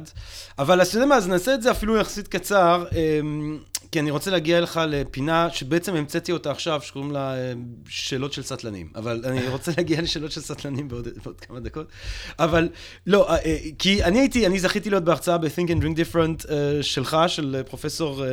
אבל 0.58 0.82
אתה 0.82 0.96
יודע 0.96 1.06
מה, 1.06 1.16
אז 1.16 1.28
נעשה 1.28 1.54
את 1.54 1.62
זה 1.62 1.70
אפילו 1.70 1.96
יחסית 1.96 2.28
קצר, 2.28 2.84
אה, 2.96 3.20
כי 3.92 4.00
אני 4.00 4.10
רוצה 4.10 4.30
להגיע 4.30 4.60
לך 4.60 4.80
לפינה 4.88 5.48
שבעצם 5.50 5.94
המצאתי 5.94 6.32
אותה 6.32 6.50
עכשיו, 6.50 6.80
שקוראים 6.82 7.10
לה 7.12 7.34
אה, 7.34 7.52
שאלות 7.88 8.32
של 8.32 8.42
סטלנים, 8.42 8.88
אבל 8.94 9.22
אני 9.24 9.48
רוצה 9.54 9.72
להגיע 9.76 10.00
לשאלות 10.00 10.32
של 10.32 10.40
סטלנים 10.40 10.88
בעוד, 10.88 11.08
בעוד 11.24 11.40
כמה 11.40 11.60
דקות, 11.60 11.86
אבל 12.38 12.68
לא, 13.06 13.30
אה, 13.30 13.36
אה, 13.44 13.58
כי 13.78 14.04
אני 14.04 14.18
הייתי, 14.18 14.46
אני 14.46 14.60
זכיתי 14.60 14.90
להיות 14.90 15.04
בהרצאה 15.04 15.38
ב-Think 15.38 15.68
and 15.68 15.82
Drink 15.82 15.96
Different 15.96 16.52
שלך, 16.82 17.16
של 17.26 17.62
פרופסור 17.66 18.24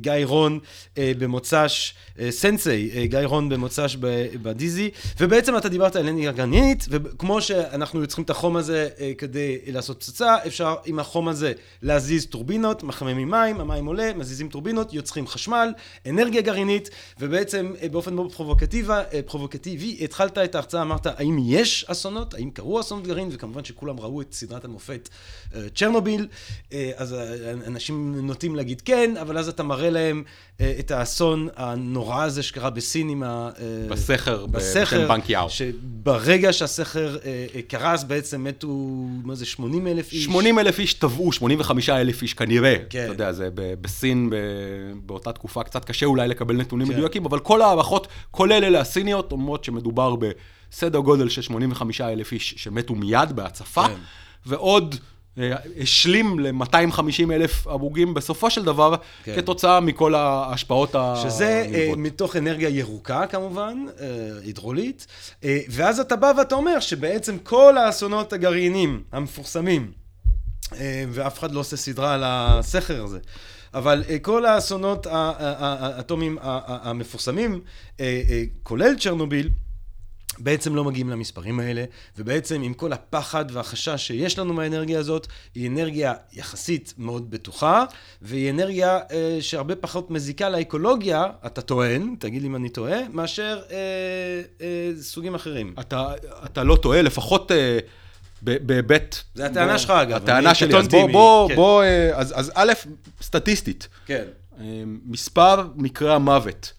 גיא 0.00 0.12
רון 0.24 0.58
במוצ"ש, 0.96 1.94
סנסei 2.30 2.96
אה, 2.96 3.06
גיא 3.06 3.18
רון 3.24 3.48
במוצ"ש 3.48 3.96
בדיזי, 4.42 4.90
ובעצם 5.20 5.56
אתה 5.56 5.68
דיברת 5.68 5.96
על 5.96 6.08
אנרגיה 6.08 6.32
גרעינית, 6.32 6.86
וכמו 6.90 7.42
שאנחנו 7.42 8.06
צריכים 8.06 8.24
את 8.24 8.30
החום 8.30 8.56
הזה 8.56 8.88
כדי 9.18 9.58
לעשות 9.66 9.96
פצצה, 10.02 10.36
אפשר 10.46 10.74
עם 10.84 10.98
החום 10.98 11.28
הזה 11.28 11.52
להזיז 11.82 12.26
טורבינות, 12.26 12.82
מחממים 12.82 13.30
מים, 13.30 13.60
המים 13.62 13.86
עולה, 13.86 14.10
מזיזים 14.16 14.48
טורבינות, 14.48 14.92
יוצרים 14.92 15.26
חשמל, 15.26 15.72
אנרגיה 16.08 16.40
גרעינית, 16.40 16.90
ובעצם 17.20 17.72
אה, 17.82 17.88
באופן 17.88 18.14
מאוד 18.14 18.32
פרובוקטיבי, 18.32 18.92
אה, 18.92 19.20
פרובוקטיבי, 19.26 19.98
התחלת 20.00 20.38
את 20.38 20.54
ההרצאה, 20.54 20.82
אמרת, 20.82 21.06
האם 21.06 21.36
יש 21.44 21.84
אסונות? 21.88 22.34
האם 22.34 22.50
קרו 22.50 22.80
אסונות 22.80 23.06
גרעין? 23.06 23.28
וכמובן 23.32 23.64
שכולם 23.64 24.00
ראו 24.00 24.20
את 24.20 24.34
סדרת 24.34 24.64
המופת 24.64 25.08
אה, 25.54 25.60
צ'רנוביל, 25.74 26.26
אז 26.96 27.16
אנשים 27.66 28.26
נוטים 28.26 28.56
להגיד 28.56 28.80
כן, 28.80 29.14
אבל 29.20 29.38
אז 29.38 29.48
אתה 29.48 29.62
מראה 29.62 29.90
להם 29.90 30.22
את 30.78 30.90
האסון 30.90 31.48
הנורא 31.56 32.24
הזה 32.24 32.42
שקרה 32.42 32.70
בסין 32.70 33.08
עם 33.08 33.22
ה... 33.22 33.50
בסכר, 33.88 34.46
בסכר, 34.46 34.96
בשם 34.96 35.08
בנק 35.08 35.30
יאו. 35.30 35.50
שברגע 35.50 36.52
שהסכר 36.52 37.16
קרס 37.68 38.04
בעצם 38.04 38.44
מתו, 38.44 38.68
מה 39.24 39.34
זה, 39.34 39.46
80 39.46 39.86
אלף 39.86 40.12
איש? 40.12 40.24
80 40.24 40.58
אלף 40.58 40.78
איש 40.78 40.94
טבעו, 40.94 41.32
85 41.32 41.88
אלף 41.88 42.22
איש 42.22 42.34
כנראה. 42.34 42.76
כן. 42.90 43.04
אתה 43.04 43.12
יודע, 43.12 43.32
זה 43.32 43.50
בסין 43.54 44.30
באותה 45.06 45.32
תקופה 45.32 45.62
קצת 45.62 45.84
קשה 45.84 46.06
אולי 46.06 46.28
לקבל 46.28 46.56
נתונים 46.56 46.86
כן. 46.86 46.92
מדויקים, 46.92 47.24
אבל 47.24 47.38
כל 47.38 47.62
ההערכות, 47.62 48.08
כולל 48.30 48.64
אלה 48.64 48.80
הסיניות, 48.80 49.32
אומרות 49.32 49.64
שמדובר 49.64 50.16
בסדר 50.16 50.98
גודל 50.98 51.28
של 51.28 51.42
85 51.42 52.00
אלף 52.00 52.32
איש 52.32 52.54
שמתו 52.56 52.94
מיד 52.94 53.32
בהצפה, 53.32 53.88
כן. 53.88 53.94
ועוד... 54.46 54.94
אה, 55.38 55.56
השלים 55.80 56.38
ל-250 56.38 57.32
אלף 57.32 57.66
הרוגים 57.66 58.14
בסופו 58.14 58.50
של 58.50 58.64
דבר, 58.64 58.94
כן. 59.24 59.36
כתוצאה 59.36 59.80
מכל 59.80 60.14
ההשפעות 60.14 60.94
שזה 61.22 61.46
אה, 61.46 61.64
הנלוות. 61.64 61.98
מתוך 61.98 62.36
אנרגיה 62.36 62.68
ירוקה 62.68 63.26
כמובן, 63.26 63.84
אה, 64.00 64.06
הידרולית, 64.44 65.06
אה, 65.44 65.58
ואז 65.68 66.00
אתה 66.00 66.16
בא 66.16 66.32
ואתה 66.38 66.54
אומר 66.54 66.80
שבעצם 66.80 67.38
כל 67.38 67.78
האסונות 67.78 68.32
הגרעיניים 68.32 69.02
המפורסמים, 69.12 69.92
ואף 71.12 71.38
אחד 71.38 71.52
לא 71.52 71.60
עושה 71.60 71.76
סדרה 71.76 72.14
על 72.14 72.22
הסכר 72.26 73.04
הזה, 73.04 73.18
אבל 73.74 74.04
אה, 74.08 74.18
כל 74.18 74.46
האסונות 74.46 75.06
האטומיים 75.10 76.38
המפורסמים, 76.42 77.60
אה, 78.00 78.22
אה, 78.30 78.42
כולל 78.62 78.94
צ'רנוביל, 78.98 79.48
בעצם 80.38 80.74
לא 80.74 80.84
מגיעים 80.84 81.10
למספרים 81.10 81.60
האלה, 81.60 81.84
ובעצם 82.18 82.62
עם 82.62 82.74
כל 82.74 82.92
הפחד 82.92 83.44
והחשש 83.52 84.06
שיש 84.06 84.38
לנו 84.38 84.54
מהאנרגיה 84.54 84.98
הזאת, 84.98 85.26
היא 85.54 85.68
אנרגיה 85.68 86.14
יחסית 86.32 86.94
מאוד 86.98 87.30
בטוחה, 87.30 87.84
והיא 88.22 88.50
אנרגיה 88.50 89.00
אה, 89.10 89.38
שהרבה 89.40 89.76
פחות 89.76 90.10
מזיקה 90.10 90.48
לאקולוגיה, 90.48 91.26
אתה 91.46 91.60
טוען, 91.60 92.14
תגיד 92.18 92.42
לי 92.42 92.48
אם 92.48 92.56
אני 92.56 92.68
טועה, 92.68 93.08
מאשר 93.12 93.60
אה, 93.70 93.76
אה, 94.60 94.90
סוגים 95.00 95.34
אחרים. 95.34 95.74
אתה, 95.80 96.12
אתה 96.44 96.64
לא 96.64 96.76
טועה, 96.76 97.02
לפחות 97.02 97.52
אה, 97.52 97.78
בהיבט... 98.42 99.16
זה 99.34 99.46
הטענה 99.46 99.78
שלך, 99.78 99.90
אגב, 99.90 100.16
הטענה 100.22 100.54
שלי, 100.54 100.76
אז 100.76 100.88
בוא, 100.88 101.10
בוא, 101.10 101.48
כן. 101.48 101.54
בוא, 101.54 101.82
אה, 101.82 102.10
אז, 102.14 102.32
אז 102.36 102.52
א', 102.54 102.72
סטטיסטית, 103.22 103.88
כן. 104.06 104.24
אה, 104.60 104.82
מספר 105.06 105.66
מקרי 105.76 106.14
המוות 106.14 106.72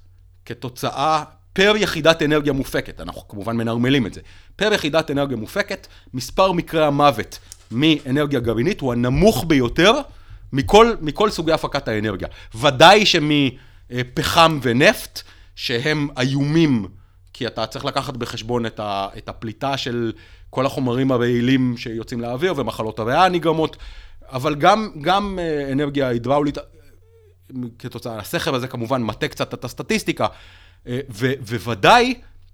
כתוצאה, 0.45 1.23
פר 1.53 1.73
יחידת 1.77 2.21
אנרגיה 2.21 2.53
מופקת, 2.53 3.01
אנחנו 3.01 3.27
כמובן 3.27 3.57
מנרמלים 3.57 4.07
את 4.07 4.13
זה, 4.13 4.21
פר 4.55 4.73
יחידת 4.73 5.11
אנרגיה 5.11 5.37
מופקת, 5.37 5.87
מספר 6.13 6.51
מקרי 6.51 6.85
המוות 6.85 7.39
מאנרגיה 7.71 8.39
גרעינית 8.39 8.81
הוא 8.81 8.93
הנמוך 8.93 9.45
ביותר 9.47 9.93
מכל, 10.53 10.93
מכל 11.01 11.29
סוגי 11.29 11.51
הפקת 11.51 11.87
האנרגיה. 11.87 12.27
ודאי 12.55 13.05
שמפחם 13.05 14.59
ונפט, 14.61 15.21
שהם 15.55 16.07
איומים, 16.19 16.87
כי 17.33 17.47
אתה 17.47 17.65
צריך 17.65 17.85
לקחת 17.85 18.17
בחשבון 18.17 18.65
את, 18.65 18.79
ה, 18.79 19.07
את 19.17 19.29
הפליטה 19.29 19.77
של 19.77 20.11
כל 20.49 20.65
החומרים 20.65 21.11
הרעילים 21.11 21.77
שיוצאים 21.77 22.21
לאוויר 22.21 22.53
ומחלות 22.57 22.99
הריאה 22.99 23.25
הנגרמות, 23.25 23.77
אבל 24.29 24.55
גם, 24.55 24.89
גם 25.01 25.39
אה, 25.41 25.71
אנרגיה 25.71 26.07
הידראולית, 26.07 26.57
כתוצאה, 27.79 28.19
הסכר 28.19 28.55
הזה 28.55 28.67
כמובן 28.67 29.03
מטה 29.03 29.27
קצת 29.27 29.53
את 29.53 29.65
הסטטיסטיקה, 29.65 30.27
אה, 30.87 30.99
ו- 31.09 31.59
וודאי 31.63 32.13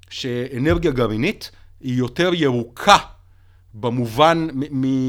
שאנרגיה 0.09 0.91
גרעינית 0.91 1.51
היא 1.79 1.97
יותר 1.97 2.31
ירוקה 2.33 2.97
במובן 3.73 4.47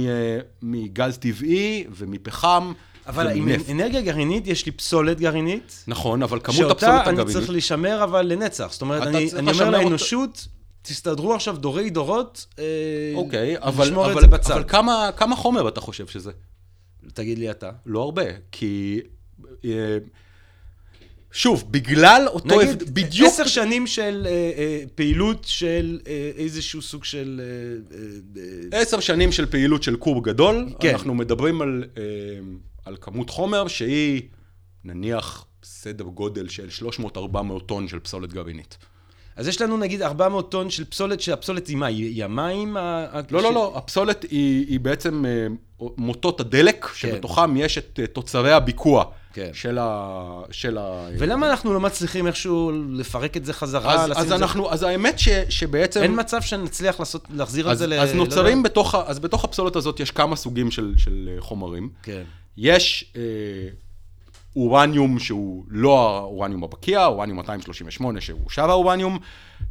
אה, 0.09 0.39
מגז 0.63 1.19
טבעי 1.19 1.85
ומפחם 1.91 2.73
אבל 3.11 3.31
עם. 3.37 3.49
אנרגיה 3.71 4.01
גרעינית, 4.01 4.47
יש 4.47 4.67
לי 4.67 4.73
פסולת 4.73 5.21
גרעינית, 5.21 5.85
נכון, 5.87 6.23
אבל 6.23 6.41
כמות 6.45 6.57
שאותה 6.57 6.73
הפסולת 6.73 7.03
אני 7.09 7.13
הגרעינית... 7.13 7.33
צריך 7.37 7.51
לשמר 7.51 8.05
אבל 8.05 8.27
לנצח. 8.27 8.69
זאת 8.73 8.83
אומרת, 8.83 9.03
אני, 9.03 9.31
אני 9.37 9.51
אומר 9.53 9.71
לאנושות, 9.71 10.49
תסתדרו 10.83 11.35
עכשיו 11.35 11.57
דורי 11.57 11.91
דורות, 11.91 12.47
אה, 12.59 12.65
אוקיי, 13.15 13.59
אבל, 13.59 13.87
לשמור 13.87 14.07
את 14.07 14.11
אבל, 14.13 14.21
זה 14.21 14.27
בצד. 14.27 14.53
אבל 14.53 14.65
כמה, 14.69 15.11
כמה 15.17 15.37
חומר 15.37 15.69
אתה 15.69 15.81
חושב 15.81 16.07
שזה? 16.07 16.31
תגיד 17.15 17.39
לי 17.39 17.51
אתה. 17.51 17.71
לא 17.87 18.03
הרבה, 18.03 18.23
כי... 18.53 19.01
אה, 19.65 19.99
שוב, 21.33 21.65
בגלל 21.71 22.23
אותו... 22.27 22.61
נגיד, 22.61 22.83
הבד- 22.83 22.91
בדיוק... 22.91 23.29
עשר 23.29 23.47
שנים 23.47 23.87
של 23.87 24.27
אה, 24.27 24.31
אה, 24.33 24.83
פעילות 24.95 25.45
של 25.47 26.01
אה, 26.07 26.31
איזשהו 26.37 26.83
סוג 26.83 27.05
של... 27.05 27.41
אה, 27.45 27.97
אה, 27.97 28.79
אה, 28.79 28.83
עשר 28.83 29.01
שנים 29.01 29.33
של 29.33 29.47
פעילות 29.47 29.83
של 29.83 29.97
קוב 29.97 30.25
גדול. 30.25 30.69
כן. 30.81 30.91
אנחנו 30.93 31.15
מדברים 31.15 31.63
על, 31.63 31.85
אה, 31.99 32.03
על 32.85 32.97
כמות 33.01 33.31
חומר 33.31 33.69
שהיא 33.69 34.23
נניח 34.85 35.45
סדר 35.65 36.05
גודל 36.05 36.49
של 36.49 36.69
300-400 37.17 37.19
טון 37.67 37.89
של 37.89 37.99
פסולת 37.99 38.33
גרעינית. 38.33 38.79
אז 39.37 39.49
יש 39.49 39.61
לנו 39.63 39.77
נגיד 39.77 40.03
400 40.03 40.51
טון 40.51 40.71
של 40.71 40.85
פסולת, 40.85 41.21
שהפסולת 41.21 41.67
היא 41.67 41.77
מה? 41.77 41.87
היא 41.87 42.25
המים? 42.25 42.77
ה- 42.77 42.81
ה- 43.13 43.21
לא, 43.31 43.41
ש- 43.41 43.43
לא, 43.45 43.53
לא, 43.55 43.73
הפסולת 43.77 44.23
היא, 44.23 44.67
היא 44.69 44.81
בעצם 44.81 45.25
אה, 45.27 45.47
מוטות 45.97 46.41
הדלק, 46.41 46.85
כן. 46.85 46.95
שבתוכם 46.95 47.57
יש 47.57 47.79
את 47.79 48.01
אה, 48.03 48.07
תוצרי 48.07 48.53
הביקוע 48.53 49.05
כן. 49.33 49.51
של 49.53 49.79
ה... 49.81 50.21
של 50.51 50.79
ה... 50.79 51.09
ולמה 51.19 51.51
אנחנו 51.51 51.73
לא 51.75 51.81
מצליחים 51.81 52.27
איכשהו 52.27 52.73
לפרק 52.91 53.37
את 53.37 53.45
זה 53.45 53.53
חזרה? 53.53 53.95
אז, 54.05 54.11
אז 54.11 54.23
את 54.23 54.29
זה- 54.29 54.35
אנחנו, 54.37 54.73
אז 54.73 54.83
האמת 54.83 55.19
ש, 55.19 55.29
שבעצם... 55.49 56.03
אין 56.03 56.21
מצב 56.21 56.41
שנצליח 56.43 57.01
לעשות, 57.01 57.25
להחזיר 57.31 57.67
את 57.67 57.73
אז, 57.73 57.79
זה 57.79 57.87
ל... 57.87 57.93
אז 57.95 58.11
לא 58.11 58.17
נוצרים 58.17 58.57
יודע. 58.59 58.69
בתוך, 58.71 58.95
אז 59.07 59.19
בתוך 59.19 59.45
הפסולת 59.45 59.77
הזאת 59.77 60.01
יש 60.01 60.11
כמה 60.11 60.37
סוגים 60.37 60.71
של, 60.71 60.95
של 60.97 61.31
אה, 61.37 61.41
חומרים. 61.41 61.89
כן. 62.03 62.23
יש 62.57 63.13
אה, 63.17 63.23
אורניום 64.57 65.19
שהוא 65.19 65.65
לא 65.69 66.17
האורניום 66.17 66.65
הבקיע, 66.65 67.07
אורניום 67.07 67.39
238 67.39 68.21
שהוא 68.21 68.51
שאר 68.51 68.71
האורניום, 68.71 69.19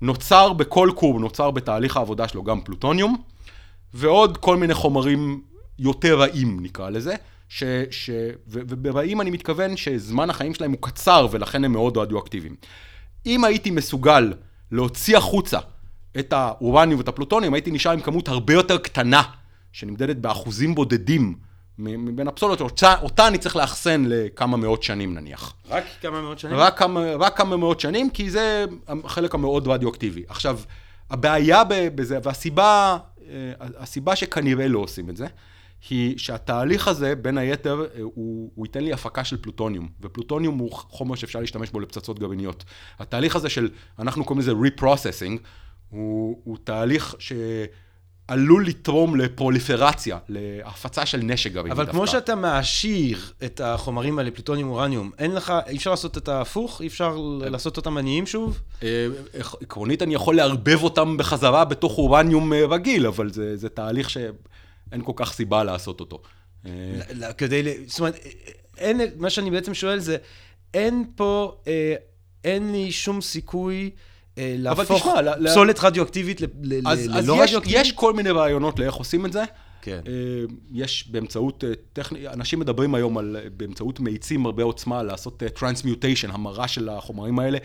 נוצר 0.01 0.53
בכל 0.53 0.91
קוב, 0.95 1.19
נוצר 1.19 1.51
בתהליך 1.51 1.97
העבודה 1.97 2.27
שלו 2.27 2.43
גם 2.43 2.61
פלוטוניום, 2.61 3.17
ועוד 3.93 4.37
כל 4.37 4.57
מיני 4.57 4.73
חומרים 4.73 5.41
יותר 5.79 6.19
רעים 6.19 6.59
נקרא 6.59 6.89
לזה, 6.89 7.15
ש, 7.49 7.63
ש, 7.91 8.09
ו, 8.47 8.59
וברעים 8.67 9.21
אני 9.21 9.29
מתכוון 9.29 9.77
שזמן 9.77 10.29
החיים 10.29 10.53
שלהם 10.53 10.71
הוא 10.71 10.81
קצר 10.81 11.27
ולכן 11.31 11.63
הם 11.63 11.71
מאוד 11.71 11.97
רדיואקטיביים. 11.97 12.55
אם 13.25 13.43
הייתי 13.43 13.71
מסוגל 13.71 14.33
להוציא 14.71 15.17
החוצה 15.17 15.59
את 16.19 16.33
האורניום 16.33 16.97
ואת 16.97 17.07
הפלוטוניום, 17.07 17.53
הייתי 17.53 17.71
נשאר 17.71 17.91
עם 17.91 18.01
כמות 18.01 18.27
הרבה 18.27 18.53
יותר 18.53 18.77
קטנה, 18.77 19.21
שנמדדת 19.71 20.15
באחוזים 20.15 20.75
בודדים 20.75 21.35
מבין 21.79 22.27
הפסולת, 22.27 22.61
אותה, 22.61 22.95
אותה 23.01 23.27
אני 23.27 23.37
צריך 23.37 23.55
לאחסן 23.55 24.03
לכמה 24.07 24.57
מאות 24.57 24.83
שנים 24.83 25.13
נניח. 25.13 25.53
רק 25.69 25.83
כמה 26.01 26.21
מאות 26.21 26.39
שנים? 26.39 26.55
רק 26.55 26.79
כמה, 26.79 27.15
רק 27.19 27.37
כמה 27.37 27.57
מאות 27.57 27.79
שנים, 27.79 28.09
כי 28.09 28.29
זה 28.29 28.65
החלק 28.87 29.35
המאוד 29.35 29.67
רדיואקטיבי. 29.67 30.23
עכשיו, 30.27 30.59
הבעיה 31.09 31.63
בזה, 31.69 32.19
והסיבה 32.23 32.97
אה, 33.29 33.51
הסיבה 33.77 34.15
שכנראה 34.15 34.67
לא 34.67 34.79
עושים 34.79 35.09
את 35.09 35.17
זה, 35.17 35.27
היא 35.89 36.17
שהתהליך 36.17 36.87
הזה, 36.87 37.15
בין 37.15 37.37
היתר, 37.37 37.85
אה, 37.95 38.01
הוא, 38.01 38.51
הוא 38.55 38.65
ייתן 38.65 38.83
לי 38.83 38.93
הפקה 38.93 39.23
של 39.23 39.37
פלוטוניום, 39.37 39.89
ופלוטוניום 40.01 40.57
הוא 40.57 40.71
חומר 40.71 41.15
שאפשר 41.15 41.39
להשתמש 41.39 41.69
בו 41.69 41.79
לפצצות 41.79 42.19
גרעיניות. 42.19 42.63
התהליך 42.99 43.35
הזה 43.35 43.49
של, 43.49 43.69
אנחנו 43.99 44.25
קוראים 44.25 44.39
לזה 44.39 44.51
reprocessing, 44.51 45.37
הוא, 45.89 46.41
הוא 46.43 46.57
תהליך 46.63 47.15
שעלול 48.29 48.67
לתרום 48.67 49.15
לפרוליפרציה, 49.15 50.17
להפצה 50.29 51.05
של 51.05 51.17
נשק 51.17 51.51
גרעיני 51.51 51.71
אבל 51.71 51.83
דווקא. 51.83 51.97
כמו 51.97 52.07
שאתה 52.07 52.35
מעשיר 52.35 53.31
את 53.43 53.61
החומרים 53.63 54.19
האלה, 54.19 54.31
פלוטוניום, 54.31 54.69
אורניום, 54.69 55.11
אין 55.19 55.31
לך, 55.31 55.53
אי 55.67 55.77
אפשר 55.77 55.89
לעשות 55.89 56.17
את 56.17 56.27
ההפוך? 56.27 56.81
אי 56.81 56.87
אפשר 56.87 57.17
לעשות 57.41 57.77
אותם 57.77 57.97
עניים 57.97 58.25
שוב? 58.25 58.61
אה, 58.83 59.07
עקרונית 59.61 60.01
אני 60.01 60.13
יכול 60.13 60.35
לערבב 60.35 60.83
אותם 60.83 61.17
בחזרה 61.17 61.65
בתוך 61.65 61.97
אורניום 61.97 62.53
אה, 62.53 62.65
רגיל, 62.65 63.07
אבל 63.07 63.31
זה, 63.31 63.57
זה 63.57 63.69
תהליך 63.69 64.09
שאין 64.09 65.01
כל 65.03 65.13
כך 65.15 65.33
סיבה 65.33 65.63
לעשות 65.63 65.99
אותו. 65.99 66.21
אה, 66.65 67.33
כדי, 67.37 67.87
זאת 67.87 67.99
אומרת, 67.99 68.15
אין, 68.77 69.01
מה 69.17 69.29
שאני 69.29 69.51
בעצם 69.51 69.73
שואל 69.73 69.99
זה, 69.99 70.17
אין 70.73 71.05
פה, 71.15 71.61
אין 72.43 72.71
לי 72.71 72.91
שום 72.91 73.21
סיכוי 73.21 73.91
להפוך 74.37 74.91
תשמע, 74.91 75.13
פסולת 75.45 75.83
רדיואקטיבית 75.83 76.41
ל- 76.41 76.45
ל- 76.61 76.87
אז, 76.87 77.07
ללא 77.07 77.33
יש, 77.33 77.49
רדיואקטיבית? 77.49 77.81
יש 77.81 77.91
כל 77.91 78.13
מיני 78.13 78.29
רעיונות 78.31 78.79
לאיך 78.79 78.95
עושים 78.95 79.25
את 79.25 79.33
זה. 79.33 79.43
כן. 79.81 79.99
אה, 80.07 80.13
יש 80.71 81.07
באמצעות 81.11 81.63
אה, 81.63 81.69
טכני... 81.93 82.27
אנשים 82.27 82.59
מדברים 82.59 82.95
היום 82.95 83.17
על, 83.17 83.37
אה, 83.39 83.49
באמצעות 83.57 83.99
מאיצים 83.99 84.45
הרבה 84.45 84.63
עוצמה, 84.63 85.03
לעשות 85.03 85.43
transmutation, 85.53 86.31
המרה 86.31 86.67
של 86.67 86.89
החומרים 86.89 87.39
האלה. 87.39 87.57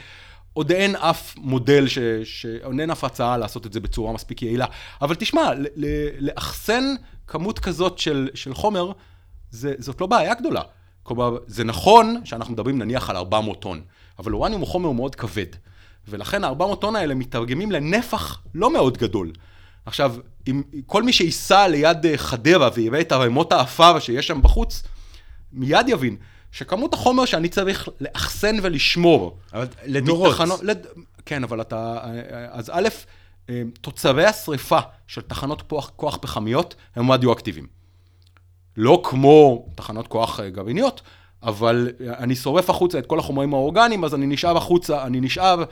עוד 0.53 0.73
אין 0.73 0.97
אף 0.97 1.37
מודל, 1.37 1.89
ש... 1.89 1.99
ש... 2.25 2.47
עוד 2.63 2.81
אין 2.81 2.91
אף 2.91 3.05
הצעה 3.05 3.37
לעשות 3.37 3.67
את 3.67 3.73
זה 3.73 3.81
בצורה 3.81 4.13
מספיק 4.13 4.43
יעילה. 4.43 4.67
אבל 5.03 5.15
תשמע, 5.15 5.51
לאחסן 6.19 6.85
כמות 7.27 7.59
כזאת 7.59 7.99
של, 7.99 8.29
של 8.35 8.55
חומר, 8.55 8.93
זה, 9.51 9.75
זאת 9.79 10.01
לא 10.01 10.07
בעיה 10.07 10.35
גדולה. 10.35 10.63
כלומר, 11.03 11.37
זה 11.47 11.65
נכון 11.65 12.21
שאנחנו 12.25 12.53
מדברים 12.53 12.79
נניח 12.79 13.11
על 13.11 13.17
400 13.17 13.63
טון, 13.63 13.81
אבל 14.19 14.33
אורניום 14.33 14.61
הוא 14.61 14.69
חומר 14.69 14.91
מאוד 14.91 15.15
כבד. 15.15 15.47
ולכן 16.09 16.45
ה-400 16.45 16.77
טון 16.77 16.97
האלה 16.97 17.15
מתרגמים 17.15 17.73
לנפח 17.73 18.43
לא 18.55 18.73
מאוד 18.73 18.99
גדול. 18.99 19.33
עכשיו, 19.87 20.15
אם 20.49 20.63
כל 20.87 21.03
מי 21.03 21.13
שייסע 21.13 21.69
ליד 21.69 22.07
אה, 22.07 22.17
חדרה 22.17 22.71
ויראה 22.75 23.01
את 23.01 23.13
ערימות 23.13 23.53
העפר 23.53 23.99
שיש 23.99 24.27
שם 24.27 24.43
בחוץ, 24.43 24.83
מיד 25.53 25.89
יבין 25.89 26.17
שכמות 26.53 26.95
החומר 26.95 27.25
שאני 27.25 27.49
צריך 27.49 27.89
לאחסן 28.01 28.57
ולשמור... 28.63 29.39
אבל 29.53 29.67
לדורות. 29.87 30.31
מתחנות, 30.31 30.61
לד... 30.63 30.87
כן, 31.27 31.45
אבל 31.45 31.61
אתה... 31.61 32.01
אז 32.51 32.71
א', 32.75 32.89
אה, 33.51 33.63
תוצרי 33.81 34.25
השריפה 34.25 34.79
של 35.07 35.21
תחנות 35.21 35.63
כוח, 35.63 35.91
כוח 35.97 36.19
פחמיות 36.21 36.75
הם 36.97 37.13
רדיואקטיביים. 37.13 37.67
לא 38.77 39.03
כמו 39.05 39.67
תחנות 39.75 40.09
כוח 40.09 40.41
אה, 40.41 40.51
גרעיניות, 40.51 41.03
אבל 41.43 41.91
אה, 42.01 42.19
אני 42.19 42.37
שורף 42.37 42.71
החוצה 42.71 42.99
את 42.99 43.07
כל 43.07 43.19
החומרים 43.19 43.55
האורגניים, 43.55 44.05
אז 44.05 44.15
אני 44.15 44.27
נשאר 44.27 44.57
החוצה, 44.57 45.05
אני 45.05 45.21
נשאר 45.21 45.65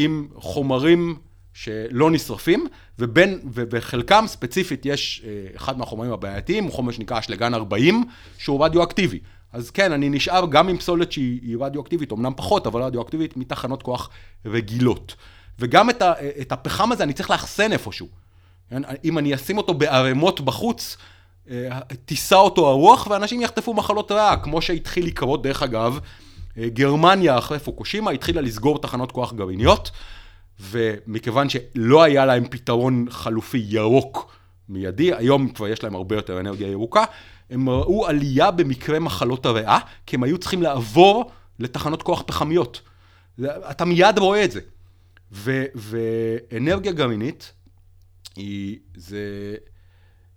עם 0.00 0.28
חומרים 0.34 1.16
שלא 1.52 2.10
נשרפים, 2.10 2.66
ובין, 2.98 3.38
ובחלקם 3.44 4.24
ספציפית 4.26 4.86
יש 4.86 5.22
אה, 5.24 5.56
אחד 5.56 5.78
מהחומרים 5.78 6.12
הבעייתיים, 6.12 6.64
הוא 6.64 6.72
חומר 6.72 6.92
שנקרא 6.92 7.18
אשלגן 7.18 7.54
40, 7.54 8.04
שהוא 8.38 8.64
רדיואקטיבי. 8.64 9.18
אז 9.52 9.70
כן, 9.70 9.92
אני 9.92 10.08
נשאר 10.08 10.46
גם 10.50 10.68
עם 10.68 10.78
פסולת 10.78 11.12
שהיא 11.12 11.40
היא 11.42 11.56
רדיואקטיבית, 11.60 12.12
אמנם 12.12 12.32
פחות, 12.36 12.66
אבל 12.66 12.82
רדיואקטיבית 12.82 13.36
מתחנות 13.36 13.82
כוח 13.82 14.10
רגילות. 14.46 15.14
וגם 15.58 15.90
את, 15.90 16.02
ה, 16.02 16.12
את 16.40 16.52
הפחם 16.52 16.92
הזה 16.92 17.04
אני 17.04 17.12
צריך 17.12 17.30
לאחסן 17.30 17.72
איפשהו. 17.72 18.08
כן? 18.70 18.82
אם 19.04 19.18
אני 19.18 19.34
אשים 19.34 19.58
אותו 19.58 19.74
בערימות 19.74 20.40
בחוץ, 20.40 20.96
אה, 21.50 21.80
תישא 22.04 22.36
אותו 22.36 22.68
הרוח 22.68 23.06
ואנשים 23.10 23.40
יחטפו 23.40 23.74
מחלות 23.74 24.12
ריאה, 24.12 24.36
כמו 24.36 24.62
שהתחיל 24.62 25.06
לקרות, 25.06 25.42
דרך 25.42 25.62
אגב, 25.62 25.98
גרמניה 26.66 27.38
אחרי 27.38 27.58
פוקושימה 27.58 28.10
התחילה 28.10 28.40
לסגור 28.40 28.78
תחנות 28.78 29.12
כוח 29.12 29.32
גרעיניות, 29.32 29.90
ומכיוון 30.60 31.48
שלא 31.48 32.02
היה 32.02 32.26
להם 32.26 32.48
פתרון 32.48 33.06
חלופי 33.10 33.64
ירוק 33.68 34.32
מיידי, 34.68 35.14
היום 35.14 35.48
כבר 35.48 35.68
יש 35.68 35.84
להם 35.84 35.94
הרבה 35.94 36.16
יותר 36.16 36.40
אנרגיה 36.40 36.68
ירוקה, 36.68 37.04
הם 37.50 37.68
ראו 37.68 38.06
עלייה 38.06 38.50
במקרה 38.50 38.98
מחלות 38.98 39.46
הריאה, 39.46 39.78
כי 40.06 40.16
הם 40.16 40.22
היו 40.22 40.38
צריכים 40.38 40.62
לעבור 40.62 41.30
לתחנות 41.58 42.02
כוח 42.02 42.22
פחמיות. 42.26 42.80
אתה 43.44 43.84
מיד 43.84 44.18
רואה 44.18 44.44
את 44.44 44.50
זה. 44.50 44.60
ו, 45.32 45.64
ואנרגיה 45.74 46.92
גרעינית 46.92 47.52
היא, 48.36 48.78
זה, 48.96 49.54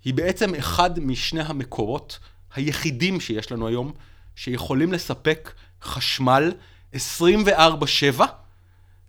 היא 0.04 0.14
בעצם 0.14 0.56
אחד 0.56 1.00
משני 1.00 1.42
המקורות 1.42 2.20
היחידים 2.56 3.20
שיש 3.20 3.52
לנו 3.52 3.68
היום, 3.68 3.92
שיכולים 4.36 4.94
לספק 4.94 5.54
חשמל 5.84 6.52
24/7 6.96 8.22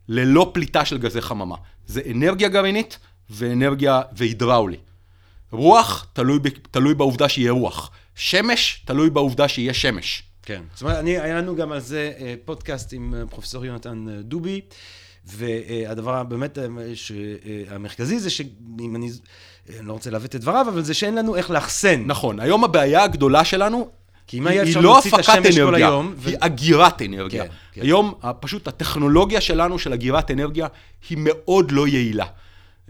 ללא 0.09 0.51
פליטה 0.55 0.85
של 0.85 0.99
גזי 0.99 1.21
חממה. 1.21 1.57
זה 1.87 2.01
אנרגיה 2.11 2.49
גרעינית 2.49 2.99
ואנרגיה 3.31 4.03
והידראולי. 4.17 4.77
רוח 5.51 6.07
תלוי, 6.13 6.39
ב, 6.39 6.49
תלוי 6.49 6.95
בעובדה 6.95 7.29
שיהיה 7.29 7.53
רוח. 7.53 7.91
שמש 8.15 8.83
תלוי 8.85 9.11
בעובדה 9.11 9.49
שיהיה 9.49 9.75
שמש. 9.75 10.23
כן. 10.43 10.63
זאת 10.75 10.83
אומרת, 10.83 10.97
אני, 10.97 11.21
היה 11.21 11.39
לנו 11.39 11.57
גם 11.57 11.73
על 11.73 11.81
זה 11.81 12.13
אה, 12.19 12.35
פודקאסט 12.45 12.93
עם 12.93 13.15
אה, 13.15 13.27
פרופסור 13.31 13.67
יונתן 13.67 14.07
אה, 14.09 14.23
דובי, 14.23 14.61
והדבר 15.25 16.23
באמת 16.23 16.59
המרכזי 17.71 18.19
זה 18.19 18.31
שאם 18.31 18.97
אני, 18.97 19.11
אני 19.79 19.87
לא 19.87 19.93
רוצה 19.93 20.11
לעוות 20.11 20.35
את 20.35 20.41
דבריו, 20.41 20.67
אבל 20.69 20.83
זה 20.83 20.95
שאין 20.95 21.15
לנו 21.15 21.37
איך 21.37 21.51
לאחסן. 21.51 22.03
נכון, 22.07 22.41
היום 22.41 22.65
הבעיה 22.65 23.05
הגדולה 23.05 23.45
שלנו, 23.45 23.91
כי 24.27 24.39
אם 24.39 24.47
היה 24.47 24.63
אפשר 24.63 24.81
לא 24.81 24.93
להוציא 24.93 25.11
את 25.15 25.19
השמש 25.19 25.59
כל 25.59 25.75
היום, 25.75 26.15
היא 26.27 26.37
אגירת 26.41 27.03
אנרגיה. 27.03 27.45
כן, 27.45 27.53
כן. 27.73 27.83
היום 27.83 28.15
פשוט 28.41 28.69
הטכנולוגיה 28.69 29.41
שלנו 29.41 29.79
של 29.79 29.93
אגירת 29.93 30.31
אנרגיה 30.31 30.67
היא 31.11 31.19
מאוד 31.21 31.73
לא 31.73 31.89
יעילה. 31.89 32.27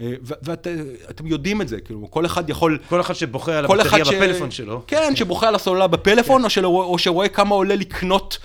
אה, 0.01 0.13
ואתם 0.21 1.27
יודעים 1.27 1.61
את 1.61 1.67
זה, 1.67 1.81
כאילו, 1.81 2.11
כל 2.11 2.25
אחד 2.25 2.49
יכול... 2.49 2.79
כל 2.89 3.01
אחד 3.01 3.13
שבוחר 3.13 3.57
על 3.57 3.65
הבטריה. 3.65 4.03
בפלאפון 4.03 4.51
שלו. 4.51 4.83
כן, 4.87 5.15
שבוחר 5.15 5.47
על 5.47 5.55
הסוללה 5.55 5.87
בפלאפון. 5.87 6.43
או 6.63 6.97
שרואה 6.97 7.27
כמה 7.27 7.55
עולה 7.55 7.75
לקנות, 7.75 8.37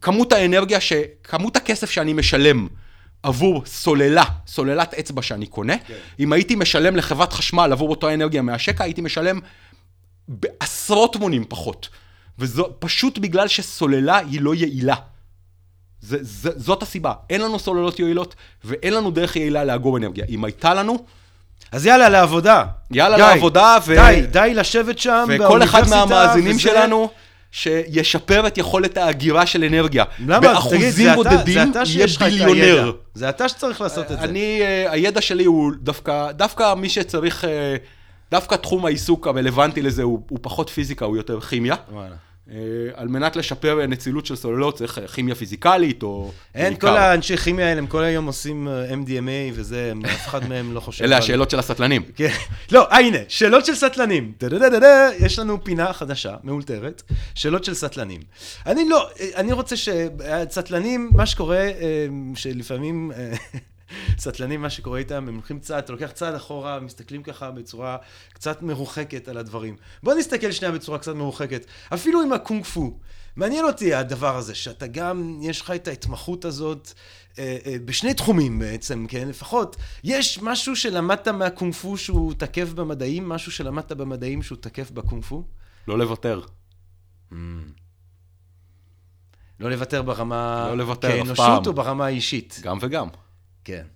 כמות 0.00 0.32
האנרגיה, 0.32 0.80
ש... 0.80 0.92
כמות 1.24 1.56
הכסף 1.56 1.90
שאני 1.90 2.12
משלם 2.12 2.66
עבור 3.22 3.62
סוללה, 3.66 4.24
סוללת 4.46 4.94
אצבע 4.94 5.22
שאני 5.22 5.46
קונה, 5.46 5.78
כן. 5.78 5.94
אם 6.20 6.32
הייתי 6.32 6.54
משלם 6.54 6.96
לחברת 6.96 7.32
חשמל 7.32 7.68
עבור 7.72 7.90
אותה 7.90 8.14
אנרגיה 8.14 8.42
מהשקע, 8.42 8.84
הייתי 8.84 9.00
משלם 9.00 9.40
בעשרות 10.30 11.16
מונים 11.16 11.44
פחות. 11.48 11.88
וזו 12.38 12.68
פשוט 12.78 13.18
בגלל 13.18 13.48
שסוללה 13.48 14.16
היא 14.18 14.40
לא 14.40 14.54
יעילה. 14.54 14.94
זה, 16.00 16.18
זה, 16.20 16.50
זאת 16.56 16.82
הסיבה. 16.82 17.12
אין 17.30 17.40
לנו 17.40 17.58
סוללות 17.58 17.98
יעילות, 17.98 18.34
ואין 18.64 18.94
לנו 18.94 19.10
דרך 19.10 19.36
יעילה 19.36 19.64
לאגור 19.64 19.96
אנרגיה. 19.98 20.24
אם 20.28 20.44
הייתה 20.44 20.74
לנו, 20.74 21.04
אז 21.72 21.86
יאללה, 21.86 22.08
לעבודה. 22.08 22.64
יאללה 22.90 23.16
די, 23.16 23.22
לעבודה, 23.22 23.78
ו- 23.86 23.94
די, 23.94 24.20
די 24.30 24.52
לשבת 24.54 24.98
שם 24.98 25.28
וכל 25.28 25.62
אחד 25.62 25.82
מהמאזינים 25.88 26.50
וזה- 26.50 26.60
שלנו, 26.60 27.10
שישפר 27.52 28.46
את 28.46 28.58
יכולת 28.58 28.96
האגירה 28.96 29.46
של 29.46 29.64
אנרגיה. 29.64 30.04
למה? 30.18 30.36
תגיד, 30.38 30.50
באחוזים 30.50 30.90
זה 30.90 31.06
אתה- 31.06 31.14
בודדים, 31.16 31.70
אתה 31.70 31.82
יהיה 31.86 32.06
ביליונר. 32.20 32.92
זה 33.14 33.28
אתה 33.28 33.48
שצריך 33.48 33.80
לעשות 33.80 34.04
את 34.12 34.18
זה. 34.18 34.24
אני, 34.24 34.60
אה, 34.62 34.92
הידע 34.92 35.20
שלי 35.20 35.44
הוא 35.44 35.72
דווקא, 35.80 36.32
דווקא 36.32 36.74
מי 36.74 36.88
שצריך, 36.88 37.44
אה, 37.44 37.76
דווקא 38.30 38.54
תחום 38.54 38.86
העיסוק 38.86 39.26
הרלוונטי 39.26 39.82
לזה 39.82 40.02
הוא, 40.02 40.22
הוא 40.30 40.38
פחות 40.42 40.70
פיזיקה, 40.70 41.04
הוא 41.04 41.16
יותר 41.16 41.40
כימיה. 41.40 41.74
וואלה. 41.92 42.16
אה, 42.50 42.56
על 42.94 43.08
מנת 43.08 43.36
לשפר 43.36 43.86
נצילות 43.86 44.26
של 44.26 44.36
סוללות 44.36 44.76
צריך 44.76 45.00
כימיה 45.14 45.34
פיזיקלית 45.34 46.02
או... 46.02 46.32
אין. 46.54 46.76
כל 46.76 46.88
האנשי 46.88 47.36
כימיה 47.36 47.68
האלה, 47.68 47.78
הם 47.78 47.86
כל 47.86 48.02
היום 48.02 48.26
עושים 48.26 48.68
אה, 48.68 48.90
MDMA 48.90 49.52
וזה, 49.54 49.92
אף 50.04 50.28
אחד 50.28 50.48
מהם 50.48 50.74
לא 50.74 50.80
חושב 50.80 51.04
אלה 51.04 51.18
השאלות 51.18 51.50
של 51.50 51.58
הסטלנים. 51.58 52.02
כן. 52.14 52.30
לא, 52.72 52.88
אה, 52.90 52.98
הנה, 52.98 53.18
שאלות 53.28 53.66
של 53.66 53.74
סטלנים. 53.74 54.32
יש 55.18 55.38
לנו 55.38 55.64
פינה 55.64 55.92
חדשה, 55.92 56.34
מאולתרת, 56.44 57.02
שאלות 57.34 57.64
של 57.64 57.74
סטלנים. 57.74 58.20
אני 58.66 58.88
לא, 58.88 59.08
אני 59.36 59.52
רוצה 59.52 59.76
שסטלנים, 59.76 61.10
מה 61.14 61.26
שקורה, 61.26 61.68
שלפעמים 62.34 63.12
סטלנים, 64.18 64.62
מה 64.62 64.70
שקורה 64.70 64.98
איתם, 64.98 65.28
הם 65.28 65.34
הולכים 65.34 65.58
צעד, 65.60 65.84
אתה 65.84 65.92
לוקח 65.92 66.10
צעד 66.10 66.34
אחורה, 66.34 66.80
מסתכלים 66.80 67.22
ככה 67.22 67.50
בצורה 67.50 67.96
קצת 68.32 68.62
מרוחקת 68.62 69.28
על 69.28 69.38
הדברים. 69.38 69.76
בוא 70.02 70.14
נסתכל 70.14 70.52
שנייה 70.52 70.72
בצורה 70.72 70.98
קצת 70.98 71.14
מרוחקת. 71.14 71.66
אפילו 71.94 72.22
עם 72.22 72.32
הקונג 72.32 72.64
פו. 72.64 72.98
מעניין 73.36 73.64
אותי 73.64 73.94
הדבר 73.94 74.36
הזה, 74.36 74.54
שאתה 74.54 74.86
גם, 74.86 75.38
יש 75.42 75.60
לך 75.60 75.70
את 75.70 75.88
ההתמחות 75.88 76.44
הזאת 76.44 76.92
אה, 77.38 77.56
אה, 77.66 77.76
בשני 77.84 78.14
תחומים 78.14 78.58
בעצם, 78.58 79.06
כן? 79.08 79.28
לפחות, 79.28 79.76
יש 80.04 80.38
משהו 80.42 80.76
שלמדת 80.76 81.28
מהקונג 81.28 81.74
פו 81.74 81.96
שהוא 81.96 82.34
תקף 82.34 82.72
במדעים, 82.72 83.28
משהו 83.28 83.52
שלמדת 83.52 83.92
במדעים 83.92 84.42
שהוא 84.42 84.58
תקף 84.60 84.90
בקונג 84.90 85.24
פו? 85.24 85.44
לא 85.88 85.98
לוותר. 85.98 86.40
לא 89.60 89.70
לוותר 89.70 90.02
ברמה... 90.02 90.66
לא 90.68 90.76
לוותר 90.76 91.08
אף 91.08 91.14
כאנושות 91.14 91.36
פעם. 91.36 91.62
או 91.66 91.72
ברמה 91.72 92.06
האישית? 92.06 92.60
גם 92.62 92.78
וגם. 92.80 93.08
כן. 93.70 93.86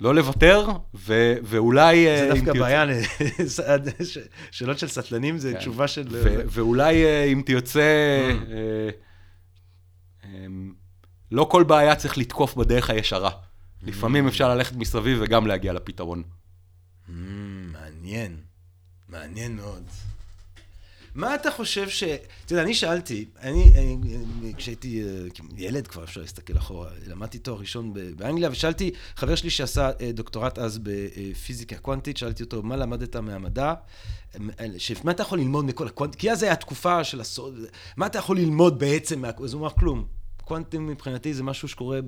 לא 0.00 0.14
לוותר, 0.14 0.68
ו- 0.94 1.34
ואולי... 1.42 2.08
אה, 2.08 2.16
זה 2.16 2.34
דווקא 2.34 2.60
בעיה, 2.60 2.84
שאלות 4.50 4.78
של 4.78 4.88
סטלנים 4.88 5.38
זה 5.38 5.52
כן. 5.52 5.58
תשובה 5.58 5.88
של... 5.88 6.06
ו- 6.10 6.42
ואולי 6.46 7.04
אה, 7.04 7.24
אם 7.24 7.42
תרצה, 7.46 7.80
אה, 8.52 8.90
אמ, 10.24 10.74
לא 11.30 11.46
כל 11.50 11.64
בעיה 11.64 11.96
צריך 11.96 12.18
לתקוף 12.18 12.54
בדרך 12.56 12.90
הישרה. 12.90 13.30
לפעמים 13.82 14.26
אפשר 14.28 14.54
ללכת 14.54 14.76
מסביב 14.76 15.18
וגם 15.20 15.46
להגיע 15.46 15.72
לפתרון. 15.72 16.22
Mm, 16.22 17.10
מעניין, 17.72 18.36
מעניין 19.08 19.56
מאוד. 19.56 19.84
מה 21.14 21.34
אתה 21.34 21.50
חושב 21.50 21.88
ש... 21.88 22.02
אתה 22.02 22.52
יודע, 22.52 22.62
אני 22.62 22.74
שאלתי, 22.74 23.24
אני, 23.40 23.72
אני 23.74 24.54
כשהייתי 24.56 25.02
אה, 25.02 25.08
ילד 25.56 25.86
כבר, 25.86 26.04
אפשר 26.04 26.20
להסתכל 26.20 26.56
אחורה, 26.56 26.90
למדתי 27.06 27.38
תואר 27.38 27.58
ראשון 27.58 27.92
באנגליה, 28.16 28.50
ושאלתי, 28.50 28.90
חבר 29.16 29.34
שלי 29.34 29.50
שעשה 29.50 29.90
אה, 30.00 30.12
דוקטורט 30.12 30.58
אז 30.58 30.78
בפיזיקה 30.82 31.76
קוונטית, 31.76 32.16
שאלתי 32.16 32.42
אותו, 32.42 32.62
מה 32.62 32.76
למדת 32.76 33.16
מהמדע? 33.16 33.74
אה, 34.60 34.66
מה 35.04 35.10
אתה 35.10 35.22
יכול 35.22 35.38
ללמוד 35.38 35.64
מכל 35.64 35.86
הקוונטית? 35.86 36.20
כי 36.20 36.30
אז 36.30 36.42
הייתה 36.42 36.56
תקופה 36.56 37.04
של 37.04 37.20
הסוד, 37.20 37.54
מה 37.96 38.06
אתה 38.06 38.18
יכול 38.18 38.36
ללמוד 38.36 38.78
בעצם? 38.78 39.20
מה... 39.20 39.30
אז 39.44 39.52
הוא 39.52 39.60
אמר, 39.60 39.70
כלום. 39.70 40.13
קוונטים 40.44 40.86
מבחינתי 40.86 41.34
זה 41.34 41.42
משהו 41.42 41.68
שקורה 41.68 42.00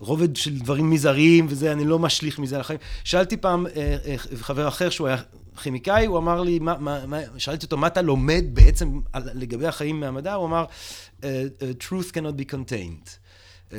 ברובד 0.00 0.36
של 0.36 0.58
דברים 0.58 0.90
מזעריים 0.90 1.46
וזה, 1.48 1.72
אני 1.72 1.84
לא 1.84 1.98
משליך 1.98 2.38
מזה 2.38 2.54
על 2.54 2.60
החיים. 2.60 2.78
שאלתי 3.04 3.36
פעם 3.36 3.66
אה, 3.66 3.96
אה, 4.06 4.16
חבר 4.36 4.68
אחר 4.68 4.90
שהוא 4.90 5.06
היה 5.08 5.16
כימיקאי, 5.62 6.06
הוא 6.06 6.18
אמר 6.18 6.40
לי, 6.42 6.58
שאלתי 7.38 7.66
אותו, 7.66 7.76
מה 7.76 7.86
אתה 7.86 8.02
לומד 8.02 8.44
בעצם 8.52 9.00
לגבי 9.34 9.66
החיים 9.66 10.00
מהמדע? 10.00 10.34
הוא 10.34 10.46
אמר, 10.46 10.64
"אה, 11.24 11.44
truth 11.80 12.10
cannot 12.12 12.40
be 12.40 12.54
contained. 12.54 13.10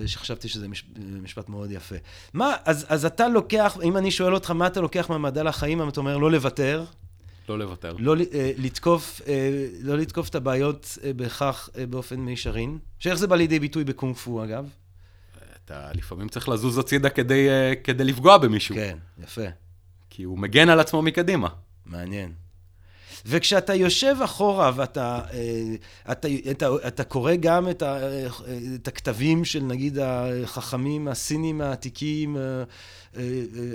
שחשבתי 0.06 0.48
שזה 0.48 0.68
מש, 0.68 0.86
משפט 1.22 1.50
מאוד 1.50 1.72
יפה. 1.72 1.96
מה, 2.34 2.56
אז, 2.66 2.86
אז 2.90 3.06
אתה 3.06 3.28
לוקח, 3.28 3.78
אם 3.84 3.98
אני 3.98 4.12
שואל 4.12 4.34
אותך, 4.34 4.52
מה 4.52 4.68
אתה 4.68 4.82
לוקח 4.82 5.10
מהמדע 5.10 5.44
לחיים, 5.44 5.90
אתה 5.90 6.00
אומר, 6.00 6.18
לא 6.18 6.32
לוותר, 6.32 6.84
לא 7.50 7.60
לוותר. 7.60 7.96
לא 8.00 8.16
אה, 8.34 8.52
לתקוף, 8.58 9.22
אה, 9.28 9.68
לא 9.82 9.98
לתקוף 9.98 10.30
את 10.30 10.36
הבעיות 10.36 10.98
אה, 11.04 11.14
בהכרח 11.14 11.70
באופן 11.90 12.20
מישרין. 12.20 12.78
שאיך 13.00 13.16
זה 13.16 13.28
בא 13.28 13.36
לידי 13.36 13.60
ביטוי 13.60 13.84
בקונג 13.84 14.16
פו, 14.16 14.44
אגב? 14.44 14.70
אתה 15.66 15.92
לפעמים 15.94 16.30
צריך 16.30 16.50
לזוז 16.50 16.78
הצידה 16.78 17.10
כדי, 17.10 17.48
כדי 17.84 18.04
לפגוע 18.04 18.38
במישהו. 18.38 18.76
כן, 18.76 18.98
יפה, 19.24 19.46
כי 20.10 20.24
הוא 20.24 20.38
מגן 20.38 20.70
על 20.70 20.80
עצמו 20.80 21.02
מקדימה. 21.02 21.48
מעניין. 21.86 22.45
וכשאתה 23.26 23.76
יושב 23.76 24.16
אחורה 24.24 24.72
ואתה 24.76 25.20
אה, 25.34 25.76
אתה, 26.12 26.28
אתה, 26.52 26.70
אתה 26.88 27.04
קורא 27.04 27.36
גם 27.40 27.70
את, 27.70 27.82
ה, 27.82 27.98
אה, 27.98 28.28
את 28.76 28.88
הכתבים 28.88 29.46
של 29.46 29.64
נגיד 29.64 30.00
החכמים 30.00 31.08
הסינים 31.08 31.62
העתיקים, 31.62 32.38
אה, 32.38 32.42
אה, 33.18 33.24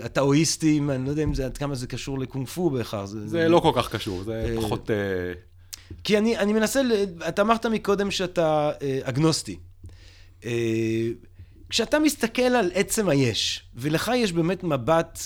הטאואיסטים, 0.02 0.90
אני 0.90 1.04
לא 1.04 1.10
יודע 1.10 1.22
אם 1.22 1.34
זה, 1.34 1.46
עד 1.46 1.58
כמה 1.58 1.74
זה 1.74 1.86
קשור 1.86 2.18
לקונג 2.18 2.46
פו 2.48 2.70
בהכרח. 2.70 3.04
זה 3.04 3.48
לא 3.48 3.60
כל 3.60 3.72
כך 3.74 3.88
קשור, 3.88 4.22
זה 4.22 4.56
פחות... 4.56 4.90
כי 6.04 6.18
אני, 6.18 6.38
אני 6.38 6.52
מנסה, 6.52 6.80
אתה 7.28 7.42
אמרת 7.42 7.66
מקודם 7.66 8.10
שאתה 8.10 8.70
אגנוסטי. 9.02 9.56
כשאתה 11.70 11.98
מסתכל 11.98 12.42
על 12.42 12.70
עצם 12.74 13.08
היש, 13.08 13.62
ולך 13.74 14.10
יש 14.16 14.32
באמת 14.32 14.64
מבט 14.64 15.18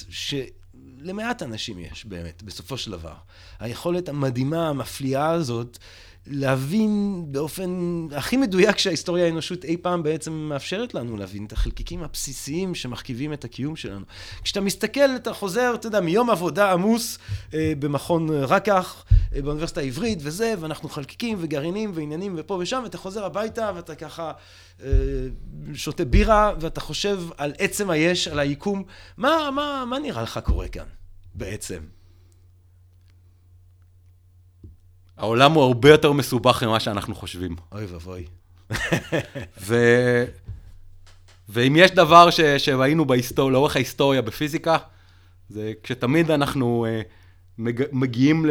שלמעט 1.05 1.43
אנשים 1.43 1.79
יש 1.79 2.05
באמת, 2.05 2.43
בסופו 2.43 2.79
של 2.79 2.91
דבר. 2.91 3.15
היכולת 3.61 4.09
המדהימה, 4.09 4.69
המפליאה 4.69 5.31
הזאת, 5.31 5.79
להבין 6.27 7.25
באופן 7.29 7.71
הכי 8.17 8.37
מדויק 8.37 8.79
שההיסטוריה 8.79 9.25
האנושות 9.25 9.65
אי 9.65 9.77
פעם 9.77 10.03
בעצם 10.03 10.33
מאפשרת 10.33 10.95
לנו 10.95 11.17
להבין 11.17 11.45
את 11.47 11.53
החלקיקים 11.53 12.03
הבסיסיים 12.03 12.75
שמרכיבים 12.75 13.33
את 13.33 13.45
הקיום 13.45 13.77
שלנו. 13.77 14.05
כשאתה 14.43 14.61
מסתכל, 14.61 15.17
אתה 15.17 15.33
חוזר, 15.33 15.75
אתה 15.75 15.87
יודע, 15.87 16.01
מיום 16.01 16.31
עבודה 16.31 16.73
עמוס 16.73 17.19
אה, 17.55 17.73
במכון 17.79 18.29
רקח, 18.31 19.05
אה, 19.35 19.43
באוניברסיטה 19.43 19.81
העברית 19.81 20.19
וזה, 20.23 20.55
ואנחנו 20.61 20.89
חלקיקים 20.89 21.39
וגרעינים 21.41 21.93
ועניינים 21.95 22.35
ופה 22.39 22.59
ושם, 22.61 22.81
ואתה 22.85 22.99
חוזר 22.99 23.25
הביתה 23.25 23.71
ואתה 23.75 23.95
ככה 23.95 24.33
אה, 24.83 24.89
שותה 25.75 26.05
בירה, 26.05 26.53
ואתה 26.61 26.81
חושב 26.81 27.21
על 27.37 27.53
עצם 27.59 27.91
היש, 27.91 28.29
על 28.29 28.39
היקום. 28.39 28.83
מה, 29.17 29.51
מה, 29.51 29.85
מה 29.87 29.99
נראה 29.99 30.23
לך 30.23 30.41
קורה 30.45 30.69
כאן, 30.69 30.87
בעצם? 31.35 31.79
העולם 35.17 35.53
הוא 35.53 35.63
הרבה 35.63 35.91
יותר 35.91 36.13
מסובך 36.13 36.63
ממה 36.63 36.81
שאנחנו 36.81 37.15
חושבים. 37.15 37.57
אוי 37.73 37.87
ואבוי. 37.87 38.25
ו... 39.67 39.75
ואם 41.49 41.77
יש 41.77 41.91
דבר 41.91 42.31
ש... 42.31 42.41
שראינו 42.41 43.05
בהיסטור... 43.05 43.53
לאורך 43.53 43.77
ההיסטוריה 43.77 44.23
בפיזיקה, 44.23 44.77
זה 45.49 45.73
כשתמיד 45.83 46.31
אנחנו 46.31 46.87
uh, 46.87 47.05
מג... 47.59 47.83
מגיעים, 47.93 48.47
ל... 48.47 48.51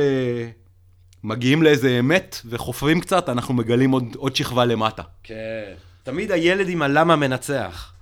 מגיעים 1.24 1.64
לאיזה 1.64 2.00
אמת 2.00 2.38
וחופרים 2.46 3.00
קצת, 3.00 3.30
אנחנו 3.30 3.54
מגלים 3.54 3.92
עוד, 3.92 4.16
עוד 4.16 4.36
שכבה 4.36 4.66
למטה. 4.66 5.04
כן. 5.24 5.74
תמיד 6.04 6.32
הילד 6.32 6.70
עם 6.70 6.82
הלמה 6.82 7.16
מנצח. 7.16 7.94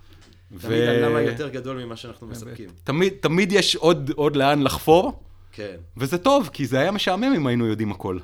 ו- 0.51 0.67
תמיד 0.67 0.81
הלמה 0.81 1.21
יותר 1.21 1.49
גדול 1.49 1.85
ממה 1.85 1.95
שאנחנו 1.95 2.27
מספקים. 2.27 2.69
תמיד, 2.83 3.13
תמיד 3.19 3.51
יש 3.51 3.75
עוד, 3.75 4.11
עוד 4.15 4.35
לאן 4.35 4.63
לחפור, 4.63 5.23
כן. 5.51 5.75
וזה 5.97 6.17
טוב, 6.17 6.49
כי 6.53 6.65
זה 6.65 6.79
היה 6.79 6.91
משעמם 6.91 7.33
אם 7.35 7.47
היינו 7.47 7.65
יודעים 7.65 7.91
הכל. 7.91 8.19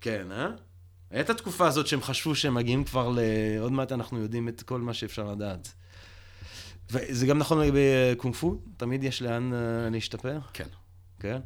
כן, 0.00 0.32
אה? 0.32 0.48
הייתה 1.10 1.34
תקופה 1.34 1.66
הזאת 1.66 1.86
שהם 1.86 2.02
חשבו 2.02 2.34
שהם 2.34 2.54
מגיעים 2.54 2.84
כבר 2.84 3.08
ל... 3.08 3.18
עוד 3.60 3.72
מעט 3.72 3.92
אנחנו 3.92 4.18
יודעים 4.18 4.48
את 4.48 4.62
כל 4.62 4.80
מה 4.80 4.94
שאפשר 4.94 5.30
לדעת. 5.30 5.68
וזה 6.90 7.26
גם 7.26 7.38
נכון 7.38 7.60
לגבי 7.60 7.78
אה, 7.78 8.12
קונג 8.16 8.34
פו? 8.34 8.58
תמיד 8.76 9.04
יש 9.04 9.22
לאן 9.22 9.52
אה, 9.52 9.90
להשתפר? 9.90 10.38
כן, 10.52 10.68
כן. 11.20 11.40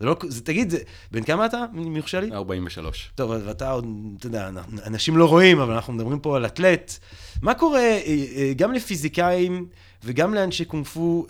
זה 0.00 0.06
לא... 0.06 0.16
זה, 0.28 0.44
תגיד, 0.44 0.70
זה, 0.70 0.78
בן 1.10 1.22
כמה 1.22 1.46
אתה, 1.46 1.64
אם 1.74 1.96
יורשה 1.96 2.20
לי? 2.20 2.32
43. 2.32 3.12
טוב, 3.14 3.30
ואתה 3.30 3.70
עוד, 3.70 3.86
אתה 4.18 4.26
יודע, 4.26 4.50
אנשים 4.86 5.16
לא 5.16 5.28
רואים, 5.28 5.60
אבל 5.60 5.74
אנחנו 5.74 5.92
מדברים 5.92 6.20
פה 6.20 6.36
על 6.36 6.46
אתלט. 6.46 6.98
מה 7.42 7.54
קורה 7.54 7.80
אה, 7.80 8.52
גם 8.56 8.72
לפיזיקאים 8.72 9.68
וגם 10.04 10.34
לאנשי 10.34 10.64
קונג 10.64 10.86
פו, 10.86 11.26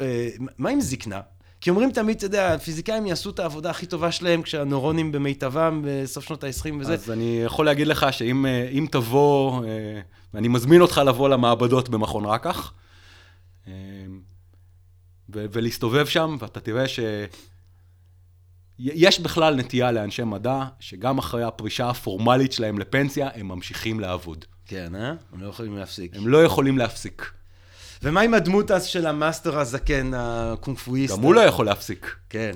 מה 0.58 0.70
עם 0.70 0.80
זקנה? 0.80 1.20
כי 1.62 1.70
אומרים 1.70 1.92
תמיד, 1.92 2.16
אתה 2.16 2.26
יודע, 2.26 2.54
הפיזיקאים 2.54 3.06
יעשו 3.06 3.30
את 3.30 3.38
העבודה 3.38 3.70
הכי 3.70 3.86
טובה 3.86 4.12
שלהם 4.12 4.42
כשהנורונים 4.42 5.12
במיטבם 5.12 5.82
בסוף 5.84 6.24
שנות 6.24 6.44
ה-20 6.44 6.74
וזה. 6.80 6.94
אז 6.94 7.10
אני 7.10 7.42
יכול 7.44 7.66
להגיד 7.66 7.86
לך 7.86 8.06
שאם 8.10 8.46
אה, 8.46 8.86
תבוא, 8.90 9.64
אה, 9.64 10.00
ואני 10.34 10.48
מזמין 10.48 10.80
אותך 10.80 11.00
לבוא 11.06 11.28
למעבדות 11.28 11.88
במכון 11.88 12.24
רקח, 12.24 12.72
אה, 13.68 13.72
ולהסתובב 15.28 16.06
שם, 16.06 16.36
ואתה 16.40 16.60
תראה 16.60 16.88
ש... 16.88 17.00
יש 18.78 19.20
בכלל 19.20 19.54
נטייה 19.54 19.92
לאנשי 19.92 20.24
מדע, 20.24 20.64
שגם 20.80 21.18
אחרי 21.18 21.44
הפרישה 21.44 21.90
הפורמלית 21.90 22.52
שלהם 22.52 22.78
לפנסיה, 22.78 23.28
הם 23.34 23.48
ממשיכים 23.48 24.00
לעבוד. 24.00 24.44
כן, 24.66 24.94
אה? 24.94 25.14
הם 25.32 25.40
לא 25.40 25.48
יכולים 25.48 25.76
להפסיק. 25.76 26.16
הם 26.16 26.28
לא 26.28 26.44
יכולים 26.44 26.78
להפסיק. 26.78 27.32
ומה 28.02 28.20
עם 28.20 28.34
הדמות 28.34 28.70
אז 28.70 28.84
של 28.84 29.06
המאסטר 29.06 29.58
הזקן, 29.58 30.10
הקונג 30.16 30.57
פואיסט? 30.57 31.14
גם 31.16 31.22
הוא 31.22 31.34
לא 31.34 31.40
יכול 31.40 31.66
להפסיק. 31.66 32.16
כן. 32.30 32.52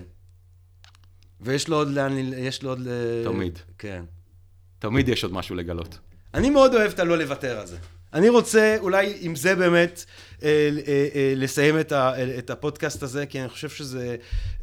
ויש 1.41 1.69
לו 1.69 1.77
עוד 1.77 1.89
לאן, 1.89 2.17
יש 2.37 2.63
לו 2.63 2.71
עוד... 2.71 2.81
ל- 2.81 3.25
תמיד. 3.25 3.59
כן. 3.79 4.05
תמיד 4.79 5.09
יש 5.09 5.25
עוד 5.25 5.33
משהו 5.33 5.55
לגלות. 5.57 5.99
אני 6.35 6.51
מאוד 6.51 6.75
אוהב 6.75 6.91
את 6.93 6.99
הלא 6.99 7.19
לוותר 7.19 7.59
הזה. 7.61 7.77
אני 8.15 8.29
רוצה 8.29 8.77
אולי 8.81 9.15
עם 9.21 9.37
זה 9.37 9.55
באמת 9.55 10.05
אה, 10.43 10.49
אה, 10.49 11.09
אה, 11.15 11.33
לסיים 11.37 11.81
את, 11.81 11.93
ה, 11.93 12.13
אה, 12.19 12.39
את 12.39 12.51
הפודקאסט 12.51 13.03
הזה, 13.03 13.27
כי 13.27 13.41
אני 13.41 13.49
חושב 13.49 13.69
שזה 13.69 14.17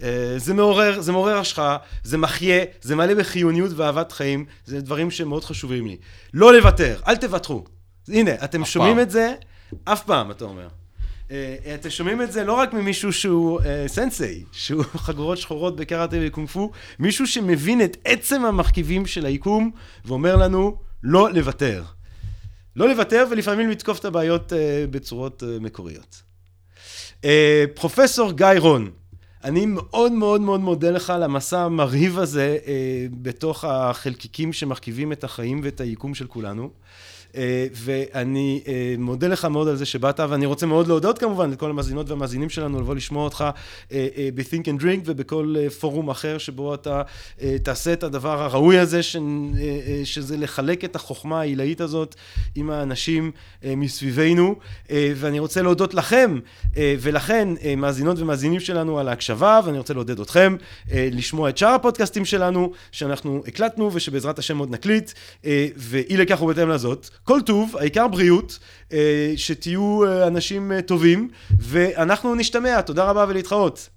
אה, 0.03 0.33
זה 0.37 0.53
מעורר, 0.53 1.01
זה 1.01 1.11
מעורר 1.11 1.37
השראה, 1.37 1.77
זה 2.03 2.17
מחיה, 2.17 2.63
זה 2.81 2.95
מלא 2.95 3.13
בחיוניות 3.13 3.71
ואהבת 3.75 4.11
חיים, 4.11 4.45
זה 4.65 4.81
דברים 4.81 5.11
שמאוד 5.11 5.43
חשובים 5.43 5.87
לי. 5.87 5.97
לא 6.33 6.53
לוותר, 6.53 6.99
אל 7.07 7.15
תוותרו. 7.15 7.63
הנה, 8.07 8.31
אתם 8.43 8.65
שומעים 8.65 8.95
פעם. 8.95 9.03
את 9.03 9.11
זה, 9.11 9.33
אף 9.83 10.03
פעם, 10.03 10.31
אתה 10.31 10.45
אומר. 10.45 10.67
אה, 11.31 11.75
אתם 11.75 11.89
שומעים 11.89 12.21
את 12.21 12.31
זה 12.31 12.43
לא 12.43 12.53
רק 12.53 12.73
ממישהו 12.73 13.13
שהוא 13.13 13.61
אה, 13.61 13.85
סנסei, 13.87 14.45
שהוא 14.51 14.83
חגורות 15.05 15.37
שחורות 15.37 15.75
בקראטה 15.75 16.17
וקונג 16.21 16.47
פו, 16.49 16.71
מישהו 16.99 17.27
שמבין 17.27 17.81
את 17.81 17.97
עצם 18.05 18.45
המרכיבים 18.45 19.05
של 19.05 19.25
היקום 19.25 19.71
ואומר 20.05 20.35
לנו 20.35 20.77
לא 21.03 21.33
לוותר. 21.33 21.83
לא 22.75 22.89
לוותר 22.89 23.25
ולפעמים 23.31 23.69
לתקוף 23.69 23.99
את 23.99 24.05
הבעיות 24.05 24.53
אה, 24.53 24.85
בצורות 24.89 25.43
אה, 25.43 25.59
מקוריות. 25.59 26.21
אה, 27.25 27.65
פרופסור 27.75 28.31
גיא 28.31 28.47
רון, 28.57 28.91
אני 29.43 29.65
מאוד 29.65 30.11
מאוד 30.11 30.41
מאוד 30.41 30.59
מודה 30.59 30.91
לך 30.91 31.09
על 31.09 31.23
המסע 31.23 31.59
המרהיב 31.59 32.19
הזה 32.19 32.57
אה, 32.67 33.05
בתוך 33.11 33.63
החלקיקים 33.63 34.53
שמרכיבים 34.53 35.11
את 35.11 35.23
החיים 35.23 35.61
ואת 35.63 35.81
היקום 35.81 36.15
של 36.15 36.27
כולנו. 36.27 36.69
אה, 37.35 37.67
ואני 37.73 38.61
אה, 38.67 38.95
מודה 38.97 39.27
לך 39.27 39.45
מאוד 39.45 39.67
על 39.67 39.75
זה 39.75 39.85
שבאת, 39.85 40.19
ואני 40.19 40.45
רוצה 40.45 40.65
מאוד 40.65 40.87
להודות 40.87 41.17
כמובן 41.17 41.51
לכל 41.51 41.69
המאזינות 41.69 42.09
והמאזינים 42.09 42.49
שלנו 42.49 42.81
לבוא 42.81 42.95
לשמוע 42.95 43.23
אותך 43.23 43.45
אה, 43.91 44.07
ב-Think 44.35 44.65
and 44.65 44.81
Drink 44.81 45.01
ובכל 45.05 45.55
פורום 45.79 46.09
אחר 46.09 46.37
שבו 46.37 46.73
אתה 46.73 47.01
תעשה 47.63 47.93
את 47.93 48.03
הדבר 48.03 48.43
הראוי 48.43 48.79
הזה, 48.79 49.03
ש- 49.03 49.17
שזה 50.03 50.37
לחלק 50.37 50.85
את 50.85 50.95
החוכמה 50.95 51.39
העילאית 51.39 51.81
הזאת 51.81 52.15
עם 52.55 52.69
האנשים 52.69 53.31
מסביבנו. 53.63 54.55
ואני 55.15 55.39
רוצה 55.39 55.61
להודות 55.61 55.93
לכם 55.93 56.39
ולכן, 56.75 57.49
מאזינות 57.77 58.19
ומאזינים 58.19 58.59
שלנו 58.59 58.99
על 58.99 59.07
ההקשבה, 59.07 59.59
ואני 59.65 59.77
רוצה 59.77 59.93
לעודד 59.93 60.19
אתכם 60.19 60.55
לשמוע 60.91 61.49
את 61.49 61.57
שאר 61.57 61.69
הפודקאסטים 61.69 62.25
שלנו, 62.25 62.71
שאנחנו 62.91 63.43
הקלטנו 63.47 63.93
ושבעזרת 63.93 64.39
השם 64.39 64.57
עוד 64.57 64.71
נקליט, 64.71 65.11
ואי 65.77 66.17
לכך 66.17 66.41
ובהתאם 66.41 66.69
לזאת. 66.69 67.09
כל 67.23 67.41
טוב, 67.41 67.75
העיקר 67.79 68.07
בריאות, 68.07 68.59
אה, 68.93 69.33
שתהיו 69.35 70.05
אה, 70.05 70.27
אנשים 70.27 70.71
אה, 70.71 70.81
טובים, 70.81 71.29
ואנחנו 71.59 72.35
נשתמע. 72.35 72.81
תודה 72.81 73.03
רבה 73.03 73.25
ולהתחרות. 73.27 73.89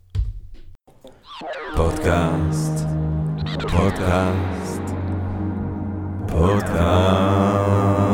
פודקאסט, 1.77 2.87
פודקאסט, 3.71 4.83
פודקאסט. 6.29 8.06